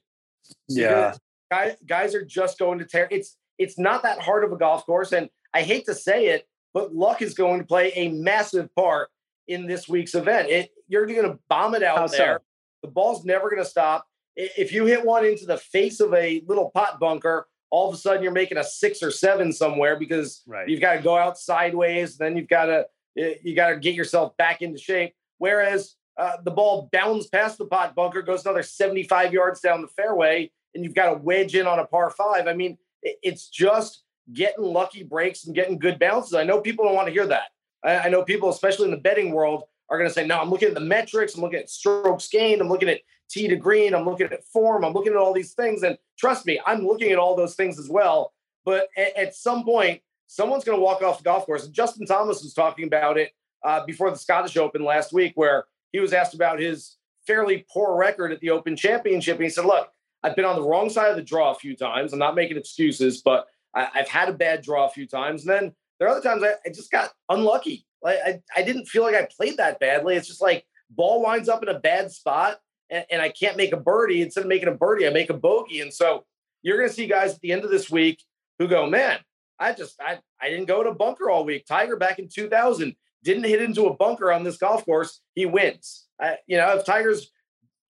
Yeah, 0.67 1.15
guys, 1.51 1.75
guys 1.85 2.15
are 2.15 2.25
just 2.25 2.59
going 2.59 2.79
to 2.79 2.85
tear. 2.85 3.07
It's 3.11 3.37
it's 3.57 3.79
not 3.79 4.03
that 4.03 4.19
hard 4.19 4.43
of 4.43 4.51
a 4.51 4.57
golf 4.57 4.85
course, 4.85 5.11
and 5.11 5.29
I 5.53 5.63
hate 5.63 5.85
to 5.85 5.95
say 5.95 6.27
it, 6.27 6.47
but 6.73 6.93
luck 6.93 7.21
is 7.21 7.33
going 7.33 7.59
to 7.59 7.65
play 7.65 7.91
a 7.95 8.09
massive 8.09 8.73
part 8.75 9.09
in 9.47 9.65
this 9.65 9.89
week's 9.89 10.13
event. 10.13 10.49
It, 10.49 10.69
you're 10.87 11.05
going 11.07 11.23
to 11.23 11.39
bomb 11.49 11.73
it 11.73 11.81
out 11.81 11.97
How 11.97 12.07
there. 12.07 12.39
so? 12.39 12.43
The 12.81 12.87
ball's 12.89 13.25
never 13.25 13.49
going 13.49 13.61
to 13.63 13.69
stop. 13.69 14.07
If 14.35 14.71
you 14.71 14.85
hit 14.85 15.03
one 15.05 15.25
into 15.25 15.45
the 15.45 15.57
face 15.57 15.99
of 15.99 16.13
a 16.13 16.41
little 16.47 16.69
pot 16.69 16.99
bunker, 16.99 17.47
all 17.69 17.89
of 17.89 17.95
a 17.95 17.97
sudden 17.97 18.21
you're 18.23 18.31
making 18.31 18.57
a 18.57 18.63
six 18.63 19.01
or 19.03 19.11
seven 19.11 19.51
somewhere 19.51 19.97
because 19.97 20.43
Right. 20.45 20.67
you've 20.69 20.79
got 20.81 20.93
to 20.95 21.01
go 21.01 21.17
out 21.17 21.37
sideways. 21.37 22.17
Then 22.17 22.37
you've 22.37 22.47
got 22.47 22.65
to 22.65 22.85
you 23.15 23.55
got 23.55 23.69
to 23.69 23.77
get 23.79 23.95
yourself 23.95 24.37
back 24.37 24.61
into 24.61 24.77
shape. 24.77 25.15
Whereas 25.39 25.95
uh, 26.17 26.33
the 26.43 26.51
ball 26.51 26.87
bounds 26.91 27.27
past 27.27 27.57
the 27.57 27.65
pot 27.65 27.95
bunker, 27.95 28.21
goes 28.21 28.45
another 28.45 28.61
75 28.63 29.33
yards 29.33 29.59
down 29.59 29.81
the 29.81 29.87
fairway, 29.87 30.51
and 30.75 30.83
you've 30.83 30.93
got 30.93 31.11
to 31.11 31.17
wedge 31.17 31.55
in 31.55 31.65
on 31.65 31.79
a 31.79 31.85
par 31.85 32.11
five. 32.11 32.47
I 32.47 32.53
mean, 32.53 32.77
it's 33.01 33.49
just 33.49 34.03
getting 34.33 34.63
lucky 34.63 35.01
breaks 35.03 35.45
and 35.45 35.55
getting 35.55 35.79
good 35.79 35.97
bounces. 35.97 36.35
I 36.35 36.43
know 36.43 36.61
people 36.61 36.85
don't 36.85 36.95
want 36.95 37.07
to 37.07 37.11
hear 37.13 37.25
that. 37.27 37.47
I, 37.83 37.97
I 37.97 38.09
know 38.09 38.23
people, 38.23 38.49
especially 38.49 38.85
in 38.85 38.91
the 38.91 38.97
betting 38.97 39.31
world, 39.31 39.63
are 39.89 39.97
going 39.97 40.09
to 40.09 40.13
say, 40.13 40.25
"No, 40.25 40.39
I'm 40.39 40.49
looking 40.49 40.67
at 40.67 40.73
the 40.73 40.79
metrics. 40.79 41.35
I'm 41.35 41.41
looking 41.41 41.59
at 41.59 41.69
strokes 41.69 42.27
gained. 42.27 42.61
I'm 42.61 42.69
looking 42.69 42.89
at 42.89 43.01
tee 43.29 43.47
to 43.47 43.55
green. 43.55 43.93
I'm 43.93 44.05
looking 44.05 44.27
at 44.27 44.43
form. 44.45 44.83
I'm 44.83 44.93
looking 44.93 45.13
at 45.13 45.17
all 45.17 45.33
these 45.33 45.53
things." 45.53 45.83
And 45.83 45.97
trust 46.17 46.45
me, 46.45 46.59
I'm 46.65 46.85
looking 46.85 47.11
at 47.11 47.17
all 47.17 47.35
those 47.35 47.55
things 47.55 47.79
as 47.79 47.89
well. 47.89 48.33
But 48.67 48.89
at, 49.15 49.33
some 49.33 49.63
point, 49.63 50.01
someone's 50.27 50.65
going 50.65 50.77
to 50.77 50.83
walk 50.83 51.01
off 51.01 51.19
the 51.19 51.23
golf 51.23 51.45
course. 51.45 51.63
And 51.63 51.73
Justin 51.73 52.05
Thomas 52.05 52.43
was 52.43 52.53
talking 52.53 52.85
about 52.85 53.17
it 53.17 53.31
uh, 53.63 53.85
before 53.85 54.11
the 54.11 54.17
Scottish 54.17 54.57
Open 54.57 54.83
last 54.83 55.13
week, 55.13 55.31
where 55.35 55.63
he 55.93 56.01
was 56.01 56.11
asked 56.11 56.33
about 56.33 56.59
his 56.59 56.97
fairly 57.25 57.65
poor 57.71 57.95
record 57.95 58.33
at 58.33 58.41
the 58.41 58.49
Open 58.49 58.75
Championship. 58.75 59.37
And 59.37 59.45
he 59.45 59.49
said, 59.49 59.63
Look, 59.63 59.89
I've 60.21 60.35
been 60.35 60.43
on 60.43 60.57
the 60.57 60.67
wrong 60.67 60.89
side 60.89 61.09
of 61.09 61.15
the 61.15 61.23
draw 61.23 61.51
a 61.51 61.55
few 61.55 61.77
times. 61.77 62.11
I'm 62.11 62.19
not 62.19 62.35
making 62.35 62.57
excuses, 62.57 63.21
but 63.21 63.47
I, 63.73 63.87
I've 63.95 64.09
had 64.09 64.27
a 64.27 64.33
bad 64.33 64.63
draw 64.63 64.85
a 64.85 64.89
few 64.89 65.07
times. 65.07 65.45
And 65.45 65.49
then 65.49 65.75
there 65.97 66.09
are 66.09 66.11
other 66.11 66.21
times 66.21 66.43
I, 66.43 66.55
I 66.65 66.73
just 66.73 66.91
got 66.91 67.11
unlucky. 67.29 67.86
Like 68.01 68.19
I, 68.25 68.41
I 68.55 68.63
didn't 68.63 68.85
feel 68.85 69.03
like 69.03 69.15
I 69.15 69.27
played 69.35 69.57
that 69.57 69.79
badly. 69.79 70.15
It's 70.15 70.27
just 70.27 70.41
like 70.41 70.65
ball 70.89 71.21
winds 71.21 71.49
up 71.49 71.63
in 71.63 71.69
a 71.69 71.79
bad 71.79 72.11
spot 72.11 72.59
and, 72.89 73.05
and 73.09 73.21
I 73.21 73.29
can't 73.29 73.57
make 73.57 73.73
a 73.73 73.77
birdie. 73.77 74.21
Instead 74.21 74.41
of 74.41 74.47
making 74.47 74.69
a 74.69 74.73
birdie, 74.73 75.07
I 75.07 75.09
make 75.09 75.29
a 75.29 75.33
bogey. 75.33 75.81
And 75.81 75.93
so 75.93 76.25
you're 76.61 76.77
going 76.77 76.89
to 76.89 76.95
see 76.95 77.07
guys 77.07 77.33
at 77.33 77.41
the 77.41 77.51
end 77.51 77.63
of 77.63 77.71
this 77.71 77.89
week 77.89 78.23
who 78.59 78.67
go, 78.67 78.87
man, 78.87 79.19
I 79.59 79.73
just 79.73 79.99
I, 79.99 80.19
I 80.41 80.49
didn't 80.49 80.65
go 80.65 80.83
to 80.83 80.93
bunker 80.93 81.29
all 81.29 81.45
week. 81.45 81.65
Tiger 81.65 81.95
back 81.95 82.19
in 82.19 82.29
2000 82.29 82.95
didn't 83.23 83.43
hit 83.43 83.61
into 83.61 83.87
a 83.87 83.95
bunker 83.95 84.31
on 84.31 84.43
this 84.43 84.57
golf 84.57 84.85
course. 84.85 85.21
He 85.33 85.45
wins. 85.45 86.07
I, 86.19 86.37
you 86.47 86.57
know, 86.57 86.75
if 86.77 86.85
Tiger's 86.85 87.31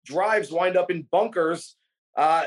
drives 0.04 0.50
wind 0.50 0.76
up 0.76 0.90
in 0.90 1.02
bunkers 1.10 1.76
uh, 2.16 2.44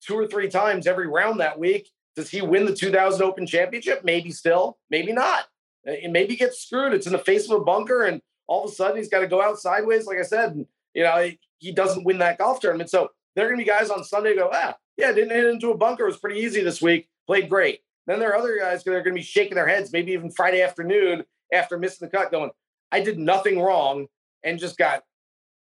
two 0.00 0.14
or 0.14 0.26
three 0.26 0.48
times 0.48 0.86
every 0.86 1.06
round 1.06 1.40
that 1.40 1.58
week, 1.58 1.88
does 2.16 2.30
he 2.30 2.42
win 2.42 2.66
the 2.66 2.74
2000 2.74 3.22
Open 3.22 3.46
Championship? 3.46 4.02
Maybe 4.04 4.30
still, 4.30 4.78
maybe 4.90 5.12
not. 5.12 5.44
Uh, 5.86 5.92
And 6.02 6.12
maybe 6.12 6.36
gets 6.36 6.60
screwed. 6.60 6.92
It's 6.92 7.06
in 7.06 7.12
the 7.12 7.18
face 7.18 7.50
of 7.50 7.60
a 7.60 7.64
bunker, 7.64 8.04
and 8.04 8.20
all 8.46 8.64
of 8.64 8.70
a 8.70 8.74
sudden 8.74 8.96
he's 8.96 9.08
got 9.08 9.20
to 9.20 9.26
go 9.26 9.42
out 9.42 9.58
sideways. 9.58 10.06
Like 10.06 10.18
I 10.18 10.22
said, 10.22 10.52
and, 10.52 10.66
you 10.94 11.02
know, 11.02 11.22
he, 11.22 11.38
he 11.58 11.72
doesn't 11.72 12.04
win 12.04 12.18
that 12.18 12.38
golf 12.38 12.60
tournament. 12.60 12.90
So 12.90 13.08
there 13.34 13.46
are 13.46 13.48
going 13.48 13.58
to 13.58 13.64
be 13.64 13.70
guys 13.70 13.90
on 13.90 14.04
Sunday 14.04 14.34
go, 14.34 14.50
ah, 14.52 14.76
yeah, 14.96 15.12
didn't 15.12 15.30
hit 15.30 15.46
into 15.46 15.70
a 15.70 15.76
bunker. 15.76 16.04
It 16.04 16.08
was 16.08 16.18
pretty 16.18 16.40
easy 16.40 16.62
this 16.62 16.82
week. 16.82 17.08
Played 17.26 17.48
great. 17.48 17.80
Then 18.06 18.18
there 18.18 18.30
are 18.30 18.36
other 18.36 18.58
guys 18.58 18.82
that 18.84 18.90
are 18.90 19.02
going 19.02 19.14
to 19.14 19.20
be 19.20 19.22
shaking 19.22 19.54
their 19.54 19.68
heads, 19.68 19.92
maybe 19.92 20.12
even 20.12 20.30
Friday 20.30 20.60
afternoon 20.60 21.24
after 21.52 21.78
missing 21.78 22.08
the 22.08 22.16
cut, 22.16 22.32
going, 22.32 22.50
I 22.90 23.00
did 23.00 23.18
nothing 23.18 23.60
wrong 23.60 24.06
and 24.42 24.58
just 24.58 24.76
got 24.76 25.04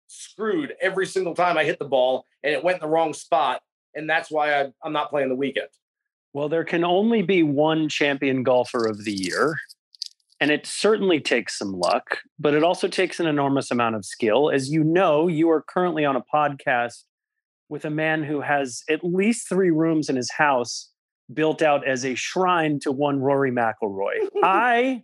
screwed 0.09 0.75
every 0.81 1.07
single 1.07 1.35
time 1.35 1.57
I 1.57 1.65
hit 1.65 1.79
the 1.79 1.85
ball 1.85 2.25
and 2.43 2.53
it 2.53 2.63
went 2.63 2.77
in 2.77 2.83
the 2.83 2.93
wrong 2.93 3.15
spot. 3.15 3.63
And 3.95 4.09
that's 4.09 4.31
why 4.31 4.61
I, 4.61 4.73
I'm 4.83 4.93
not 4.93 5.11
playing 5.11 5.31
the 5.31 5.35
weekend. 5.35 5.69
Well, 6.35 6.49
there 6.49 6.65
can 6.65 6.85
only 6.85 7.23
be 7.23 7.43
one 7.43 7.89
champion 7.89 8.43
golfer 8.43 8.87
of 8.87 9.05
the 9.05 9.13
year. 9.13 9.59
And 10.41 10.51
it 10.51 10.67
certainly 10.67 11.21
takes 11.21 11.59
some 11.59 11.73
luck, 11.73 12.19
but 12.39 12.55
it 12.55 12.63
also 12.63 12.87
takes 12.87 13.19
an 13.19 13.27
enormous 13.27 13.71
amount 13.71 13.97
of 13.97 14.05
skill. 14.05 14.51
As 14.51 14.71
you 14.71 14.85
know, 14.85 15.27
you 15.27 15.51
are 15.51 15.63
currently 15.63 16.05
on 16.05 16.15
a 16.15 16.23
podcast 16.33 17.03
with 17.69 17.85
a 17.85 17.91
man 17.91 18.23
who 18.23 18.41
has 18.41 18.83
at 18.89 19.05
least 19.05 19.49
three 19.49 19.71
rooms 19.71 20.09
in 20.09 20.17
his 20.17 20.31
house 20.31 20.91
built 21.33 21.61
out 21.61 21.87
as 21.87 22.05
a 22.05 22.15
shrine 22.15 22.79
to 22.81 22.93
one 22.93 23.21
Rory 23.21 23.51
McIlroy. 23.51 24.29
I 24.43 25.03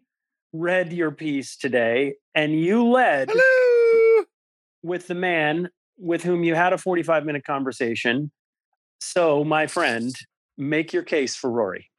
read 0.52 0.92
your 0.92 1.10
piece 1.10 1.56
today, 1.56 2.14
and 2.34 2.58
you 2.58 2.86
led 2.86 3.28
Hello. 3.32 4.24
with 4.82 5.08
the 5.08 5.14
man 5.14 5.68
with 5.98 6.22
whom 6.22 6.44
you 6.44 6.54
had 6.54 6.72
a 6.72 6.78
45 6.78 7.24
minute 7.24 7.44
conversation. 7.44 8.30
So, 9.00 9.44
my 9.44 9.66
friend, 9.66 10.14
make 10.56 10.92
your 10.92 11.02
case 11.02 11.36
for 11.36 11.50
Rory. 11.50 11.90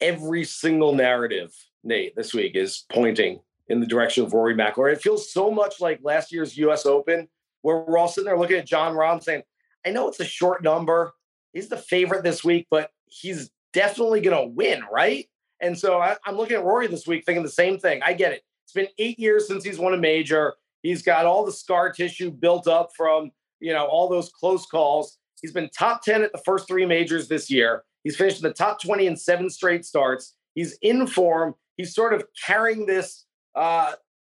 Every 0.00 0.44
single 0.44 0.94
narrative, 0.94 1.52
Nate, 1.82 2.14
this 2.14 2.32
week 2.32 2.54
is 2.54 2.84
pointing 2.90 3.40
in 3.68 3.80
the 3.80 3.86
direction 3.86 4.24
of 4.24 4.32
Rory 4.32 4.54
McIlroy. 4.54 4.92
It 4.92 5.02
feels 5.02 5.32
so 5.32 5.50
much 5.50 5.80
like 5.80 6.00
last 6.02 6.32
year's 6.32 6.56
U.S. 6.58 6.86
Open, 6.86 7.28
where 7.62 7.78
we're 7.78 7.98
all 7.98 8.08
sitting 8.08 8.26
there 8.26 8.38
looking 8.38 8.56
at 8.56 8.66
Jon 8.66 8.94
Rahm 8.94 9.22
saying, 9.22 9.42
"I 9.86 9.90
know 9.90 10.08
it's 10.08 10.20
a 10.20 10.24
short 10.24 10.62
number. 10.62 11.12
He's 11.52 11.68
the 11.68 11.76
favorite 11.76 12.22
this 12.22 12.44
week, 12.44 12.66
but 12.70 12.90
he's 13.06 13.50
definitely 13.72 14.20
going 14.20 14.36
to 14.36 14.54
win, 14.54 14.82
right?" 14.90 15.28
And 15.60 15.76
so 15.76 15.98
I, 15.98 16.16
I'm 16.24 16.36
looking 16.36 16.56
at 16.56 16.64
Rory 16.64 16.86
this 16.86 17.06
week, 17.06 17.24
thinking 17.24 17.42
the 17.42 17.48
same 17.48 17.78
thing. 17.78 18.00
I 18.02 18.12
get 18.12 18.32
it. 18.32 18.42
It's 18.64 18.72
been 18.72 18.88
eight 18.98 19.18
years 19.18 19.48
since 19.48 19.64
he's 19.64 19.78
won 19.78 19.94
a 19.94 19.98
major. 19.98 20.54
He's 20.82 21.02
got 21.02 21.26
all 21.26 21.44
the 21.44 21.52
scar 21.52 21.90
tissue 21.90 22.30
built 22.30 22.68
up 22.68 22.90
from 22.96 23.32
you 23.60 23.72
know 23.72 23.86
all 23.86 24.08
those 24.08 24.30
close 24.30 24.66
calls. 24.66 25.18
He's 25.40 25.52
been 25.52 25.70
top 25.76 26.02
ten 26.02 26.22
at 26.22 26.32
the 26.32 26.40
first 26.44 26.68
three 26.68 26.86
majors 26.86 27.28
this 27.28 27.50
year. 27.50 27.84
He's 28.08 28.16
finished 28.16 28.38
in 28.38 28.48
the 28.48 28.54
top 28.54 28.80
20 28.80 29.06
in 29.06 29.16
seven 29.18 29.50
straight 29.50 29.84
starts. 29.84 30.34
He's 30.54 30.78
in 30.80 31.06
form. 31.06 31.54
He's 31.76 31.94
sort 31.94 32.14
of 32.14 32.24
carrying 32.42 32.86
this, 32.86 33.26
uh, 33.54 33.92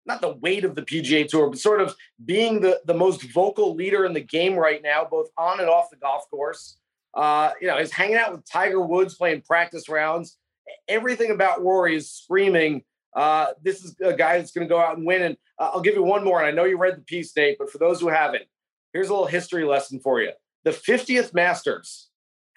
not 0.07 0.21
the 0.21 0.33
weight 0.37 0.65
of 0.65 0.73
the 0.73 0.81
PGA 0.81 1.27
Tour, 1.27 1.51
but 1.51 1.59
sort 1.59 1.79
of 1.79 1.95
being 2.25 2.61
the, 2.61 2.81
the 2.85 2.95
most 2.95 3.31
vocal 3.31 3.75
leader 3.75 4.05
in 4.05 4.13
the 4.13 4.21
game 4.21 4.55
right 4.55 4.81
now, 4.81 5.05
both 5.05 5.27
on 5.37 5.59
and 5.59 5.69
off 5.69 5.91
the 5.91 5.97
golf 5.97 6.27
course. 6.31 6.79
Uh, 7.13 7.51
you 7.61 7.67
know, 7.67 7.77
he's 7.77 7.91
hanging 7.91 8.15
out 8.15 8.31
with 8.31 8.49
Tiger 8.49 8.81
Woods 8.81 9.13
playing 9.13 9.43
practice 9.43 9.87
rounds. 9.87 10.39
Everything 10.87 11.29
about 11.29 11.63
Rory 11.63 11.95
is 11.95 12.11
screaming, 12.11 12.83
uh, 13.15 13.51
this 13.61 13.83
is 13.85 13.95
a 14.03 14.13
guy 14.13 14.39
that's 14.39 14.51
going 14.51 14.67
to 14.67 14.73
go 14.73 14.81
out 14.81 14.97
and 14.97 15.05
win. 15.05 15.21
And 15.21 15.37
uh, 15.59 15.69
I'll 15.73 15.81
give 15.81 15.93
you 15.93 16.01
one 16.01 16.23
more. 16.23 16.39
And 16.39 16.47
I 16.47 16.51
know 16.51 16.65
you 16.65 16.79
read 16.79 16.97
the 16.97 17.01
piece, 17.01 17.35
Nate, 17.37 17.59
but 17.59 17.69
for 17.69 17.77
those 17.77 18.01
who 18.01 18.07
haven't, 18.07 18.45
here's 18.93 19.09
a 19.09 19.13
little 19.13 19.27
history 19.27 19.63
lesson 19.63 19.99
for 19.99 20.19
you. 20.19 20.31
The 20.63 20.71
50th 20.71 21.35
Masters 21.35 22.08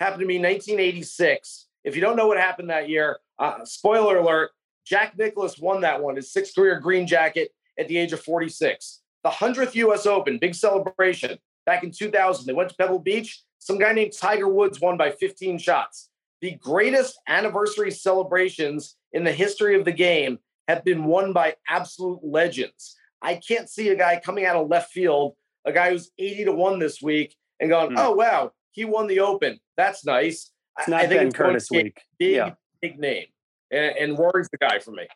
happened 0.02 0.20
to 0.20 0.26
be 0.26 0.38
1986. 0.38 1.68
If 1.84 1.94
you 1.94 2.00
don't 2.02 2.16
know 2.16 2.26
what 2.26 2.38
happened 2.38 2.70
that 2.70 2.88
year, 2.88 3.18
uh, 3.38 3.64
spoiler 3.64 4.18
alert, 4.18 4.50
Jack 4.86 5.16
Nicklaus 5.18 5.58
won 5.58 5.80
that 5.82 6.02
one, 6.02 6.16
his 6.16 6.32
sixth 6.32 6.54
career 6.54 6.78
green 6.80 7.06
jacket 7.06 7.50
at 7.78 7.88
the 7.88 7.96
age 7.96 8.12
of 8.12 8.20
46. 8.20 9.00
The 9.24 9.30
100th 9.30 9.74
US 9.76 10.06
Open, 10.06 10.38
big 10.38 10.54
celebration 10.54 11.38
back 11.66 11.84
in 11.84 11.90
2000. 11.92 12.46
They 12.46 12.52
went 12.52 12.70
to 12.70 12.76
Pebble 12.76 12.98
Beach. 12.98 13.42
some 13.58 13.78
guy 13.78 13.92
named 13.92 14.12
Tiger 14.18 14.48
Woods 14.48 14.80
won 14.80 14.96
by 14.96 15.10
15 15.12 15.58
shots. 15.58 16.08
The 16.40 16.52
greatest 16.56 17.20
anniversary 17.28 17.92
celebrations 17.92 18.96
in 19.12 19.22
the 19.22 19.32
history 19.32 19.78
of 19.78 19.84
the 19.84 19.92
game 19.92 20.38
have 20.66 20.84
been 20.84 21.04
won 21.04 21.32
by 21.32 21.54
absolute 21.68 22.18
legends. 22.24 22.96
I 23.20 23.36
can't 23.36 23.68
see 23.70 23.90
a 23.90 23.96
guy 23.96 24.20
coming 24.24 24.44
out 24.44 24.56
of 24.56 24.68
left 24.68 24.90
field, 24.90 25.34
a 25.64 25.72
guy 25.72 25.90
who's 25.90 26.10
80 26.18 26.46
to 26.46 26.52
1 26.52 26.78
this 26.80 27.00
week, 27.00 27.36
and 27.60 27.70
going, 27.70 27.90
Hmm. 27.92 27.98
oh, 27.98 28.12
wow, 28.12 28.52
he 28.72 28.84
won 28.84 29.06
the 29.06 29.20
Open. 29.20 29.60
That's 29.76 30.04
nice. 30.04 30.50
It's 30.78 30.88
I- 30.88 30.90
not 30.90 31.00
I 31.02 31.06
think 31.06 31.18
Ben 31.20 31.26
it's 31.28 31.36
Curtis 31.36 31.68
to 31.68 31.72
be 31.74 31.78
a 31.80 31.82
week. 31.84 32.00
Big, 32.18 32.34
Yeah. 32.36 32.50
big 32.80 32.98
name. 32.98 33.26
And, 33.70 33.96
and 33.96 34.18
Rory's 34.18 34.48
the 34.50 34.58
guy 34.58 34.78
for 34.78 34.90
me. 34.92 35.06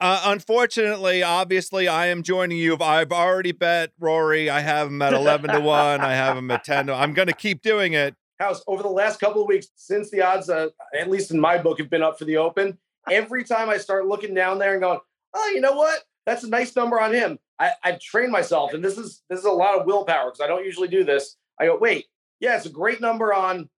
Uh, 0.00 0.22
unfortunately, 0.24 1.22
obviously, 1.22 1.86
I 1.86 2.06
am 2.06 2.22
joining 2.22 2.56
you. 2.56 2.78
I've 2.80 3.12
already 3.12 3.52
bet 3.52 3.90
Rory. 3.98 4.48
I 4.48 4.60
have 4.60 4.88
him 4.88 5.02
at 5.02 5.12
11 5.12 5.50
to 5.50 5.60
1. 5.60 6.00
I 6.00 6.14
have 6.14 6.38
him 6.38 6.50
at 6.50 6.64
10 6.64 6.86
to 6.86 6.94
I'm 6.94 7.12
going 7.12 7.28
to 7.28 7.34
keep 7.34 7.60
doing 7.60 7.92
it. 7.92 8.14
House 8.38 8.62
over 8.66 8.82
the 8.82 8.88
last 8.88 9.20
couple 9.20 9.42
of 9.42 9.48
weeks 9.48 9.66
since 9.76 10.10
the 10.10 10.22
odds, 10.22 10.48
uh, 10.48 10.68
at 10.98 11.10
least 11.10 11.30
in 11.30 11.38
my 11.38 11.58
book, 11.58 11.78
have 11.78 11.90
been 11.90 12.02
up 12.02 12.18
for 12.18 12.24
the 12.24 12.38
Open. 12.38 12.78
Every 13.10 13.44
time 13.44 13.68
I 13.68 13.76
start 13.76 14.06
looking 14.06 14.32
down 14.32 14.58
there 14.58 14.72
and 14.72 14.80
going, 14.80 14.98
oh, 15.34 15.50
you 15.54 15.60
know 15.60 15.72
what? 15.74 16.02
That's 16.24 16.44
a 16.44 16.48
nice 16.48 16.74
number 16.74 16.98
on 16.98 17.12
him. 17.12 17.38
I, 17.58 17.72
I've 17.84 18.00
trained 18.00 18.32
myself, 18.32 18.72
and 18.72 18.82
this 18.82 18.96
is 18.96 19.22
this 19.28 19.38
is 19.38 19.44
a 19.44 19.50
lot 19.50 19.78
of 19.78 19.84
willpower 19.86 20.30
because 20.30 20.40
I 20.40 20.46
don't 20.46 20.64
usually 20.64 20.88
do 20.88 21.04
this. 21.04 21.36
I 21.60 21.66
go, 21.66 21.76
wait, 21.76 22.06
yeah, 22.40 22.56
it's 22.56 22.64
a 22.64 22.70
great 22.70 23.02
number 23.02 23.34
on 23.34 23.68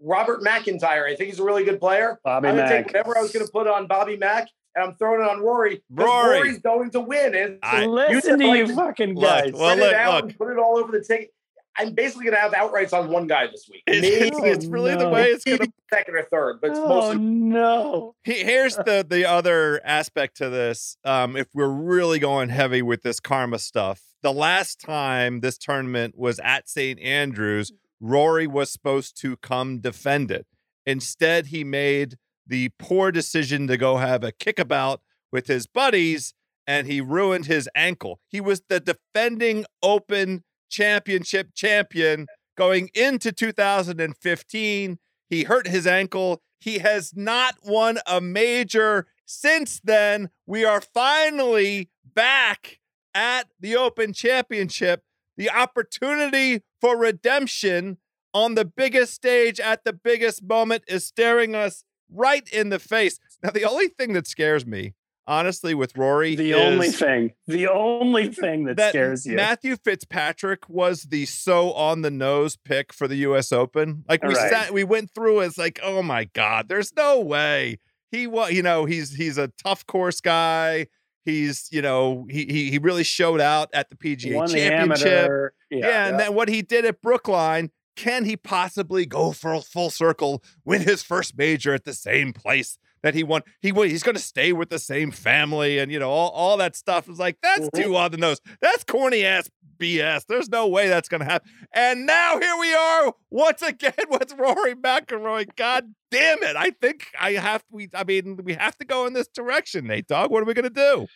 Robert 0.00 0.42
McIntyre. 0.42 1.04
I 1.04 1.16
think 1.16 1.30
he's 1.30 1.40
a 1.40 1.44
really 1.44 1.64
good 1.64 1.80
player. 1.80 2.18
Bobby 2.24 2.48
I'm 2.48 2.56
gonna 2.56 2.68
Mack. 2.68 2.84
take 2.86 2.94
whatever 2.94 3.18
I 3.18 3.22
was 3.22 3.32
going 3.32 3.44
to 3.44 3.52
put 3.52 3.66
on 3.66 3.86
Bobby 3.86 4.16
Mack, 4.16 4.48
and 4.74 4.84
I'm 4.84 4.94
throwing 4.96 5.20
it 5.22 5.28
on 5.28 5.40
Rory. 5.40 5.76
'cause 5.76 5.82
Rory. 5.90 6.36
Rory's 6.38 6.58
going 6.60 6.90
to 6.92 7.00
win. 7.00 7.34
And 7.34 7.58
I- 7.62 7.84
Listen 7.86 8.38
to 8.38 8.46
like 8.46 8.58
you 8.58 8.66
to 8.68 8.74
fucking 8.74 9.14
Look, 9.16 9.24
guys. 9.24 9.52
well, 9.52 9.76
look, 9.76 9.88
it 9.90 9.94
out 9.94 10.14
look. 10.14 10.24
and 10.30 10.38
put 10.38 10.52
it 10.52 10.58
all 10.58 10.78
over 10.78 10.92
the 10.92 11.02
ticket. 11.04 11.30
I'm 11.76 11.92
basically 11.92 12.26
going 12.26 12.36
to 12.36 12.40
have 12.40 12.52
outrights 12.52 12.92
on 12.92 13.10
one 13.10 13.26
guy 13.26 13.48
this 13.48 13.68
week. 13.68 13.82
It's, 13.88 14.00
Maybe 14.00 14.28
it's, 14.48 14.62
it's 14.62 14.66
really 14.66 14.94
the 14.94 15.08
way 15.08 15.24
it's 15.30 15.42
going 15.44 15.58
to 15.58 15.66
be. 15.66 15.72
second 15.92 16.14
or 16.14 16.22
third, 16.22 16.60
but 16.60 16.70
it's 16.70 16.78
oh 16.78 16.86
mostly 16.88 17.18
no. 17.18 18.14
He- 18.22 18.44
Here's 18.44 18.76
the 18.76 19.04
the 19.08 19.28
other 19.28 19.80
aspect 19.84 20.36
to 20.36 20.48
this. 20.50 20.96
Um, 21.04 21.36
if 21.36 21.48
we're 21.52 21.66
really 21.66 22.20
going 22.20 22.48
heavy 22.50 22.80
with 22.80 23.02
this 23.02 23.18
karma 23.18 23.58
stuff, 23.58 24.02
the 24.22 24.32
last 24.32 24.80
time 24.80 25.40
this 25.40 25.58
tournament 25.58 26.16
was 26.16 26.38
at 26.44 26.68
St. 26.68 27.00
Andrews, 27.00 27.72
Rory 28.04 28.46
was 28.46 28.70
supposed 28.70 29.18
to 29.22 29.38
come 29.38 29.78
defend 29.78 30.30
it. 30.30 30.46
Instead, 30.84 31.46
he 31.46 31.64
made 31.64 32.16
the 32.46 32.70
poor 32.78 33.10
decision 33.10 33.66
to 33.66 33.78
go 33.78 33.96
have 33.96 34.22
a 34.22 34.30
kickabout 34.30 35.00
with 35.32 35.46
his 35.46 35.66
buddies, 35.66 36.34
and 36.66 36.86
he 36.86 37.00
ruined 37.00 37.46
his 37.46 37.66
ankle. 37.74 38.20
He 38.28 38.42
was 38.42 38.60
the 38.68 38.78
defending 38.78 39.64
Open 39.82 40.44
Championship 40.68 41.54
champion 41.54 42.26
going 42.58 42.90
into 42.94 43.32
2015. 43.32 44.98
He 45.30 45.44
hurt 45.44 45.66
his 45.66 45.86
ankle. 45.86 46.42
He 46.60 46.80
has 46.80 47.12
not 47.16 47.54
won 47.64 48.00
a 48.06 48.20
major 48.20 49.06
since 49.24 49.80
then. 49.82 50.28
We 50.46 50.62
are 50.62 50.82
finally 50.82 51.88
back 52.04 52.80
at 53.14 53.44
the 53.58 53.76
Open 53.76 54.12
Championship. 54.12 55.04
The 55.36 55.50
opportunity 55.50 56.62
for 56.80 56.96
redemption 56.96 57.98
on 58.32 58.54
the 58.54 58.64
biggest 58.64 59.14
stage 59.14 59.60
at 59.60 59.84
the 59.84 59.92
biggest 59.92 60.42
moment 60.42 60.84
is 60.88 61.04
staring 61.06 61.54
us 61.54 61.84
right 62.10 62.48
in 62.52 62.68
the 62.68 62.78
face. 62.78 63.18
Now, 63.42 63.50
the 63.50 63.64
only 63.64 63.88
thing 63.88 64.12
that 64.14 64.26
scares 64.26 64.66
me, 64.66 64.94
honestly, 65.26 65.74
with 65.74 65.96
Rory, 65.96 66.34
The 66.34 66.54
only 66.54 66.88
thing, 66.88 67.32
the 67.46 67.68
only 67.68 68.28
thing 68.32 68.64
that, 68.64 68.76
that 68.76 68.90
scares 68.90 69.24
you. 69.26 69.36
Matthew 69.36 69.76
Fitzpatrick 69.76 70.68
was 70.68 71.04
the 71.04 71.26
so 71.26 71.72
on 71.72 72.02
the 72.02 72.10
nose 72.10 72.56
pick 72.56 72.92
for 72.92 73.06
the 73.08 73.16
U.S. 73.16 73.52
Open. 73.52 74.04
Like 74.08 74.22
we 74.22 74.34
Right. 74.34 74.50
sat, 74.50 74.72
we 74.72 74.84
went 74.84 75.10
through. 75.14 75.40
It's 75.40 75.58
like, 75.58 75.78
oh 75.82 76.02
my 76.02 76.24
god, 76.34 76.68
there's 76.68 76.92
no 76.96 77.20
way 77.20 77.78
he 78.10 78.26
was. 78.26 78.52
You 78.52 78.62
know, 78.62 78.84
he's 78.84 79.14
he's 79.14 79.38
a 79.38 79.48
tough 79.62 79.86
course 79.86 80.20
guy. 80.20 80.86
He's 81.24 81.68
you 81.70 81.82
know 81.82 82.26
he 82.28 82.44
he 82.46 82.70
he 82.70 82.78
really 82.78 83.04
showed 83.04 83.40
out 83.40 83.70
at 83.72 83.90
the 83.90 83.96
PGA 83.96 84.48
Championship. 84.48 84.72
amateur. 84.72 85.50
Yeah, 85.70 86.06
and 86.06 86.20
then 86.20 86.34
what 86.34 86.48
he 86.48 86.62
did 86.62 86.84
at 86.84 87.00
Brookline. 87.00 87.70
Can 87.96 88.24
he 88.24 88.36
possibly 88.36 89.06
go 89.06 89.30
for 89.30 89.54
a 89.54 89.60
full 89.60 89.88
circle, 89.88 90.42
win 90.64 90.82
his 90.82 91.04
first 91.04 91.38
major 91.38 91.74
at 91.74 91.84
the 91.84 91.92
same 91.92 92.32
place 92.32 92.76
that 93.04 93.14
he 93.14 93.22
won? 93.22 93.42
He 93.60 93.70
he's 93.70 94.02
going 94.02 94.16
to 94.16 94.22
stay 94.22 94.52
with 94.54 94.70
the 94.70 94.78
same 94.78 95.10
family, 95.10 95.78
and 95.78 95.92
you 95.92 95.98
know 95.98 96.10
all, 96.10 96.30
all 96.30 96.56
that 96.56 96.74
stuff 96.74 97.06
is 97.08 97.18
like 97.18 97.36
that's 97.42 97.68
Mhm. 97.68 97.82
too 97.84 97.96
on 97.96 98.10
the 98.10 98.16
nose. 98.16 98.40
That's 98.60 98.82
corny 98.82 99.24
ass 99.24 99.48
BS. 99.78 100.24
There's 100.26 100.48
no 100.48 100.66
way 100.66 100.88
that's 100.88 101.08
going 101.08 101.20
to 101.20 101.26
happen. 101.26 101.50
And 101.74 102.06
now 102.06 102.38
here 102.40 102.56
we 102.58 102.74
are 102.74 103.12
once 103.30 103.60
again 103.60 103.92
with 104.10 104.32
Rory 104.38 104.74
McIlroy. 104.74 105.54
God 105.54 105.92
damn 106.10 106.42
it! 106.42 106.56
I 106.56 106.70
think 106.70 107.08
I 107.20 107.32
have 107.32 107.62
we. 107.70 107.90
I 107.94 108.04
mean, 108.04 108.40
we 108.42 108.54
have 108.54 108.76
to 108.78 108.86
go 108.86 109.06
in 109.06 109.12
this 109.12 109.28
direction, 109.28 109.86
Nate 109.86 110.06
Dog. 110.06 110.30
What 110.30 110.42
are 110.42 110.46
we 110.46 110.54
going 110.54 110.64
to 110.64 110.70
do? 110.70 111.06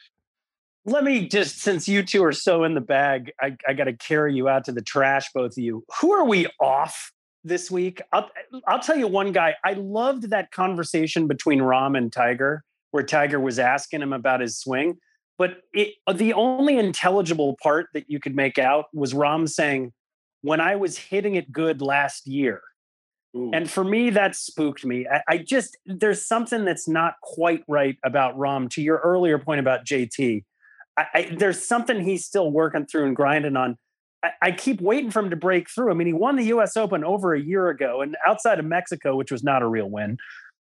Let 0.85 1.05
me 1.05 1.27
just, 1.29 1.59
since 1.59 1.87
you 1.89 2.03
two 2.03 2.25
are 2.25 2.33
so 2.33 2.65
in 2.65 2.75
the 2.75 2.81
bag, 2.81 3.33
I, 3.41 3.57
I 3.67 3.75
got 3.75 3.85
to 3.85 3.93
carry 3.93 4.35
you 4.35 4.49
out 4.49 4.65
to 4.67 4.73
the 4.73 4.81
trash, 4.81 5.27
both 5.35 5.53
of 5.53 5.59
you. 5.59 5.85
Who 6.01 6.13
are 6.13 6.25
we 6.25 6.47
off 6.61 7.13
this 7.45 7.71
week? 7.71 8.01
I'll, 8.13 8.31
I'll 8.67 8.81
tell 8.81 8.97
you 8.97 9.07
one 9.07 9.33
guy. 9.33 9.57
I 9.65 9.75
loved 9.75 10.31
that 10.31 10.51
conversation 10.51 11.27
between 11.27 11.61
Rahm 11.61 11.97
and 11.97 12.13
Tiger, 12.13 12.65
where 12.91 13.03
Tiger 13.03 13.41
was 13.41 13.59
asking 13.59 14.03
him 14.03 14.13
about 14.13 14.41
his 14.41 14.59
swing. 14.59 14.99
But 15.39 15.63
it, 15.73 15.95
the 16.13 16.33
only 16.33 16.79
intelligible 16.79 17.57
part 17.63 17.89
that 17.95 18.11
you 18.11 18.19
could 18.19 18.35
make 18.35 18.59
out 18.59 18.87
was 18.93 19.15
Rahm 19.15 19.49
saying, 19.49 19.93
When 20.43 20.61
I 20.61 20.77
was 20.77 20.99
hitting 20.99 21.37
it 21.37 21.53
good 21.53 21.81
last 21.81 22.27
year. 22.27 22.61
Ooh. 23.37 23.51
And 23.53 23.71
for 23.71 23.85
me, 23.85 24.11
that 24.11 24.35
spooked 24.35 24.85
me. 24.85 25.07
I, 25.07 25.23
I 25.29 25.39
just, 25.39 25.77
there's 25.87 26.25
something 26.25 26.65
that's 26.65 26.89
not 26.89 27.15
quite 27.23 27.63
right 27.69 27.97
about 28.05 28.37
Rahm. 28.37 28.69
To 28.71 28.83
your 28.83 28.99
earlier 28.99 29.39
point 29.39 29.61
about 29.61 29.85
JT, 29.85 30.45
I, 30.97 31.07
I, 31.15 31.37
there's 31.37 31.65
something 31.67 32.01
he's 32.01 32.25
still 32.25 32.51
working 32.51 32.87
through 32.87 33.07
and 33.07 33.15
grinding 33.15 33.57
on. 33.57 33.79
I, 34.43 34.51
keep 34.53 34.81
waiting 34.81 35.11
for 35.11 35.21
him 35.21 35.31
to 35.31 35.37
break 35.37 35.71
through. 35.71 35.91
I 35.91 35.95
mean, 35.95 36.07
he 36.07 36.13
won 36.13 36.37
the 36.37 36.47
U.S. 36.47 36.77
Open 36.77 37.05
over 37.05 37.35
a 37.35 37.41
year 37.41 37.69
ago, 37.69 38.01
and 38.01 38.17
outside 38.27 38.59
of 38.59 38.65
Mexico, 38.65 39.15
which 39.17 39.31
was 39.31 39.45
not 39.45 39.63
a 39.63 39.67
real 39.67 39.89
win, 39.89 40.19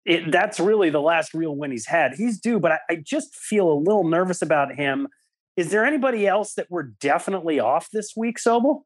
it, 0.05 0.33
that's 0.33 0.59
really 0.59 0.91
the 0.91 1.01
last 1.01 1.35
real 1.35 1.55
win 1.55 1.71
he's 1.71 1.87
had. 1.87 2.15
He's 2.15 2.41
due, 2.41 2.59
but 2.59 2.73
I, 2.73 2.79
I 2.91 2.97
just 2.97 3.35
feel 3.35 3.71
a 3.71 3.75
little 3.75 4.05
nervous 4.05 4.43
about 4.43 4.75
him. 4.75 5.09
Is 5.57 5.71
there 5.71 5.85
anybody 5.85 6.27
else 6.27 6.55
that 6.55 6.69
we're 6.71 6.95
definitely 7.01 7.61
off 7.61 7.91
this 7.93 8.15
week, 8.17 8.39
Sobel? 8.39 8.83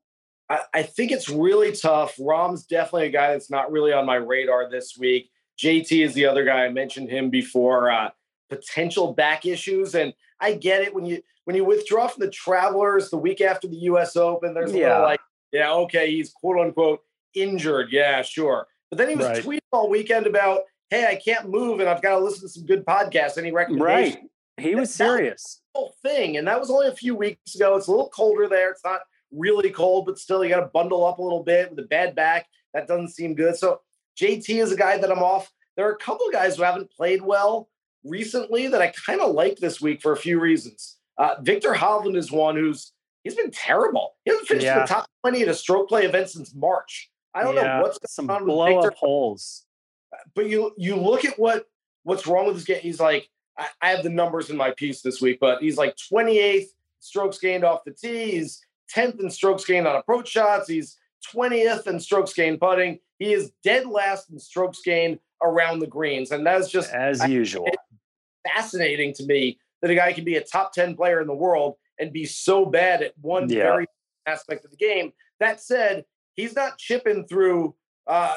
I, 0.50 0.60
I 0.74 0.82
think 0.82 1.12
it's 1.12 1.28
really 1.28 1.72
tough. 1.72 2.16
Rahm's 2.18 2.64
definitely 2.66 3.06
a 3.06 3.10
guy 3.10 3.32
that's 3.32 3.50
not 3.50 3.70
really 3.70 3.92
on 3.92 4.04
my 4.04 4.16
radar 4.16 4.68
this 4.68 4.96
week. 4.98 5.30
JT 5.62 6.04
is 6.04 6.14
the 6.14 6.26
other 6.26 6.44
guy. 6.44 6.64
I 6.64 6.70
mentioned 6.70 7.08
him 7.08 7.30
before. 7.30 7.90
Uh, 7.90 8.10
potential 8.48 9.12
back 9.12 9.46
issues, 9.46 9.94
and 9.94 10.12
I 10.40 10.54
get 10.54 10.82
it 10.82 10.94
when 10.94 11.04
you 11.06 11.22
when 11.44 11.54
you 11.56 11.64
withdraw 11.64 12.08
from 12.08 12.24
the 12.24 12.30
Travelers 12.30 13.08
the 13.10 13.16
week 13.18 13.40
after 13.40 13.68
the 13.68 13.76
U.S. 13.76 14.16
Open. 14.16 14.52
There's 14.54 14.72
a 14.72 14.78
Yeah. 14.78 14.88
little 14.88 15.02
like, 15.04 15.20
yeah, 15.52 15.72
okay, 15.72 16.10
he's 16.10 16.32
quote 16.32 16.58
unquote 16.58 17.00
injured. 17.34 17.88
Yeah, 17.92 18.22
sure. 18.22 18.66
But 18.90 18.98
then 18.98 19.08
he 19.10 19.14
was 19.16 19.26
Right. 19.26 19.42
tweeting 19.44 19.58
all 19.72 19.88
weekend 19.88 20.26
about, 20.26 20.62
hey, 20.90 21.06
I 21.06 21.14
can't 21.16 21.48
move, 21.48 21.78
and 21.80 21.88
I've 21.88 22.02
got 22.02 22.18
to 22.18 22.24
listen 22.24 22.40
to 22.42 22.48
some 22.48 22.66
good 22.66 22.84
podcasts. 22.84 23.38
Any 23.38 23.52
recommendations? 23.52 24.16
Right. 24.16 24.30
He 24.58 24.74
was 24.74 24.96
That- 24.96 25.04
that 25.04 25.10
was- 25.10 25.18
serious. 25.18 25.62
whole 25.74 25.94
thing. 26.02 26.36
And 26.38 26.48
that 26.48 26.58
was 26.58 26.70
only 26.70 26.86
a 26.88 26.92
few 26.96 27.14
weeks 27.14 27.54
ago. 27.54 27.76
It's 27.76 27.86
a 27.86 27.90
little 27.90 28.08
colder 28.08 28.48
there. 28.48 28.70
It's 28.70 28.82
not 28.84 29.02
really 29.30 29.70
cold, 29.70 30.06
but 30.06 30.18
still, 30.18 30.42
you 30.42 30.48
got 30.48 30.60
to 30.60 30.66
bundle 30.68 31.04
up 31.04 31.18
a 31.18 31.22
little 31.22 31.42
bit 31.42 31.68
with 31.70 31.78
a 31.78 31.86
bad 31.88 32.14
back. 32.14 32.46
That 32.72 32.86
doesn't 32.88 33.08
seem 33.10 33.34
good. 33.34 33.56
So 33.56 33.82
JT 34.18 34.60
is 34.60 34.72
a 34.72 34.76
guy 34.76 34.96
that 34.96 35.10
I'm 35.12 35.22
off. 35.22 35.52
There 35.76 35.86
are 35.86 35.92
a 35.92 35.98
couple 35.98 36.26
of 36.26 36.32
guys 36.32 36.56
who 36.56 36.62
haven't 36.62 36.90
played 36.90 37.20
well 37.20 37.68
recently 38.10 38.68
that 38.68 38.80
I 38.82 38.88
kind 39.06 39.20
of 39.20 39.32
like 39.34 39.56
this 39.58 39.80
week 39.80 40.00
for 40.02 40.12
a 40.12 40.16
few 40.16 40.38
reasons. 40.40 40.96
Uh, 41.18 41.36
Viktor 41.40 41.72
Hovland 41.72 42.16
is 42.16 42.30
one 42.30 42.56
who's 42.56 42.92
he's 43.24 43.34
been 43.34 43.50
terrible. 43.50 44.14
He 44.24 44.30
hasn't 44.30 44.48
finished 44.48 44.66
in 44.66 44.78
the 44.78 44.84
top 44.86 45.06
20 45.22 45.42
at 45.42 45.48
a 45.48 45.54
stroke 45.54 45.88
play 45.88 46.04
event 46.04 46.30
since 46.30 46.54
March. 46.54 47.10
I 47.34 47.42
don't 47.42 47.54
Yeah, 47.56 47.78
know 47.78 47.82
what's 47.82 47.98
some 48.12 48.26
going 48.26 48.40
on 48.42 48.46
with 48.46 48.54
blow 48.54 48.66
Viktor 48.66 48.88
up 48.92 48.94
holes. 48.98 49.64
but 50.34 50.48
you 50.48 50.72
you 50.76 50.96
look 50.96 51.24
at 51.24 51.38
what 51.38 51.66
what's 52.04 52.26
wrong 52.26 52.46
with 52.46 52.56
this 52.56 52.64
game. 52.64 52.80
He's 52.80 53.00
like, 53.00 53.28
I, 53.58 53.66
I 53.82 53.90
have 53.90 54.02
the 54.02 54.10
numbers 54.10 54.50
in 54.50 54.56
my 54.56 54.70
piece 54.72 55.00
this 55.02 55.20
week, 55.20 55.38
but 55.40 55.60
he's 55.60 55.76
like 55.76 55.96
28th 56.12 56.66
strokes 57.00 57.38
gained 57.38 57.64
off 57.64 57.84
the 57.84 57.92
tee. 57.92 58.32
He's 58.32 58.60
10th 58.94 59.20
in 59.20 59.30
strokes 59.30 59.64
gained 59.64 59.86
on 59.86 59.96
approach 59.96 60.28
shots. 60.28 60.68
He's 60.68 60.96
20th 61.34 61.86
in 61.88 61.98
strokes 61.98 62.32
gained 62.32 62.60
putting. 62.60 63.00
He 63.18 63.32
is 63.32 63.50
dead 63.64 63.86
last 63.86 64.30
in 64.30 64.38
strokes 64.38 64.80
gained 64.84 65.18
around 65.42 65.80
the 65.80 65.86
greens, 65.86 66.30
and 66.30 66.46
that's 66.46 66.70
just 66.70 66.92
As 66.92 67.20
I- 67.20 67.26
usual. 67.26 67.68
Fascinating 68.54 69.12
to 69.14 69.24
me 69.26 69.58
that 69.82 69.90
a 69.90 69.94
guy 69.94 70.12
can 70.12 70.24
be 70.24 70.36
a 70.36 70.40
top 70.42 70.72
10 70.72 70.96
player 70.96 71.20
in 71.20 71.26
the 71.26 71.34
world 71.34 71.74
and 71.98 72.12
be 72.12 72.24
so 72.24 72.64
bad 72.66 73.02
at 73.02 73.12
one 73.20 73.48
Yeah. 73.48 73.64
very 73.64 73.86
aspect 74.26 74.64
of 74.64 74.70
the 74.70 74.76
game. 74.76 75.12
That 75.40 75.60
said, 75.60 76.04
he's 76.34 76.54
not 76.54 76.78
chipping 76.78 77.26
through 77.26 77.74
uh 78.06 78.36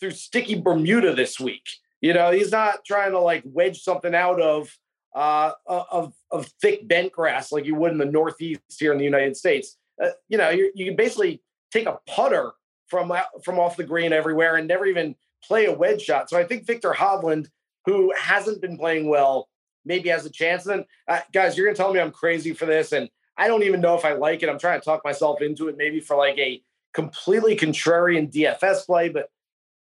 through 0.00 0.12
sticky 0.12 0.60
Bermuda 0.60 1.14
this 1.14 1.40
week. 1.40 1.66
You 2.00 2.14
know, 2.14 2.30
he's 2.30 2.52
not 2.52 2.84
trying 2.84 3.12
to 3.12 3.18
like 3.20 3.42
wedge 3.44 3.80
something 3.80 4.14
out 4.14 4.40
of 4.40 4.70
uh 5.14 5.52
of 5.66 6.14
of 6.30 6.46
thick 6.60 6.86
bent 6.86 7.12
grass 7.12 7.50
like 7.50 7.64
you 7.64 7.74
would 7.74 7.92
in 7.92 7.98
the 7.98 8.04
Northeast 8.04 8.60
here 8.78 8.92
in 8.92 8.98
the 8.98 9.04
United 9.04 9.36
States. 9.36 9.76
Uh, 10.02 10.10
you 10.28 10.38
know, 10.38 10.50
you 10.50 10.70
you 10.74 10.84
can 10.86 10.96
basically 10.96 11.42
take 11.72 11.86
a 11.86 11.98
putter 12.06 12.52
from 12.88 13.12
from 13.44 13.58
off 13.58 13.76
the 13.76 13.84
green 13.84 14.12
everywhere 14.12 14.56
and 14.56 14.68
never 14.68 14.86
even 14.86 15.14
play 15.42 15.66
a 15.66 15.72
wedge 15.72 16.02
shot. 16.02 16.30
So 16.30 16.38
I 16.38 16.44
think 16.44 16.66
Viktor 16.66 16.92
Hovland, 16.92 17.48
who 17.86 18.12
hasn't 18.18 18.60
been 18.60 18.76
playing 18.76 19.08
well, 19.08 19.48
maybe 19.84 20.08
has 20.08 20.26
a 20.26 20.30
chance. 20.30 20.66
And 20.66 20.80
then, 20.80 20.86
uh, 21.08 21.20
guys, 21.32 21.56
you're 21.56 21.66
gonna 21.66 21.76
tell 21.76 21.92
me 21.92 22.00
I'm 22.00 22.10
crazy 22.10 22.52
for 22.52 22.66
this, 22.66 22.92
and 22.92 23.08
I 23.36 23.48
don't 23.48 23.62
even 23.62 23.80
know 23.80 23.96
if 23.96 24.04
I 24.04 24.12
like 24.12 24.42
it. 24.42 24.48
I'm 24.48 24.58
trying 24.58 24.80
to 24.80 24.84
talk 24.84 25.04
myself 25.04 25.40
into 25.40 25.68
it, 25.68 25.76
maybe 25.76 26.00
for 26.00 26.16
like 26.16 26.38
a 26.38 26.62
completely 26.92 27.56
contrarian 27.56 28.32
DFS 28.32 28.84
play, 28.86 29.08
but 29.08 29.30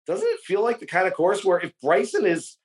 doesn't 0.06 0.26
it 0.26 0.40
feel 0.40 0.62
like 0.62 0.80
the 0.80 0.86
kind 0.86 1.06
of 1.06 1.14
course 1.14 1.44
where 1.44 1.60
if 1.60 1.72
Bryson 1.80 2.26
is 2.26 2.56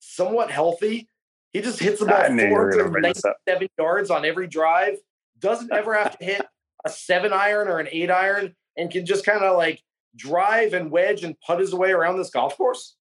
somewhat 0.00 0.50
healthy, 0.50 1.08
he 1.52 1.60
just 1.62 1.78
hits 1.78 2.00
the 2.00 2.06
ball 2.06 2.26
497 2.26 3.68
yards 3.78 4.10
on 4.10 4.24
every 4.24 4.46
drive, 4.46 4.98
doesn't 5.38 5.72
ever 5.72 5.94
have 5.94 6.18
to 6.18 6.24
hit 6.24 6.46
a 6.84 6.90
seven 6.90 7.32
iron 7.32 7.68
or 7.68 7.78
an 7.78 7.88
eight 7.90 8.10
iron, 8.10 8.54
and 8.76 8.90
can 8.90 9.06
just 9.06 9.24
kind 9.24 9.42
of 9.42 9.56
like 9.56 9.82
drive 10.14 10.74
and 10.74 10.90
wedge 10.90 11.24
and 11.24 11.40
putt 11.40 11.60
his 11.60 11.74
way 11.74 11.90
around 11.90 12.18
this 12.18 12.30
golf 12.30 12.56
course? 12.56 12.96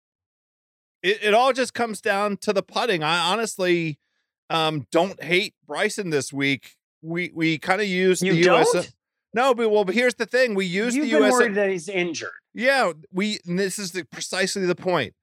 It, 1.03 1.23
it 1.23 1.35
all 1.35 1.53
just 1.53 1.75
comes 1.75 2.01
down 2.01 2.37
to 2.39 2.53
the 2.53 2.63
putting. 2.63 3.03
I 3.03 3.33
honestly 3.33 3.99
um, 4.51 4.87
don't 4.91 5.23
hate 5.23 5.55
Bryson 5.67 6.11
this 6.11 6.33
week. 6.33 6.77
We 7.03 7.33
we 7.35 7.59
kind 7.59 7.81
of 7.81 7.89
use 7.89 8.23
you 8.23 8.35
the 8.35 8.43
don't? 8.43 8.75
US. 8.75 8.93
No, 9.35 9.55
but 9.55 9.71
well, 9.71 9.85
but 9.85 9.95
here's 9.95 10.15
the 10.15 10.27
thing: 10.27 10.55
we 10.55 10.67
use 10.67 10.95
You've 10.95 11.07
the 11.07 11.13
been 11.13 11.25
US. 11.25 11.33
worried 11.33 11.55
that 11.55 11.71
he's 11.71 11.89
injured. 11.89 12.31
Yeah, 12.55 12.93
we. 13.13 13.39
This 13.45 13.79
is 13.79 13.93
the, 13.93 14.05
precisely 14.05 14.67
the 14.67 14.75
point. 14.75 15.15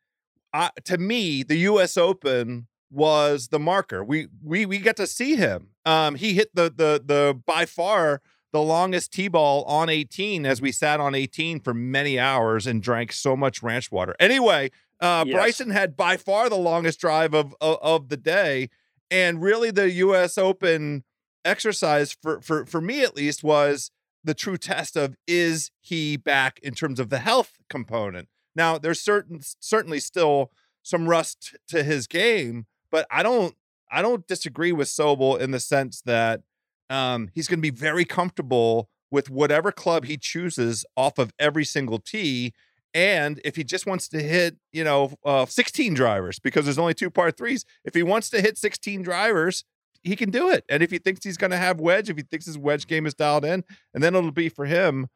Uh, 0.53 0.69
to 0.85 0.97
me, 0.97 1.43
the 1.43 1.57
U.S. 1.57 1.95
Open 1.95 2.67
was 2.91 3.49
the 3.49 3.59
marker. 3.59 4.03
We 4.03 4.27
we 4.43 4.65
we 4.65 4.79
get 4.79 4.95
to 4.97 5.07
see 5.07 5.35
him. 5.35 5.69
Um, 5.85 6.15
he 6.15 6.33
hit 6.33 6.53
the 6.55 6.63
the 6.63 7.01
the 7.05 7.39
by 7.45 7.65
far 7.65 8.21
the 8.51 8.61
longest 8.61 9.13
tee 9.13 9.27
ball 9.27 9.63
on 9.65 9.89
18 9.89 10.43
as 10.43 10.59
we 10.59 10.71
sat 10.71 10.99
on 10.99 11.13
18 11.13 11.59
for 11.59 11.71
many 11.71 12.17
hours 12.17 12.65
and 12.65 12.81
drank 12.81 13.11
so 13.11 13.35
much 13.35 13.61
ranch 13.61 13.91
water. 13.91 14.15
Anyway, 14.19 14.71
uh, 15.01 15.23
Yes. 15.27 15.33
Bryson 15.33 15.69
had 15.69 15.95
by 15.95 16.17
far 16.17 16.49
the 16.49 16.57
longest 16.57 16.99
drive 16.99 17.33
of, 17.33 17.55
of 17.61 17.77
of 17.81 18.09
the 18.09 18.17
day, 18.17 18.69
and 19.09 19.41
really 19.41 19.71
the 19.71 19.89
U.S. 19.91 20.37
Open 20.37 21.03
exercise 21.45 22.11
for 22.11 22.41
for 22.41 22.65
for 22.65 22.81
me 22.81 23.01
at 23.03 23.15
least 23.15 23.43
was 23.43 23.91
the 24.23 24.33
true 24.33 24.57
test 24.57 24.97
of 24.97 25.15
is 25.27 25.71
he 25.79 26.17
back 26.17 26.59
in 26.61 26.73
terms 26.73 26.99
of 26.99 27.09
the 27.09 27.19
health 27.19 27.53
component. 27.69 28.27
Now 28.55 28.77
there's 28.77 29.01
certain 29.01 29.39
certainly 29.59 29.99
still 29.99 30.51
some 30.83 31.07
rust 31.07 31.55
to 31.69 31.83
his 31.83 32.07
game, 32.07 32.65
but 32.91 33.05
I 33.11 33.23
don't 33.23 33.55
I 33.91 34.01
don't 34.01 34.27
disagree 34.27 34.71
with 34.71 34.87
Sobel 34.87 35.39
in 35.39 35.51
the 35.51 35.59
sense 35.59 36.01
that 36.05 36.41
um, 36.89 37.29
he's 37.33 37.47
going 37.47 37.59
to 37.59 37.61
be 37.61 37.69
very 37.69 38.05
comfortable 38.05 38.89
with 39.11 39.29
whatever 39.29 39.71
club 39.71 40.05
he 40.05 40.17
chooses 40.17 40.85
off 40.95 41.17
of 41.17 41.33
every 41.39 41.65
single 41.65 41.99
tee. 41.99 42.53
And 42.93 43.39
if 43.45 43.55
he 43.55 43.63
just 43.63 43.85
wants 43.85 44.07
to 44.09 44.21
hit, 44.21 44.57
you 44.71 44.83
know, 44.83 45.13
uh, 45.23 45.45
16 45.45 45.93
drivers 45.93 46.39
because 46.39 46.65
there's 46.65 46.79
only 46.79 46.93
two 46.93 47.09
par 47.09 47.31
threes, 47.31 47.65
if 47.85 47.93
he 47.93 48.03
wants 48.03 48.29
to 48.31 48.41
hit 48.41 48.57
16 48.57 49.03
drivers, 49.03 49.63
he 50.01 50.15
can 50.15 50.31
do 50.31 50.49
it. 50.49 50.63
And 50.69 50.81
if 50.81 50.91
he 50.91 50.97
thinks 50.97 51.23
he's 51.23 51.37
going 51.37 51.51
to 51.51 51.57
have 51.57 51.79
wedge, 51.79 52.09
if 52.09 52.17
he 52.17 52.23
thinks 52.23 52.45
his 52.45 52.57
wedge 52.57 52.87
game 52.87 53.05
is 53.05 53.13
dialed 53.13 53.45
in, 53.45 53.63
and 53.93 54.03
then 54.03 54.15
it'll 54.15 54.31
be 54.31 54.49
for 54.49 54.65
him 54.65 55.07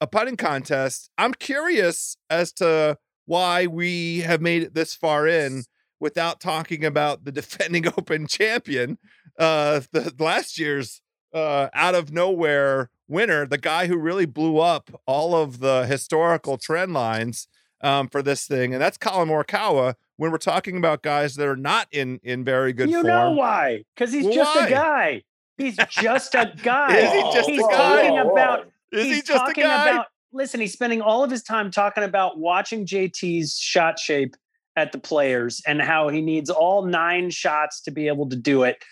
a 0.00 0.06
putting 0.06 0.36
contest. 0.36 1.10
I'm 1.18 1.34
curious 1.34 2.16
as 2.30 2.52
to 2.54 2.98
why 3.26 3.66
we 3.66 4.20
have 4.20 4.40
made 4.40 4.62
it 4.62 4.74
this 4.74 4.94
far 4.94 5.26
in 5.26 5.64
without 6.00 6.40
talking 6.40 6.84
about 6.84 7.24
the 7.24 7.32
defending 7.40 7.86
open 7.88 8.26
champion, 8.26 8.98
uh, 9.38 9.80
the 9.92 10.14
last 10.18 10.58
year's 10.58 11.02
uh, 11.34 11.68
out 11.74 11.94
of 11.94 12.12
nowhere 12.12 12.90
winner, 13.08 13.46
the 13.46 13.58
guy 13.58 13.86
who 13.86 13.96
really 13.96 14.26
blew 14.26 14.58
up 14.58 14.90
all 15.06 15.34
of 15.34 15.60
the 15.60 15.86
historical 15.86 16.58
trend 16.58 16.92
lines 16.92 17.48
um, 17.80 18.08
for 18.08 18.22
this 18.22 18.46
thing, 18.46 18.72
and 18.72 18.82
that's 18.82 18.98
Collin 18.98 19.28
Morikawa. 19.28 19.94
When 20.16 20.32
we're 20.32 20.38
talking 20.38 20.76
about 20.76 21.02
guys 21.02 21.36
that 21.36 21.46
are 21.46 21.56
not 21.56 21.86
in 21.92 22.20
in 22.22 22.44
very 22.44 22.72
good 22.72 22.90
you 22.90 23.02
form, 23.02 23.06
know 23.06 23.30
why? 23.30 23.84
Because 23.94 24.12
he's 24.12 24.26
just 24.26 24.60
a 24.60 24.68
guy. 24.68 25.22
He's 25.56 25.76
just 25.88 26.34
a 26.34 26.52
guy. 26.62 26.96
Is 26.98 27.12
he 27.12 27.20
just 27.32 27.50
he's 27.50 27.64
a 27.64 27.68
guy? 27.68 28.02
talking 28.02 28.18
about 28.18 28.68
is 28.92 29.04
he's 29.04 29.16
he 29.16 29.22
just 29.22 29.30
a 29.30 29.38
talking 29.38 29.64
guy? 29.64 29.90
about 29.90 30.06
listen 30.32 30.60
he's 30.60 30.72
spending 30.72 31.00
all 31.00 31.24
of 31.24 31.30
his 31.30 31.42
time 31.42 31.70
talking 31.70 32.04
about 32.04 32.38
watching 32.38 32.86
jt's 32.86 33.58
shot 33.58 33.98
shape 33.98 34.36
at 34.76 34.92
the 34.92 34.98
players 34.98 35.62
and 35.66 35.80
how 35.80 36.08
he 36.08 36.20
needs 36.20 36.50
all 36.50 36.84
nine 36.84 37.30
shots 37.30 37.80
to 37.82 37.90
be 37.90 38.08
able 38.08 38.28
to 38.28 38.36
do 38.36 38.62
it 38.62 38.82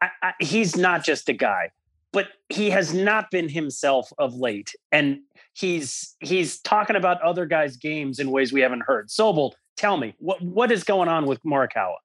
I, 0.00 0.10
I, 0.22 0.32
he's 0.40 0.76
not 0.76 1.04
just 1.04 1.28
a 1.28 1.32
guy 1.32 1.70
but 2.14 2.28
he 2.48 2.70
has 2.70 2.94
not 2.94 3.30
been 3.30 3.48
himself 3.48 4.10
of 4.18 4.34
late 4.34 4.70
and 4.92 5.18
he's 5.52 6.16
he's 6.20 6.60
talking 6.62 6.96
about 6.96 7.20
other 7.20 7.44
guys 7.44 7.76
games 7.76 8.18
in 8.18 8.30
ways 8.30 8.52
we 8.52 8.60
haven't 8.62 8.84
heard 8.86 9.08
sobel 9.08 9.52
tell 9.76 9.96
me 9.98 10.14
what 10.18 10.40
what 10.40 10.72
is 10.72 10.82
going 10.84 11.08
on 11.08 11.26
with 11.26 11.40
morikawa 11.44 11.96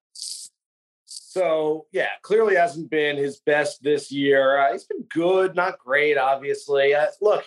So 1.04 1.86
yeah, 1.92 2.08
clearly 2.22 2.56
hasn't 2.56 2.90
been 2.90 3.16
his 3.16 3.40
best 3.46 3.82
this 3.82 4.10
year. 4.10 4.58
Uh, 4.58 4.72
he's 4.72 4.84
been 4.84 5.04
good, 5.14 5.54
not 5.54 5.78
great, 5.78 6.18
obviously. 6.18 6.92
Uh, 6.94 7.06
look, 7.20 7.44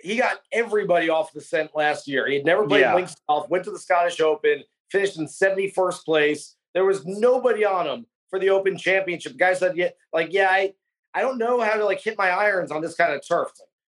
he 0.00 0.16
got 0.16 0.38
everybody 0.52 1.08
off 1.08 1.32
the 1.32 1.40
scent 1.40 1.70
last 1.76 2.08
year. 2.08 2.26
He 2.26 2.34
had 2.36 2.44
never 2.44 2.66
played 2.66 2.80
Yeah. 2.80 2.94
links 2.96 3.14
golf, 3.28 3.48
went 3.48 3.64
to 3.64 3.70
the 3.70 3.78
Scottish 3.78 4.20
Open, 4.20 4.64
finished 4.90 5.16
in 5.18 5.26
71st 5.28 6.04
place. 6.04 6.56
There 6.74 6.84
was 6.84 7.04
nobody 7.06 7.64
on 7.64 7.86
him 7.86 8.06
for 8.30 8.38
the 8.40 8.50
Open 8.50 8.76
Championship. 8.76 9.32
The 9.32 9.38
guy 9.38 9.54
said, 9.54 9.76
"Yeah, 9.76 9.90
like 10.12 10.32
yeah, 10.32 10.48
I, 10.50 10.74
I 11.14 11.20
don't 11.22 11.38
know 11.38 11.60
how 11.60 11.74
to 11.76 11.84
like 11.84 12.00
hit 12.00 12.16
my 12.18 12.30
irons 12.30 12.70
on 12.70 12.80
this 12.82 12.94
kind 12.94 13.12
of 13.12 13.26
turf." 13.26 13.48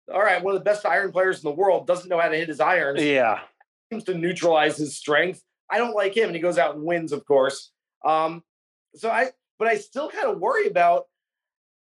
Like, 0.06 0.16
All 0.16 0.22
right, 0.22 0.42
one 0.42 0.54
of 0.54 0.60
the 0.60 0.64
best 0.64 0.86
iron 0.86 1.12
players 1.12 1.42
in 1.42 1.48
the 1.48 1.54
world 1.56 1.86
doesn't 1.86 2.08
know 2.08 2.18
how 2.20 2.28
to 2.28 2.36
hit 2.36 2.48
his 2.48 2.60
irons 2.60 3.02
yeah 3.02 3.40
seems 3.90 4.04
to 4.04 4.14
neutralize 4.14 4.76
his 4.76 4.96
strength. 4.96 5.42
I 5.70 5.78
don't 5.78 5.94
like 5.94 6.16
him, 6.16 6.26
and 6.26 6.34
he 6.36 6.40
goes 6.42 6.58
out 6.58 6.74
and 6.74 6.84
wins, 6.84 7.12
of 7.12 7.24
course. 7.26 7.70
Um, 8.04 8.42
so 8.94 9.10
I, 9.10 9.30
but 9.58 9.68
I 9.68 9.76
still 9.76 10.08
kind 10.10 10.26
of 10.28 10.38
worry 10.38 10.66
about 10.66 11.06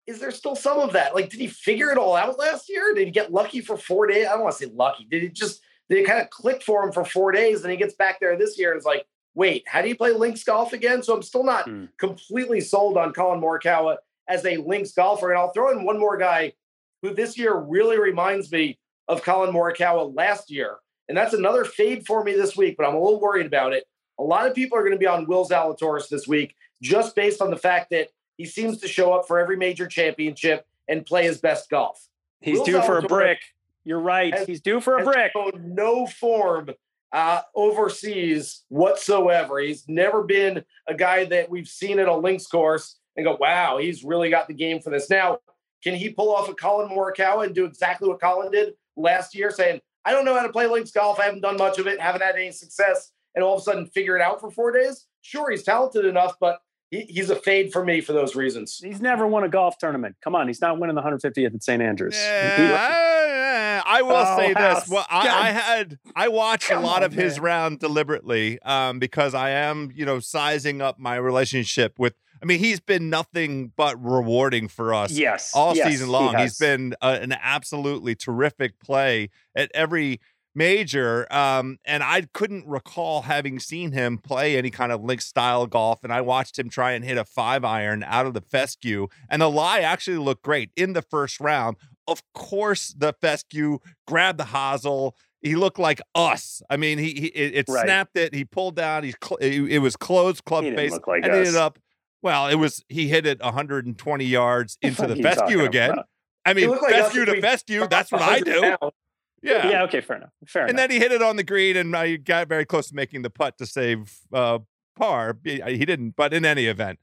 is 0.06 0.18
there 0.18 0.30
still 0.32 0.56
some 0.56 0.78
of 0.80 0.92
that? 0.94 1.14
Like, 1.14 1.28
did 1.30 1.38
he 1.40 1.46
figure 1.46 1.90
it 1.92 1.98
all 1.98 2.16
out 2.16 2.38
last 2.38 2.68
year? 2.68 2.94
Did 2.94 3.06
he 3.06 3.10
get 3.12 3.32
lucky 3.32 3.60
for 3.60 3.76
four 3.76 4.06
days? 4.06 4.26
I 4.26 4.32
don't 4.32 4.42
want 4.42 4.56
to 4.56 4.64
say 4.66 4.72
lucky. 4.74 5.04
Did 5.04 5.22
it 5.22 5.34
just 5.34 5.60
did 5.88 5.98
it 5.98 6.06
kind 6.06 6.20
of 6.20 6.30
click 6.30 6.62
for 6.62 6.82
him 6.82 6.90
for 6.92 7.04
four 7.04 7.32
days? 7.32 7.62
And 7.62 7.70
he 7.70 7.76
gets 7.76 7.94
back 7.94 8.18
there 8.18 8.36
this 8.36 8.58
year 8.58 8.70
and 8.72 8.76
it's 8.78 8.86
like, 8.86 9.06
wait, 9.34 9.62
how 9.68 9.82
do 9.82 9.88
you 9.88 9.94
play 9.96 10.12
links 10.12 10.42
golf 10.42 10.72
again? 10.72 11.02
So 11.02 11.14
I'm 11.14 11.22
still 11.22 11.44
not 11.44 11.66
Hmm. 11.68 11.84
completely 11.98 12.60
sold 12.60 12.96
on 12.96 13.12
Collin 13.12 13.40
Morikawa 13.40 13.98
as 14.30 14.46
a 14.46 14.56
links 14.58 14.92
golfer. 14.92 15.30
And 15.30 15.38
I'll 15.38 15.52
throw 15.52 15.76
in 15.76 15.84
one 15.84 15.98
more 15.98 16.16
guy 16.16 16.54
who 17.02 17.12
this 17.12 17.36
year 17.36 17.54
really 17.56 17.98
reminds 17.98 18.50
me 18.50 18.78
of 19.08 19.22
Collin 19.22 19.52
Morikawa 19.52 20.16
last 20.16 20.50
year. 20.50 20.76
And 21.08 21.16
that's 21.16 21.34
another 21.34 21.64
fade 21.64 22.06
for 22.06 22.22
me 22.22 22.32
this 22.32 22.56
week, 22.56 22.76
but 22.78 22.86
I'm 22.86 22.94
a 22.94 23.00
little 23.02 23.20
worried 23.20 23.46
about 23.46 23.72
it. 23.72 23.84
A 24.18 24.22
lot 24.22 24.46
of 24.46 24.54
people 24.54 24.78
are 24.78 24.82
going 24.82 24.92
to 24.92 24.98
be 24.98 25.06
on 25.06 25.26
Will 25.26 25.46
Zalatoris 25.46 26.08
this 26.08 26.28
week 26.28 26.54
just 26.80 27.16
based 27.16 27.42
on 27.42 27.50
the 27.50 27.56
fact 27.56 27.90
that 27.90 28.08
he 28.36 28.46
seems 28.46 28.78
to 28.78 28.88
show 28.88 29.12
up 29.12 29.26
for 29.26 29.38
every 29.38 29.56
major 29.56 29.86
championship 29.86 30.64
and 30.88 31.04
play 31.04 31.24
his 31.24 31.40
best 31.40 31.68
golf. 31.68 32.06
he's 32.40 32.58
Will 32.58 32.64
due 32.64 32.82
for 32.82 32.98
a 32.98 33.02
brick 33.02 33.40
you're 33.84 34.00
right 34.00 34.34
has- 34.34 34.46
he's 34.46 34.60
due 34.60 34.80
for 34.80 34.98
a 34.98 35.04
brick 35.04 35.32
no 35.58 36.06
form 36.06 36.70
uh, 37.12 37.40
overseas 37.54 38.62
whatsoever. 38.68 39.58
He's 39.58 39.88
never 39.88 40.22
been 40.22 40.64
a 40.86 40.94
guy 40.94 41.24
that 41.26 41.50
we've 41.50 41.66
seen 41.66 41.98
at 41.98 42.08
a 42.08 42.14
links 42.14 42.46
course 42.46 42.96
and 43.20 43.26
go, 43.26 43.36
wow, 43.40 43.78
he's 43.78 44.02
really 44.04 44.30
got 44.30 44.48
the 44.48 44.54
game 44.54 44.80
for 44.80 44.90
this. 44.90 45.08
Now, 45.10 45.38
can 45.84 45.94
he 45.94 46.10
pull 46.10 46.34
off 46.34 46.48
a 46.48 46.54
Collin 46.54 46.88
Morikawa 46.90 47.44
and 47.46 47.54
do 47.54 47.64
exactly 47.64 48.08
what 48.08 48.20
Collin 48.20 48.50
did 48.50 48.74
last 48.96 49.34
year, 49.34 49.50
saying, 49.50 49.80
I 50.04 50.12
don't 50.12 50.24
know 50.24 50.34
how 50.34 50.46
to 50.46 50.52
play 50.52 50.66
links 50.66 50.90
golf. 50.90 51.18
I 51.20 51.24
haven't 51.24 51.40
done 51.42 51.56
much 51.56 51.78
of 51.78 51.86
it, 51.86 52.00
haven't 52.00 52.22
had 52.22 52.34
any 52.36 52.52
success, 52.52 53.12
and 53.34 53.44
all 53.44 53.54
of 53.54 53.60
a 53.60 53.62
sudden 53.64 53.86
figure 53.86 54.16
it 54.16 54.22
out 54.22 54.40
for 54.40 54.50
four 54.50 54.72
days? 54.72 55.06
Sure, 55.22 55.50
he's 55.50 55.62
talented 55.62 56.04
enough, 56.06 56.36
but 56.40 56.58
he, 56.90 57.00
he's 57.02 57.30
a 57.30 57.36
fade 57.36 57.72
for 57.72 57.84
me 57.84 58.00
for 58.00 58.12
those 58.12 58.34
reasons. 58.34 58.78
He's 58.82 59.00
never 59.00 59.26
won 59.26 59.44
a 59.44 59.48
golf 59.48 59.78
tournament. 59.78 60.16
Come 60.24 60.34
on, 60.34 60.48
he's 60.48 60.60
not 60.60 60.78
winning 60.80 60.96
the 60.96 61.02
150th 61.02 61.54
at 61.54 61.62
St. 61.62 61.80
Andrews. 61.82 62.16
Yeah, 62.16 63.82
I, 63.86 63.98
I 63.98 64.02
will 64.02 64.12
Oh, 64.16 64.36
say 64.36 64.52
House. 64.54 64.82
this. 64.84 64.90
Well, 64.90 65.06
I, 65.10 65.28
I 65.28 65.50
had 65.50 65.98
I 66.16 66.28
watched 66.28 66.70
a 66.70 66.80
lot 66.80 66.98
on, 66.98 67.04
of 67.04 67.12
his 67.12 67.36
man. 67.36 67.44
round 67.44 67.78
deliberately 67.80 68.60
um, 68.62 68.98
because 68.98 69.34
I 69.34 69.50
am, 69.50 69.90
you 69.94 70.04
know, 70.04 70.18
sizing 70.20 70.80
up 70.82 70.98
my 70.98 71.16
relationship 71.16 71.98
with. 71.98 72.14
I 72.42 72.46
mean, 72.46 72.58
he's 72.58 72.80
been 72.80 73.10
nothing 73.10 73.72
but 73.76 74.02
rewarding 74.02 74.68
for 74.68 74.94
us 74.94 75.12
yes, 75.12 75.52
all 75.54 75.76
yes, 75.76 75.88
season 75.88 76.08
long. 76.08 76.34
has. 76.34 76.42
He's 76.52 76.58
been 76.58 76.94
uh, 77.02 77.18
an 77.20 77.32
absolutely 77.40 78.14
terrific 78.14 78.78
play 78.80 79.28
at 79.54 79.70
every 79.74 80.20
major. 80.54 81.32
Um, 81.32 81.78
and 81.84 82.02
I 82.02 82.22
couldn't 82.32 82.66
recall 82.66 83.22
having 83.22 83.58
seen 83.58 83.92
him 83.92 84.18
play 84.18 84.56
any 84.56 84.70
kind 84.70 84.90
of 84.92 85.02
link 85.02 85.20
style 85.20 85.66
golf. 85.66 86.02
And 86.02 86.12
I 86.12 86.20
watched 86.22 86.58
him 86.58 86.68
try 86.68 86.92
and 86.92 87.04
hit 87.04 87.18
a 87.18 87.24
five 87.24 87.64
iron 87.64 88.02
out 88.02 88.26
of 88.26 88.34
the 88.34 88.40
fescue. 88.40 89.08
And 89.28 89.42
the 89.42 89.50
lie 89.50 89.80
actually 89.80 90.18
looked 90.18 90.42
great 90.42 90.70
in 90.76 90.92
the 90.92 91.02
first 91.02 91.40
round. 91.40 91.76
Of 92.08 92.22
course, 92.34 92.94
the 92.96 93.12
fescue 93.20 93.78
grabbed 94.06 94.38
the 94.38 94.44
hosel. 94.46 95.12
He 95.42 95.54
looked 95.56 95.78
like 95.78 96.00
us. 96.14 96.60
I 96.68 96.76
mean, 96.76 96.98
he, 96.98 97.12
he 97.12 97.26
it, 97.28 97.54
it 97.54 97.64
Right. 97.68 97.84
snapped 97.84 98.16
it. 98.16 98.34
He 98.34 98.44
pulled 98.44 98.76
down. 98.76 99.04
He's 99.04 99.14
cl- 99.22 99.38
it, 99.40 99.54
it 99.72 99.78
was 99.78 99.96
closed 99.96 100.44
club 100.44 100.64
He 100.64 100.74
face 100.74 100.98
like 101.06 101.22
and 101.24 101.32
us. 101.32 101.48
it 101.48 101.54
up. 101.56 101.78
Well, 102.22 102.48
it 102.48 102.56
was 102.56 102.84
he 102.88 103.08
hit 103.08 103.26
it 103.26 103.40
120 103.40 104.24
yards 104.24 104.76
into 104.82 105.06
the 105.06 105.16
fescue 105.16 105.64
again. 105.64 105.90
about? 105.90 106.06
I 106.44 106.54
mean, 106.54 106.70
like 106.70 106.80
fescue 106.80 107.24
to 107.24 107.40
fescue. 107.40 107.86
That's 107.88 108.12
what 108.12 108.22
I 108.22 108.40
do. 108.40 108.60
pounds. 108.60 108.94
Yeah. 109.42 109.68
Yeah. 109.68 109.82
Okay. 109.84 110.00
Fair 110.00 110.16
enough. 110.16 110.30
Fair 110.46 110.62
enough. 110.62 110.70
And 110.70 110.78
enough. 110.78 110.88
then 110.88 110.90
he 110.90 110.98
hit 110.98 111.12
it 111.12 111.22
on 111.22 111.36
the 111.36 111.44
green, 111.44 111.76
and 111.76 111.96
I 111.96 112.16
got 112.16 112.48
very 112.48 112.66
close 112.66 112.88
to 112.88 112.94
making 112.94 113.22
the 113.22 113.30
putt 113.30 113.56
to 113.58 113.66
save 113.66 114.18
uh, 114.32 114.58
par. 114.96 115.38
He 115.44 115.84
didn't, 115.84 116.14
but 116.16 116.34
in 116.34 116.44
any 116.44 116.66
event, 116.66 116.98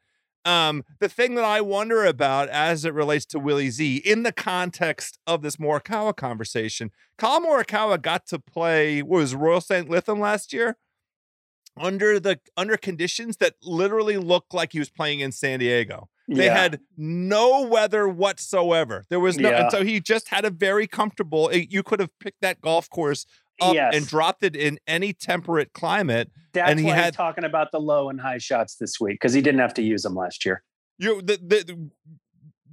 um, 0.46 0.84
the 1.00 1.10
thing 1.10 1.36
that 1.36 1.44
I 1.44 1.62
wonder 1.62 2.06
about 2.06 2.48
as 2.50 2.86
it 2.86 2.94
relates 2.94 3.26
to 3.28 3.40
Willie 3.40 3.70
Z 3.70 3.98
in 3.98 4.24
the 4.24 4.32
context 4.32 5.20
of 5.28 5.42
this 5.42 5.58
Morikawa 5.58 6.16
conversation, 6.16 6.92
Kyle 7.18 7.42
Morikawa 7.42 8.02
got 8.02 8.26
to 8.28 8.40
play 8.40 9.02
what 9.02 9.18
was 9.18 9.36
Royal 9.36 9.60
St. 9.60 9.90
Lytham 9.90 10.20
last 10.20 10.54
year 10.54 10.78
under 11.80 12.20
the 12.20 12.40
under 12.56 12.78
conditions 12.78 13.38
that 13.38 13.56
literally 13.64 14.18
looked 14.18 14.54
like 14.54 14.74
he 14.74 14.80
was 14.80 14.90
playing 14.90 15.20
in 15.20 15.32
San 15.32 15.60
Diego. 15.60 16.10
They 16.28 16.46
Yeah. 16.46 16.58
had 16.58 16.80
no 16.98 17.66
weather 17.66 18.08
whatsoever. 18.08 19.06
There 19.10 19.20
was 19.20 19.38
no, 19.38 19.50
Yeah. 19.50 19.64
and 19.64 19.72
so 19.72 19.84
he 19.84 20.00
just 20.02 20.28
had 20.30 20.44
a 20.46 20.50
very 20.50 20.86
comfortable. 20.88 21.50
eh, 21.54 21.66
You 21.70 21.84
could 21.84 22.00
have 22.02 22.10
picked 22.20 22.42
that 22.42 22.60
golf 22.62 22.90
course 22.90 23.26
up 23.62 23.74
Yes. 23.74 23.96
and 23.96 24.06
dropped 24.06 24.44
it 24.44 24.56
in 24.56 24.78
any 24.88 25.14
temperate 25.14 25.72
climate. 25.74 26.30
That's 26.54 26.70
and 26.70 26.80
he 26.80 26.86
why 26.88 26.96
had- 26.96 27.06
he's 27.06 27.16
talking 27.16 27.44
about 27.46 27.72
the 27.72 27.80
low 27.80 28.10
and 28.10 28.20
high 28.20 28.38
shots 28.40 28.76
this 28.76 29.00
week 29.00 29.16
because 29.16 29.34
he 29.34 29.42
didn't 29.42 29.62
have 29.62 29.74
to 29.76 29.82
use 29.82 30.04
them 30.04 30.16
last 30.16 30.46
year. 30.46 30.64
You 31.00 31.22
the 31.22 31.38
the, 31.42 31.64
the 31.64 31.90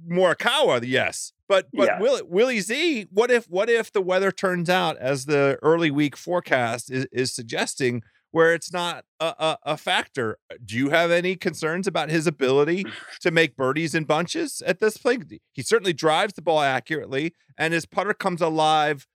Morikawa, 0.07 0.83
yes, 0.85 1.31
but 1.47 1.67
but 1.73 1.87
Yeah. 1.87 1.99
Willie, 1.99 2.21
Willie 2.23 2.59
Z. 2.59 3.07
What 3.11 3.31
if 3.31 3.45
what 3.49 3.69
if 3.69 3.91
the 3.91 4.01
weather 4.01 4.31
turns 4.31 4.69
out 4.69 4.97
as 4.97 5.25
the 5.25 5.57
early 5.63 5.89
week 5.89 6.15
forecast 6.15 6.91
is, 6.91 7.07
is 7.11 7.33
suggesting? 7.33 8.03
Where 8.35 8.53
it's 8.53 8.73
not 8.73 9.05
a, 9.21 9.27
a, 9.39 9.57
a 9.63 9.77
factor. 9.77 10.39
Uh, 10.51 10.55
do 10.65 10.75
you 10.75 10.89
have 10.89 11.09
any 11.09 11.37
concerns 11.37 11.87
about 11.87 12.09
his 12.09 12.27
ability 12.27 12.85
to 13.21 13.31
make 13.31 13.55
birdies 13.55 13.95
in 13.95 14.03
bunches 14.03 14.61
at 14.65 14.79
this 14.81 14.97
point? 14.97 15.31
He 15.53 15.61
certainly 15.61 15.93
drives 15.93 16.33
the 16.33 16.41
ball 16.41 16.59
accurately, 16.59 17.33
and 17.57 17.73
his 17.73 17.85
putter 17.85 18.13
comes 18.13 18.41
alive 18.41 19.07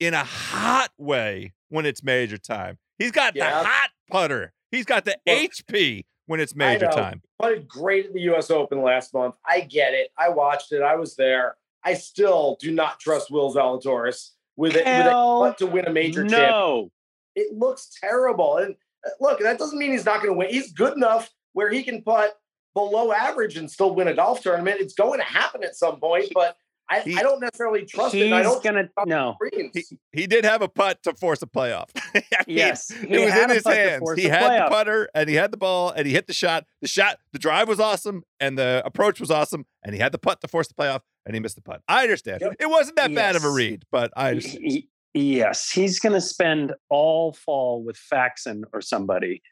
in 0.00 0.14
a 0.14 0.24
hot 0.24 0.92
way 0.96 1.52
when 1.68 1.84
it's 1.84 2.02
major 2.02 2.38
time. 2.38 2.78
He's 2.98 3.10
got 3.10 3.36
Yeah. 3.36 3.50
the 3.64 3.68
hot 3.68 3.90
putter. 4.10 4.54
He's 4.70 4.86
got 4.86 5.04
the 5.04 5.18
Well, 5.26 5.36
HP 5.36 6.06
when 6.24 6.40
it's 6.40 6.54
major 6.56 6.86
time. 6.86 7.20
putted 7.38 7.68
great 7.68 8.06
at 8.06 8.12
the 8.14 8.20
U.S. 8.22 8.50
Open 8.50 8.80
last 8.80 9.12
month. 9.12 9.34
I 9.46 9.60
get 9.60 9.92
it. 9.92 10.08
I 10.16 10.30
watched 10.30 10.72
it. 10.72 10.80
I 10.80 10.96
was 10.96 11.16
there. 11.16 11.56
I 11.84 11.92
still 11.92 12.56
do 12.62 12.72
not 12.72 12.98
trust 12.98 13.30
Will 13.30 13.52
Zalatoris 13.54 14.30
with 14.56 14.74
it 14.74 14.86
with 14.86 15.06
a 15.06 15.10
putt 15.10 15.58
to 15.58 15.66
win 15.66 15.84
a 15.84 15.90
major. 15.92 16.24
No. 16.24 16.90
It 17.36 17.56
looks 17.56 17.90
terrible. 18.00 18.56
And 18.58 18.74
uh, 19.06 19.10
look, 19.20 19.40
that 19.40 19.58
doesn't 19.58 19.78
mean 19.78 19.92
he's 19.92 20.04
not 20.04 20.18
going 20.22 20.32
to 20.34 20.38
win. 20.38 20.48
He's 20.50 20.72
good 20.72 20.96
enough 20.96 21.30
where 21.52 21.70
he 21.70 21.82
can 21.82 22.02
putt 22.02 22.36
below 22.74 23.12
average 23.12 23.56
and 23.56 23.70
still 23.70 23.94
win 23.94 24.08
a 24.08 24.14
golf 24.14 24.42
tournament. 24.42 24.80
It's 24.80 24.94
going 24.94 25.20
to 25.20 25.24
happen 25.26 25.62
at 25.62 25.76
some 25.76 26.00
point, 26.00 26.30
but 26.34 26.56
I, 26.90 27.00
He- 27.00 27.16
I 27.16 27.22
don't 27.22 27.40
necessarily 27.40 27.86
trust 27.86 28.14
it. 28.14 28.18
He's 28.18 28.26
and 28.26 28.34
I 28.34 28.42
don't 28.42 28.62
gonna 28.62 28.88
no. 29.06 29.36
He, 29.72 29.84
he 30.12 30.26
did 30.26 30.44
have 30.44 30.60
a 30.60 30.68
putt 30.68 31.02
to 31.04 31.14
force 31.14 31.40
a 31.40 31.46
playoff. 31.46 31.88
I 32.14 32.22
mean, 32.46 32.56
Yes, 32.58 32.90
it 32.90 33.08
he 33.08 33.24
was 33.24 33.34
in 33.34 33.48
his 33.50 33.66
hands. 33.66 34.02
He 34.16 34.26
a 34.26 34.30
had 34.30 34.66
the 34.66 34.68
putter 34.68 35.08
and 35.14 35.28
he 35.30 35.34
had 35.36 35.50
the 35.50 35.56
ball 35.56 35.90
and 35.90 36.06
he 36.06 36.12
hit 36.12 36.26
the 36.26 36.34
shot. 36.34 36.66
The 36.82 36.88
shot, 36.88 37.18
the 37.32 37.38
drive 37.38 37.68
was 37.68 37.80
awesome 37.80 38.24
and 38.38 38.58
the 38.58 38.82
approach 38.84 39.18
was 39.18 39.30
awesome. 39.30 39.64
And 39.82 39.94
he 39.94 40.00
had 40.00 40.12
the 40.12 40.18
putt 40.18 40.42
to 40.42 40.48
force 40.48 40.68
the 40.68 40.74
playoff 40.74 41.00
and 41.24 41.34
he 41.34 41.40
missed 41.40 41.56
the 41.56 41.62
putt. 41.62 41.80
I 41.88 42.02
understand. 42.02 42.42
Yep. 42.42 42.56
It 42.60 42.66
wasn't 42.68 42.96
that 42.96 43.14
bad 43.14 43.34
of 43.36 43.44
a 43.44 43.50
read, 43.50 43.84
but 43.90 44.12
I 44.16 44.30
understand. 44.30 44.64
He- 44.64 44.88
yes, 45.14 45.70
he's 45.70 46.00
going 46.00 46.12
to 46.12 46.20
spend 46.20 46.74
all 46.90 47.32
fall 47.32 47.82
with 47.82 47.96
Faxon 47.96 48.64
or 48.72 48.80
somebody, 48.80 49.42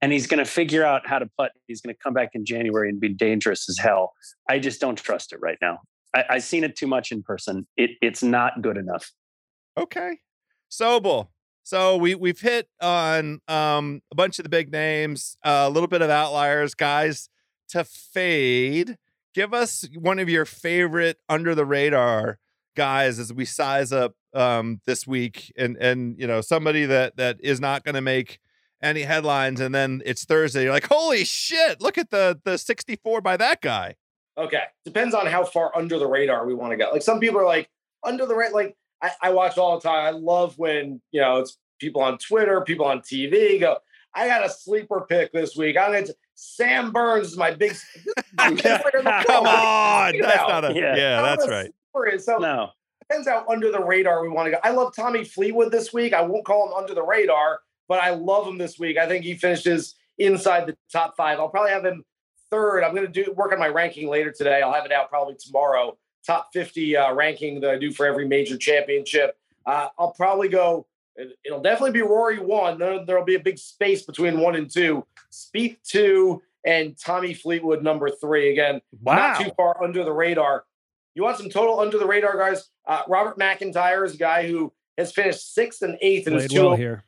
and 0.00 0.12
he's 0.12 0.26
going 0.26 0.38
to 0.38 0.50
figure 0.50 0.84
out 0.84 1.06
how 1.06 1.18
to 1.18 1.28
putt. 1.36 1.52
He's 1.66 1.80
going 1.80 1.94
to 1.94 1.98
come 1.98 2.14
back 2.14 2.30
in 2.34 2.44
January 2.44 2.88
and 2.88 3.00
be 3.00 3.08
dangerous 3.08 3.68
as 3.68 3.78
hell. 3.78 4.12
I 4.48 4.58
just 4.58 4.80
don't 4.80 4.96
trust 4.96 5.32
it 5.32 5.40
right 5.40 5.58
now. 5.60 5.80
I, 6.14 6.24
I've 6.30 6.44
seen 6.44 6.64
it 6.64 6.76
too 6.76 6.86
much 6.86 7.10
in 7.10 7.22
person. 7.22 7.66
It, 7.76 7.90
it's 8.00 8.22
not 8.22 8.62
good 8.62 8.76
enough. 8.76 9.10
Okay. 9.76 10.18
Sobel. 10.70 11.28
So 11.62 11.96
we 11.96 12.14
we've 12.14 12.40
hit 12.40 12.68
on 12.80 13.40
um 13.46 14.00
a 14.10 14.14
bunch 14.14 14.38
of 14.38 14.44
the 14.44 14.48
big 14.48 14.72
names, 14.72 15.36
uh, 15.44 15.64
a 15.66 15.70
little 15.70 15.86
bit 15.88 16.00
of 16.02 16.10
outliers, 16.10 16.74
guys. 16.74 17.28
To 17.70 17.84
fade, 17.84 18.96
give 19.34 19.52
us 19.52 19.86
one 19.94 20.18
of 20.18 20.30
your 20.30 20.46
favorite 20.46 21.18
under 21.28 21.54
the 21.54 21.66
radar 21.66 22.38
guys 22.78 23.18
as 23.18 23.32
we 23.32 23.44
size 23.44 23.92
up 23.92 24.14
um 24.32 24.80
this 24.86 25.06
week, 25.06 25.52
and 25.56 25.76
and 25.76 26.18
you 26.18 26.26
know 26.26 26.40
somebody 26.40 26.86
that 26.86 27.16
that 27.16 27.36
is 27.40 27.60
not 27.60 27.84
going 27.84 27.94
to 27.96 28.00
make 28.00 28.38
any 28.80 29.02
headlines, 29.02 29.60
and 29.60 29.74
then 29.74 30.00
it's 30.06 30.24
Thursday. 30.24 30.62
You're 30.62 30.72
like, 30.72 30.86
holy 30.86 31.24
shit! 31.24 31.80
Look 31.80 31.98
at 31.98 32.10
the 32.10 32.40
the 32.44 32.56
64 32.56 33.20
by 33.20 33.36
that 33.36 33.60
guy. 33.60 33.96
Okay. 34.38 34.62
Depends 34.84 35.14
on 35.14 35.26
how 35.26 35.44
far 35.44 35.76
under 35.76 35.98
the 35.98 36.06
radar 36.06 36.46
we 36.46 36.54
want 36.54 36.70
to 36.70 36.76
go. 36.76 36.90
Like 36.92 37.02
some 37.02 37.18
people 37.18 37.40
are 37.40 37.46
like 37.46 37.68
under 38.04 38.24
the 38.24 38.36
radar. 38.36 38.54
Like 38.54 38.76
I, 39.02 39.10
I 39.22 39.30
watch 39.30 39.58
all 39.58 39.78
the 39.78 39.88
time. 39.88 40.06
I 40.06 40.10
love 40.10 40.56
when, 40.58 41.00
you 41.10 41.20
know, 41.20 41.38
it's 41.38 41.58
people 41.80 42.02
on 42.02 42.18
Twitter, 42.18 42.60
people 42.60 42.86
on 42.86 43.00
TV 43.00 43.58
go, 43.58 43.78
I 44.14 44.28
got 44.28 44.46
a 44.46 44.48
sleeper 44.48 45.04
pick 45.08 45.32
this 45.32 45.56
week. 45.56 45.76
I'm 45.76 45.92
to 46.04 46.14
Sam 46.34 46.92
Burns 46.92 47.28
is 47.28 47.36
my 47.36 47.50
big 47.50 47.72
best 48.36 48.62
player 48.62 48.98
in 48.98 49.04
the 49.04 49.24
Come 49.26 49.46
on, 49.46 50.18
that's 50.20 50.48
not 50.48 50.64
a 50.64 50.74
Yeah. 50.74 50.96
yeah, 50.96 51.22
that's 51.22 51.48
right. 51.48 51.72
Sleeper 51.92 52.06
is. 52.08 52.24
So 52.24 52.38
No. 52.38 52.70
depends 53.08 53.28
how 53.28 53.44
under 53.48 53.70
the 53.70 53.82
radar 53.82 54.22
we 54.22 54.28
want 54.28 54.46
to 54.46 54.50
go. 54.52 54.58
I 54.62 54.70
love 54.70 54.94
Tommy 54.94 55.24
Fleetwood 55.24 55.72
this 55.72 55.92
week. 55.92 56.12
I 56.12 56.22
won't 56.22 56.44
call 56.44 56.68
him 56.68 56.74
under 56.74 56.94
the 56.94 57.02
radar, 57.02 57.60
but 57.88 58.00
I 58.02 58.10
love 58.10 58.46
him 58.46 58.58
this 58.58 58.78
week. 58.78 58.96
I 58.98 59.06
think 59.06 59.24
he 59.24 59.34
finishes 59.34 59.94
inside 60.18 60.66
the 60.66 60.76
top 60.92 61.16
five. 61.16 61.38
I'll 61.38 61.48
probably 61.48 61.70
have 61.72 61.84
him 61.84 62.04
third. 62.50 62.82
I'm 62.82 62.94
going 62.94 63.10
to 63.10 63.24
do 63.24 63.32
work 63.32 63.52
on 63.52 63.58
my 63.58 63.68
ranking 63.68 64.08
later 64.08 64.30
today. 64.32 64.62
I'll 64.62 64.72
have 64.72 64.84
it 64.86 64.92
out 64.92 65.08
probably 65.08 65.36
tomorrow. 65.38 65.96
Top 66.26 66.48
50 66.52 66.96
uh, 66.96 67.14
ranking 67.14 67.60
that 67.60 67.70
I 67.70 67.78
do 67.78 67.90
for 67.92 68.04
every 68.06 68.26
major 68.26 68.56
championship. 68.58 69.36
Uh, 69.64 69.88
I'll 69.98 70.12
probably 70.12 70.48
go. 70.48 70.86
it- 71.16 71.36
It'll 71.44 71.60
definitely 71.62 71.92
be 71.92 72.02
Rory 72.02 72.38
one. 72.38 72.78
There, 72.78 73.04
there'll 73.04 73.24
be 73.24 73.34
a 73.36 73.40
big 73.40 73.58
space 73.58 74.02
between 74.02 74.40
one 74.40 74.54
and 74.56 74.70
two. 74.70 75.06
Spieth 75.32 75.78
two 75.82 76.42
and 76.66 76.98
Tommy 76.98 77.32
Fleetwood 77.34 77.82
number 77.82 78.10
three. 78.10 78.50
Again, 78.50 78.80
not 79.02 79.40
too 79.40 79.50
far 79.56 79.82
under 79.82 80.04
the 80.04 80.12
radar. 80.12 80.64
You 81.18 81.24
want 81.24 81.36
some 81.36 81.50
total 81.50 81.80
under 81.80 81.98
the 81.98 82.06
radar 82.06 82.38
guys? 82.38 82.68
Uh, 82.86 83.02
Robert 83.08 83.36
McIntyre 83.40 84.06
is 84.06 84.14
a 84.14 84.18
guy 84.18 84.46
who 84.46 84.72
has 84.96 85.10
finished 85.10 85.52
sixth 85.52 85.82
and 85.82 85.98
eighth 86.00 86.28
in 86.28 86.34
his 86.34 86.46
two 86.46 86.60
well 86.62 86.76
here. 86.76 87.02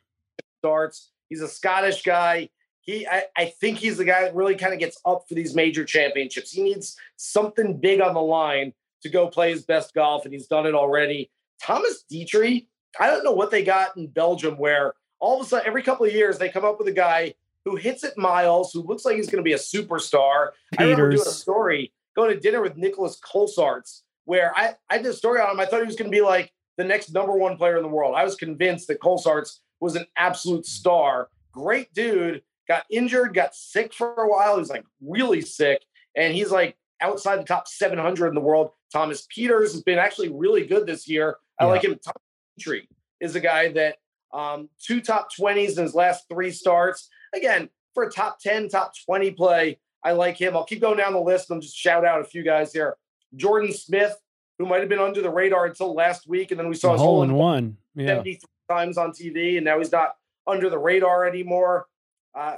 starts. 0.59 1.13
He's 1.29 1.43
a 1.43 1.47
Scottish 1.47 2.03
guy. 2.03 2.49
He, 2.81 3.07
I, 3.07 3.27
I 3.37 3.45
think 3.61 3.79
he's 3.79 3.99
the 3.99 4.05
guy 4.05 4.23
that 4.23 4.35
really 4.35 4.57
kind 4.57 4.75
of 4.75 4.81
gets 4.81 5.01
up 5.05 5.27
for 5.29 5.37
these 5.37 5.55
major 5.55 5.85
championships. 5.85 6.51
He 6.51 6.61
needs 6.61 6.97
something 7.19 7.79
big 7.79 8.01
on 8.01 8.15
the 8.15 8.21
line 8.21 8.73
to 9.03 9.09
go 9.09 9.29
play 9.29 9.51
his 9.51 9.63
best 9.63 9.95
golf, 9.95 10.25
and 10.25 10.35
he's 10.35 10.49
done 10.49 10.67
it 10.67 10.75
already. 10.75 11.31
Thomas 11.63 12.05
Detry, 12.13 12.67
I 12.99 13.07
don't 13.07 13.23
know 13.23 13.31
what 13.31 13.53
they 13.53 13.63
got 13.63 13.97
in 13.97 14.09
Belgium, 14.09 14.59
where 14.59 14.95
all 15.21 15.41
of 15.41 15.47
a 15.47 15.49
sudden, 15.49 15.69
every 15.69 15.85
couple 15.85 16.05
of 16.05 16.13
years, 16.13 16.37
they 16.37 16.49
come 16.49 16.65
up 16.65 16.81
with 16.81 16.89
a 16.89 16.93
guy 16.93 17.35
who 17.65 17.77
hits 17.77 18.03
it 18.03 18.19
miles, 18.19 18.73
who 18.73 18.83
looks 18.83 19.05
like 19.05 19.15
he's 19.15 19.31
going 19.31 19.45
to 19.45 19.49
be 19.49 19.53
a 19.53 19.57
superstar. 19.57 20.49
I 20.77 20.83
remember 20.83 21.11
doing 21.11 21.23
a 21.23 21.31
story, 21.31 21.93
going 22.21 22.35
to 22.35 22.41
dinner 22.41 22.61
with 22.62 22.77
Nicolas 22.77 23.18
Colsaerts, 23.21 24.03
where 24.25 24.53
I, 24.57 24.75
I 24.89 24.99
did 24.99 25.07
a 25.07 25.12
story 25.12 25.41
on 25.41 25.51
him. 25.51 25.61
I 25.61 25.66
thought 25.66 25.81
he 25.81 25.87
was 25.87 25.97
going 25.97 26.11
to 26.11 26.14
be 26.16 26.21
like 26.23 26.53
the 26.77 26.85
next 26.85 27.12
number 27.12 27.33
one 27.37 27.57
player 27.57 27.77
in 27.77 27.83
the 27.83 27.89
world. 27.89 28.14
I 28.16 28.25
was 28.25 28.35
convinced 28.37 28.89
that 28.89 29.01
Colsaerts 29.01 29.59
was 29.81 29.97
an 29.97 30.07
absolute 30.16 30.66
star. 30.66 31.29
Great 31.53 31.93
dude. 31.95 32.43
Got 32.68 32.85
injured, 32.91 33.35
got 33.35 33.55
sick 33.55 33.93
for 33.93 34.14
a 34.14 34.29
while. 34.29 34.55
He 34.55 34.61
was 34.61 34.71
like 34.71 34.85
really 35.03 35.41
sick. 35.41 35.83
And 36.16 36.35
he's 36.35 36.51
like 36.51 36.77
outside 37.01 37.39
the 37.41 37.45
top 37.45 37.66
700 37.66 38.29
in 38.29 38.35
the 38.35 38.41
world. 38.41 38.71
Thomas 38.93 39.27
Pieters 39.35 39.73
has 39.73 39.83
been 39.83 39.99
actually 39.99 40.29
really 40.29 40.66
good 40.66 40.87
this 40.87 41.09
year. 41.09 41.37
I 41.59 41.64
Yeah. 41.64 41.71
like 41.71 41.85
him. 41.85 41.99
Tom 42.05 42.14
Petrie 42.57 42.89
is 43.21 43.35
a 43.35 43.41
guy 43.41 43.73
that 43.73 43.97
um, 44.33 44.68
two 44.81 45.01
top 45.01 45.29
20s 45.39 45.77
in 45.79 45.83
his 45.83 45.95
last 45.95 46.27
three 46.29 46.51
starts. 46.53 47.09
Again, 47.35 47.68
for 47.95 48.05
a 48.05 48.11
top 48.11 48.39
10, 48.41 48.68
top 48.68 48.93
20 49.05 49.33
play, 49.33 49.79
I 50.03 50.12
like 50.12 50.36
him. 50.38 50.57
I'll 50.57 50.64
keep 50.64 50.80
going 50.80 50.96
down 50.96 51.12
the 51.12 51.20
list 51.20 51.51
and 51.51 51.61
just 51.61 51.76
shout 51.76 52.05
out 52.05 52.20
a 52.20 52.24
few 52.24 52.42
guys 52.42 52.72
here. 52.72 52.96
Jordan 53.36 53.72
Smith, 53.72 54.16
who 54.59 54.66
might 54.66 54.80
have 54.80 54.88
been 54.88 54.98
under 54.98 55.22
the 55.22 55.30
radar 55.30 55.66
until 55.66 55.94
last 55.94 56.26
week, 56.28 56.51
and 56.51 56.59
then 56.59 56.68
we 56.68 56.74
saw 56.74 56.90
A 56.90 56.92
his 56.92 57.01
hole 57.01 57.22
in 57.22 57.34
one. 57.34 57.76
Yeah. 57.94 58.07
73 58.09 58.40
times 58.68 58.98
on 58.98 59.12
TV, 59.12 59.57
and 59.57 59.64
now 59.64 59.78
he's 59.78 59.92
not 59.92 60.16
under 60.46 60.70
the 60.70 60.78
radar 60.78 61.26
anymore. 61.26 61.86
Uh, 62.34 62.57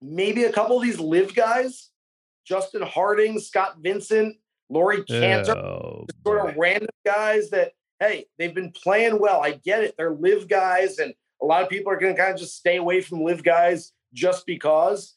maybe 0.00 0.44
a 0.44 0.52
couple 0.52 0.76
of 0.76 0.82
these 0.82 0.98
LIV 0.98 1.34
guys, 1.34 1.90
Justin 2.44 2.82
Harding, 2.82 3.38
Scott 3.38 3.76
Vincent, 3.80 4.36
Laurie 4.68 5.04
Canter, 5.04 5.56
Oh, 5.56 6.06
sort 6.26 6.48
of 6.48 6.56
random 6.56 6.88
guys 7.04 7.50
that, 7.50 7.72
hey, 8.00 8.26
they've 8.38 8.54
been 8.54 8.72
playing 8.72 9.18
well. 9.20 9.42
I 9.42 9.52
get 9.52 9.84
it. 9.84 9.94
They're 9.98 10.14
LIV 10.14 10.48
guys, 10.48 10.98
and 10.98 11.12
a 11.40 11.44
lot 11.44 11.62
of 11.62 11.68
people 11.68 11.92
are 11.92 11.98
going 11.98 12.14
to 12.14 12.20
kind 12.20 12.32
of 12.32 12.38
just 12.40 12.56
stay 12.56 12.76
away 12.76 13.00
from 13.00 13.22
LIV 13.22 13.42
guys 13.44 13.92
just 14.14 14.46
because. 14.46 15.14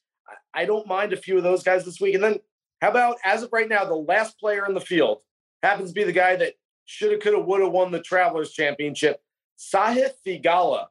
I- 0.55 0.65
don't 0.65 0.87
mind 0.87 1.13
a 1.13 1.17
few 1.17 1.37
of 1.37 1.43
those 1.43 1.63
guys 1.63 1.85
this 1.85 1.99
week. 1.99 2.15
And 2.15 2.23
then 2.23 2.39
how 2.81 2.89
about, 2.89 3.17
as 3.23 3.43
of 3.43 3.51
right 3.53 3.67
now, 3.69 3.85
the 3.85 3.95
last 3.95 4.39
player 4.39 4.65
in 4.65 4.73
the 4.73 4.81
field 4.81 5.21
happens 5.63 5.89
to 5.91 5.93
be 5.95 6.03
the 6.03 6.11
guy 6.11 6.35
that 6.35 6.53
should 6.85 7.11
have, 7.11 7.21
could 7.21 7.33
have, 7.35 7.45
would 7.45 7.61
have 7.61 7.71
won 7.71 7.91
the 7.91 8.01
Travelers 8.01 8.51
Championship, 8.51 9.21
Sahith 9.57 10.13
Theegala. 10.25 10.87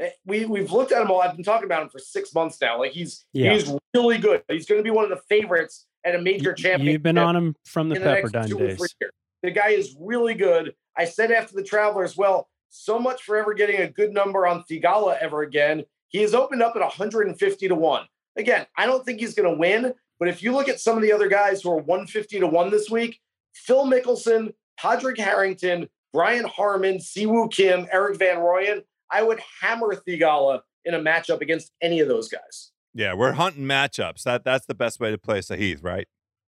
Eh, 0.00 0.10
We, 0.26 0.44
we've 0.46 0.72
looked 0.72 0.92
at 0.92 1.02
him 1.02 1.10
all. 1.10 1.20
I've 1.20 1.34
been 1.36 1.44
talking 1.44 1.66
about 1.66 1.82
him 1.82 1.88
for 1.90 1.98
six 1.98 2.34
months 2.34 2.60
now. 2.60 2.78
Like 2.78 2.92
he's 2.92 3.24
Yeah. 3.32 3.52
he's 3.54 3.72
really 3.94 4.18
good. 4.18 4.42
He's 4.48 4.66
going 4.66 4.78
to 4.80 4.84
be 4.84 4.90
one 4.90 5.04
of 5.04 5.10
the 5.10 5.20
favorites 5.28 5.86
at 6.04 6.14
a 6.14 6.20
major 6.20 6.52
championship 6.54 6.92
You've 6.92 7.02
been 7.02 7.18
on 7.18 7.36
him 7.36 7.54
from 7.64 7.88
the 7.88 7.96
in 7.96 8.02
the 8.02 8.08
Pepperdine 8.08 8.58
days. 8.58 8.94
The 9.42 9.50
guy 9.50 9.68
is 9.70 9.96
really 10.00 10.34
good. 10.34 10.74
I 10.96 11.04
said 11.04 11.30
after 11.30 11.54
the 11.54 11.62
Travelers, 11.62 12.16
well, 12.16 12.48
so 12.70 12.98
much 12.98 13.22
for 13.22 13.36
ever 13.36 13.54
getting 13.54 13.80
a 13.80 13.88
good 13.88 14.12
number 14.12 14.46
on 14.46 14.64
Theegala 14.70 15.18
ever 15.20 15.42
again. 15.42 15.84
He 16.08 16.18
has 16.22 16.34
opened 16.34 16.62
up 16.62 16.74
at 16.76 16.80
150 16.82 17.68
to 17.68 17.74
1. 17.74 18.04
Again, 18.36 18.66
I 18.76 18.86
don't 18.86 19.04
think 19.04 19.20
he's 19.20 19.34
going 19.34 19.50
to 19.50 19.58
win, 19.58 19.92
but 20.18 20.28
if 20.28 20.42
you 20.42 20.52
look 20.52 20.68
at 20.68 20.80
some 20.80 20.96
of 20.96 21.02
the 21.02 21.12
other 21.12 21.28
guys 21.28 21.62
who 21.62 21.70
are 21.70 21.76
150 21.76 22.40
to 22.40 22.46
1 22.46 22.70
this 22.70 22.90
week, 22.90 23.20
Phil 23.52 23.86
Mickelson, 23.86 24.54
Padraig 24.78 25.18
Harrington, 25.18 25.88
Brian 26.12 26.44
Harman, 26.44 27.00
Si 27.00 27.26
Woo 27.26 27.48
Kim, 27.48 27.86
Erik 27.92 28.18
van 28.18 28.38
Rooyen, 28.38 28.82
I 29.10 29.22
would 29.22 29.40
hammer 29.60 29.94
Theegala 29.94 30.60
in 30.84 30.94
a 30.94 30.98
matchup 30.98 31.40
against 31.40 31.72
any 31.80 32.00
of 32.00 32.08
those 32.08 32.28
guys. 32.28 32.72
Yeah, 32.94 33.14
we're 33.14 33.32
hunting 33.32 33.64
matchups. 33.64 34.22
That 34.24 34.44
that's 34.44 34.66
the 34.66 34.74
best 34.74 35.00
way 35.00 35.10
to 35.10 35.18
play 35.18 35.38
Sahith, 35.38 35.82
right? 35.82 36.08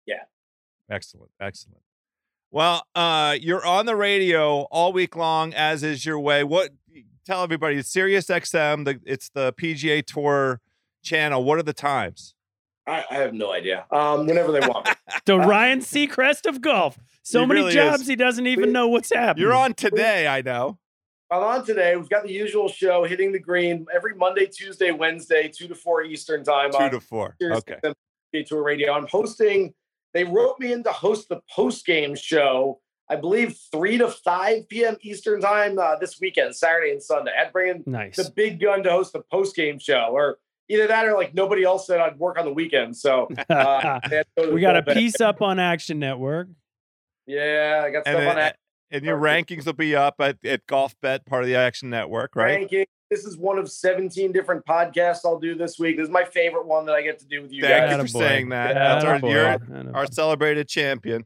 Yeah. 0.06 0.24
Excellent. 0.90 1.30
Excellent. 1.40 1.82
Well, 2.50 2.86
uh, 2.94 3.36
you're 3.40 3.64
on 3.64 3.86
the 3.86 3.96
radio 3.96 4.62
all 4.70 4.92
week 4.92 5.16
long, 5.16 5.54
as 5.54 5.82
is 5.82 6.06
your 6.06 6.18
way. 6.20 6.44
What 6.44 6.70
tell 7.24 7.42
everybody? 7.42 7.76
It's 7.76 7.90
Sirius 7.90 8.26
XM. 8.26 8.84
The, 8.84 9.00
it's 9.04 9.28
the 9.30 9.52
PGA 9.54 10.04
Tour 10.04 10.60
channel. 11.04 11.44
What 11.44 11.58
are 11.58 11.62
the 11.62 11.72
times? 11.72 12.34
I, 12.86 13.04
I 13.10 13.14
have 13.16 13.32
no 13.32 13.52
idea. 13.52 13.86
Um, 13.90 14.26
whenever 14.26 14.52
they 14.52 14.60
want. 14.60 14.88
the 15.24 15.38
Ryan 15.38 15.80
Seacrest 15.80 16.46
of 16.46 16.60
golf. 16.60 16.98
So 17.22 17.40
He 17.40 17.46
many 17.46 17.60
really 17.60 17.72
jobs 17.72 18.02
is. 18.02 18.08
he 18.08 18.16
doesn't 18.16 18.46
even 18.46 18.72
know 18.72 18.88
what's 18.88 19.12
happening. 19.12 19.42
You're 19.44 19.54
on 19.54 19.74
today. 19.74 20.26
I 20.26 20.42
know. 20.42 20.78
I'm 21.30 21.42
on 21.42 21.64
today. 21.64 21.96
We've 21.96 22.08
got 22.08 22.24
the 22.24 22.32
usual 22.32 22.68
show, 22.68 23.04
hitting 23.04 23.32
the 23.32 23.38
green 23.38 23.86
every 23.92 24.14
Monday, 24.14 24.46
Tuesday, 24.46 24.90
Wednesday, 24.90 25.50
two 25.52 25.66
to 25.68 25.74
four 25.74 26.02
Eastern 26.02 26.44
time. 26.44 26.70
Two 26.70 26.78
on 26.78 26.90
to 26.90 27.00
four. 27.00 27.34
Okay. 27.42 27.76
XM 27.82 27.94
PGA 28.34 28.46
Tour 28.46 28.62
Radio. 28.62 28.92
I'm 28.92 29.06
hosting. 29.06 29.72
They 30.12 30.24
wrote 30.24 30.60
me 30.60 30.72
in 30.72 30.84
to 30.84 30.92
host 30.92 31.28
the 31.28 31.40
post 31.50 31.86
game 31.86 32.14
show. 32.14 32.80
I 33.08 33.16
believe 33.16 33.58
three 33.72 33.98
to 33.98 34.08
five 34.08 34.68
p.m. 34.68 34.96
Eastern 35.00 35.40
time 35.40 35.78
uh, 35.78 35.96
this 35.96 36.20
weekend, 36.20 36.54
Saturday 36.54 36.92
and 36.92 37.02
Sunday. 37.02 37.32
I'd 37.38 37.52
bring 37.52 37.70
in 37.70 37.84
nice. 37.86 38.16
the 38.16 38.30
big 38.30 38.60
gun 38.60 38.82
to 38.82 38.90
host 38.90 39.12
the 39.12 39.20
post 39.20 39.56
game 39.56 39.78
show, 39.78 40.08
or 40.12 40.38
either 40.68 40.86
that 40.86 41.06
or 41.06 41.14
like 41.14 41.34
nobody 41.34 41.62
else 41.64 41.86
said 41.86 42.00
I'd 42.00 42.18
work 42.18 42.38
on 42.38 42.44
the 42.44 42.52
weekend. 42.52 42.96
So 42.96 43.28
uh, 43.50 44.00
they 44.08 44.16
had 44.16 44.26
to 44.36 44.46
go 44.46 44.50
we 44.52 44.60
got 44.60 44.76
a 44.76 44.82
bullpen. 44.82 44.94
piece 44.94 45.20
up 45.20 45.42
on 45.42 45.58
Action 45.58 45.98
Network. 45.98 46.48
Yeah, 47.26 47.82
I 47.86 47.90
got 47.90 47.98
And, 47.98 48.14
stuff 48.14 48.16
on 48.16 48.24
then- 48.24 48.36
that 48.36 48.56
and 48.90 49.04
your 49.04 49.18
rankings 49.18 49.66
will 49.66 49.72
be 49.72 49.96
up 49.96 50.16
at, 50.20 50.36
at 50.44 50.66
Golf 50.66 50.94
Bet, 51.00 51.26
part 51.26 51.42
of 51.42 51.48
the 51.48 51.56
Action 51.56 51.90
Network, 51.90 52.36
right? 52.36 52.56
ranking. 52.58 52.86
This 53.10 53.24
is 53.24 53.36
one 53.36 53.58
of 53.58 53.70
17 53.70 54.30
different 54.32 54.64
podcasts 54.66 55.20
I'll 55.24 55.38
do 55.38 55.54
this 55.56 55.78
week. 55.78 55.96
This 55.96 56.04
is 56.04 56.10
my 56.10 56.24
favorite 56.24 56.66
one 56.66 56.86
that 56.86 56.94
I 56.94 57.02
get 57.02 57.18
to 57.20 57.26
do 57.26 57.42
with 57.42 57.52
you 57.52 57.62
Thank 57.62 57.90
guys. 57.90 57.98
you 57.98 57.98
for 57.98 58.04
Attaboy. 58.18 58.28
saying 58.28 58.48
that. 58.50 58.74
That's 58.74 59.04
our, 59.04 59.18
Attaboy. 59.18 59.30
you're 59.84 59.96
our 59.96 60.06
celebrated 60.06 60.68
champion. 60.68 61.24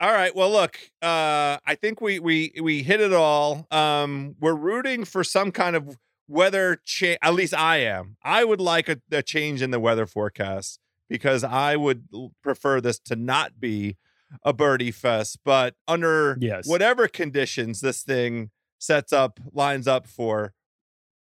All 0.00 0.12
right. 0.12 0.34
Well, 0.34 0.50
look, 0.50 0.78
uh, 1.02 1.58
I 1.64 1.76
think 1.80 2.00
we 2.00 2.18
we 2.18 2.52
we 2.60 2.82
hit 2.82 3.00
it 3.00 3.12
all. 3.12 3.66
Um, 3.70 4.34
we're 4.40 4.54
rooting 4.54 5.04
for 5.04 5.22
some 5.24 5.52
kind 5.52 5.76
of 5.76 5.96
weather 6.28 6.80
change. 6.84 7.18
At 7.22 7.34
least 7.34 7.54
I 7.54 7.78
am. 7.78 8.16
I 8.22 8.44
would 8.44 8.60
like 8.60 8.88
a, 8.88 8.98
a 9.12 9.22
change 9.22 9.62
in 9.62 9.70
the 9.70 9.80
weather 9.80 10.06
forecast 10.06 10.80
because 11.08 11.44
I 11.44 11.76
would 11.76 12.08
prefer 12.42 12.80
this 12.80 12.98
to 13.00 13.16
not 13.16 13.60
be 13.60 13.96
a 14.42 14.52
birdie 14.52 14.90
fest. 14.90 15.38
But 15.44 15.74
under 15.86 16.36
Yes. 16.40 16.66
whatever 16.66 17.06
conditions 17.08 17.80
this 17.80 18.02
thing 18.02 18.50
sets 18.78 19.12
up, 19.12 19.38
lines 19.52 19.86
up 19.86 20.06
for, 20.08 20.54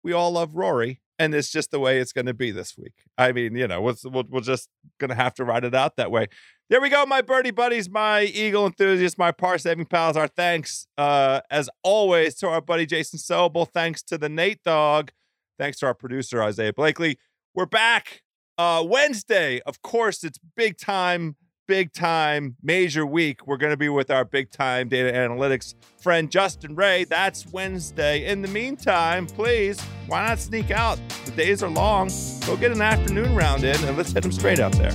we 0.03 0.13
all 0.13 0.33
love 0.33 0.55
Rory. 0.55 1.01
And 1.19 1.35
it's 1.35 1.51
just 1.51 1.71
the 1.71 1.79
way 1.79 1.99
it's 1.99 2.13
going 2.13 2.27
to 2.27 2.35
be 2.35 2.51
this 2.51 2.77
week. 2.77 2.95
I 3.17 3.33
mean, 3.33 3.55
you 3.55 3.69
know, 3.69 3.81
we'll, 3.81 3.97
we'll, 4.05 4.25
we're 4.29 4.41
just 4.41 4.69
going 4.99 5.11
to 5.11 5.15
have 5.15 5.35
to 5.35 5.45
ride 5.45 5.65
it 5.65 5.75
out 5.75 5.97
that 5.97 6.11
way. 6.11 6.27
There 6.71 6.81
we 6.81 6.89
go, 6.89 7.05
my 7.05 7.21
birdie 7.21 7.51
buddies, 7.51 7.91
my 7.91 8.23
eagle 8.23 8.65
enthusiasts, 8.65 9.19
my 9.19 9.31
par 9.31 9.59
saving 9.59 9.87
pals. 9.87 10.17
Our 10.17 10.27
thanks, 10.27 10.87
uh, 10.97 11.43
as 11.51 11.69
always, 11.83 12.35
to 12.37 12.49
our 12.49 12.63
buddy 12.63 12.87
Jason 12.87 13.19
Sobel. 13.19 13.69
Thanks 13.71 14.03
to 14.05 14.17
the 14.17 14.31
Nate 14.31 14.63
Dog. 14.65 15.13
Thanks 15.59 15.79
to 15.81 15.87
our 15.87 15.95
producer 15.95 16.43
Isaiah 16.43 16.73
Blakely. 16.73 17.19
We're 17.55 17.67
back 17.67 18.23
uh, 18.57 18.83
Wednesday. 18.87 19.61
Of 19.67 19.83
course, 19.83 20.25
it's 20.25 20.39
big 20.57 20.79
time, 20.79 21.37
big 21.73 21.91
time, 21.95 22.55
major 22.63 23.07
week. 23.07 23.47
We're 23.47 23.57
going 23.57 23.71
to 23.71 23.79
be 23.79 23.89
with 23.89 24.11
our 24.11 24.27
big 24.27 24.51
time 24.51 24.91
data 24.91 25.11
analytics 25.11 25.75
friend 25.99 26.31
Justin 26.31 26.75
Ray. 26.75 27.05
That's 27.05 27.47
Wednesday. 27.47 28.27
In 28.27 28.43
the 28.43 28.49
meantime, 28.49 29.27
please, 29.27 29.81
why 30.07 30.27
not 30.27 30.39
sneak 30.39 30.71
out? 30.71 31.01
The 31.25 31.31
days 31.31 31.63
are 31.63 31.71
long. 31.71 32.11
Go 32.45 32.59
get 32.59 32.73
an 32.73 32.83
afternoon 32.83 33.35
round 33.35 33.65
in 33.65 33.83
and 33.85 33.97
let's 33.97 34.13
hit 34.13 34.23
them 34.23 34.33
straight 34.33 34.61
out 34.61 34.73
there. 34.73 34.93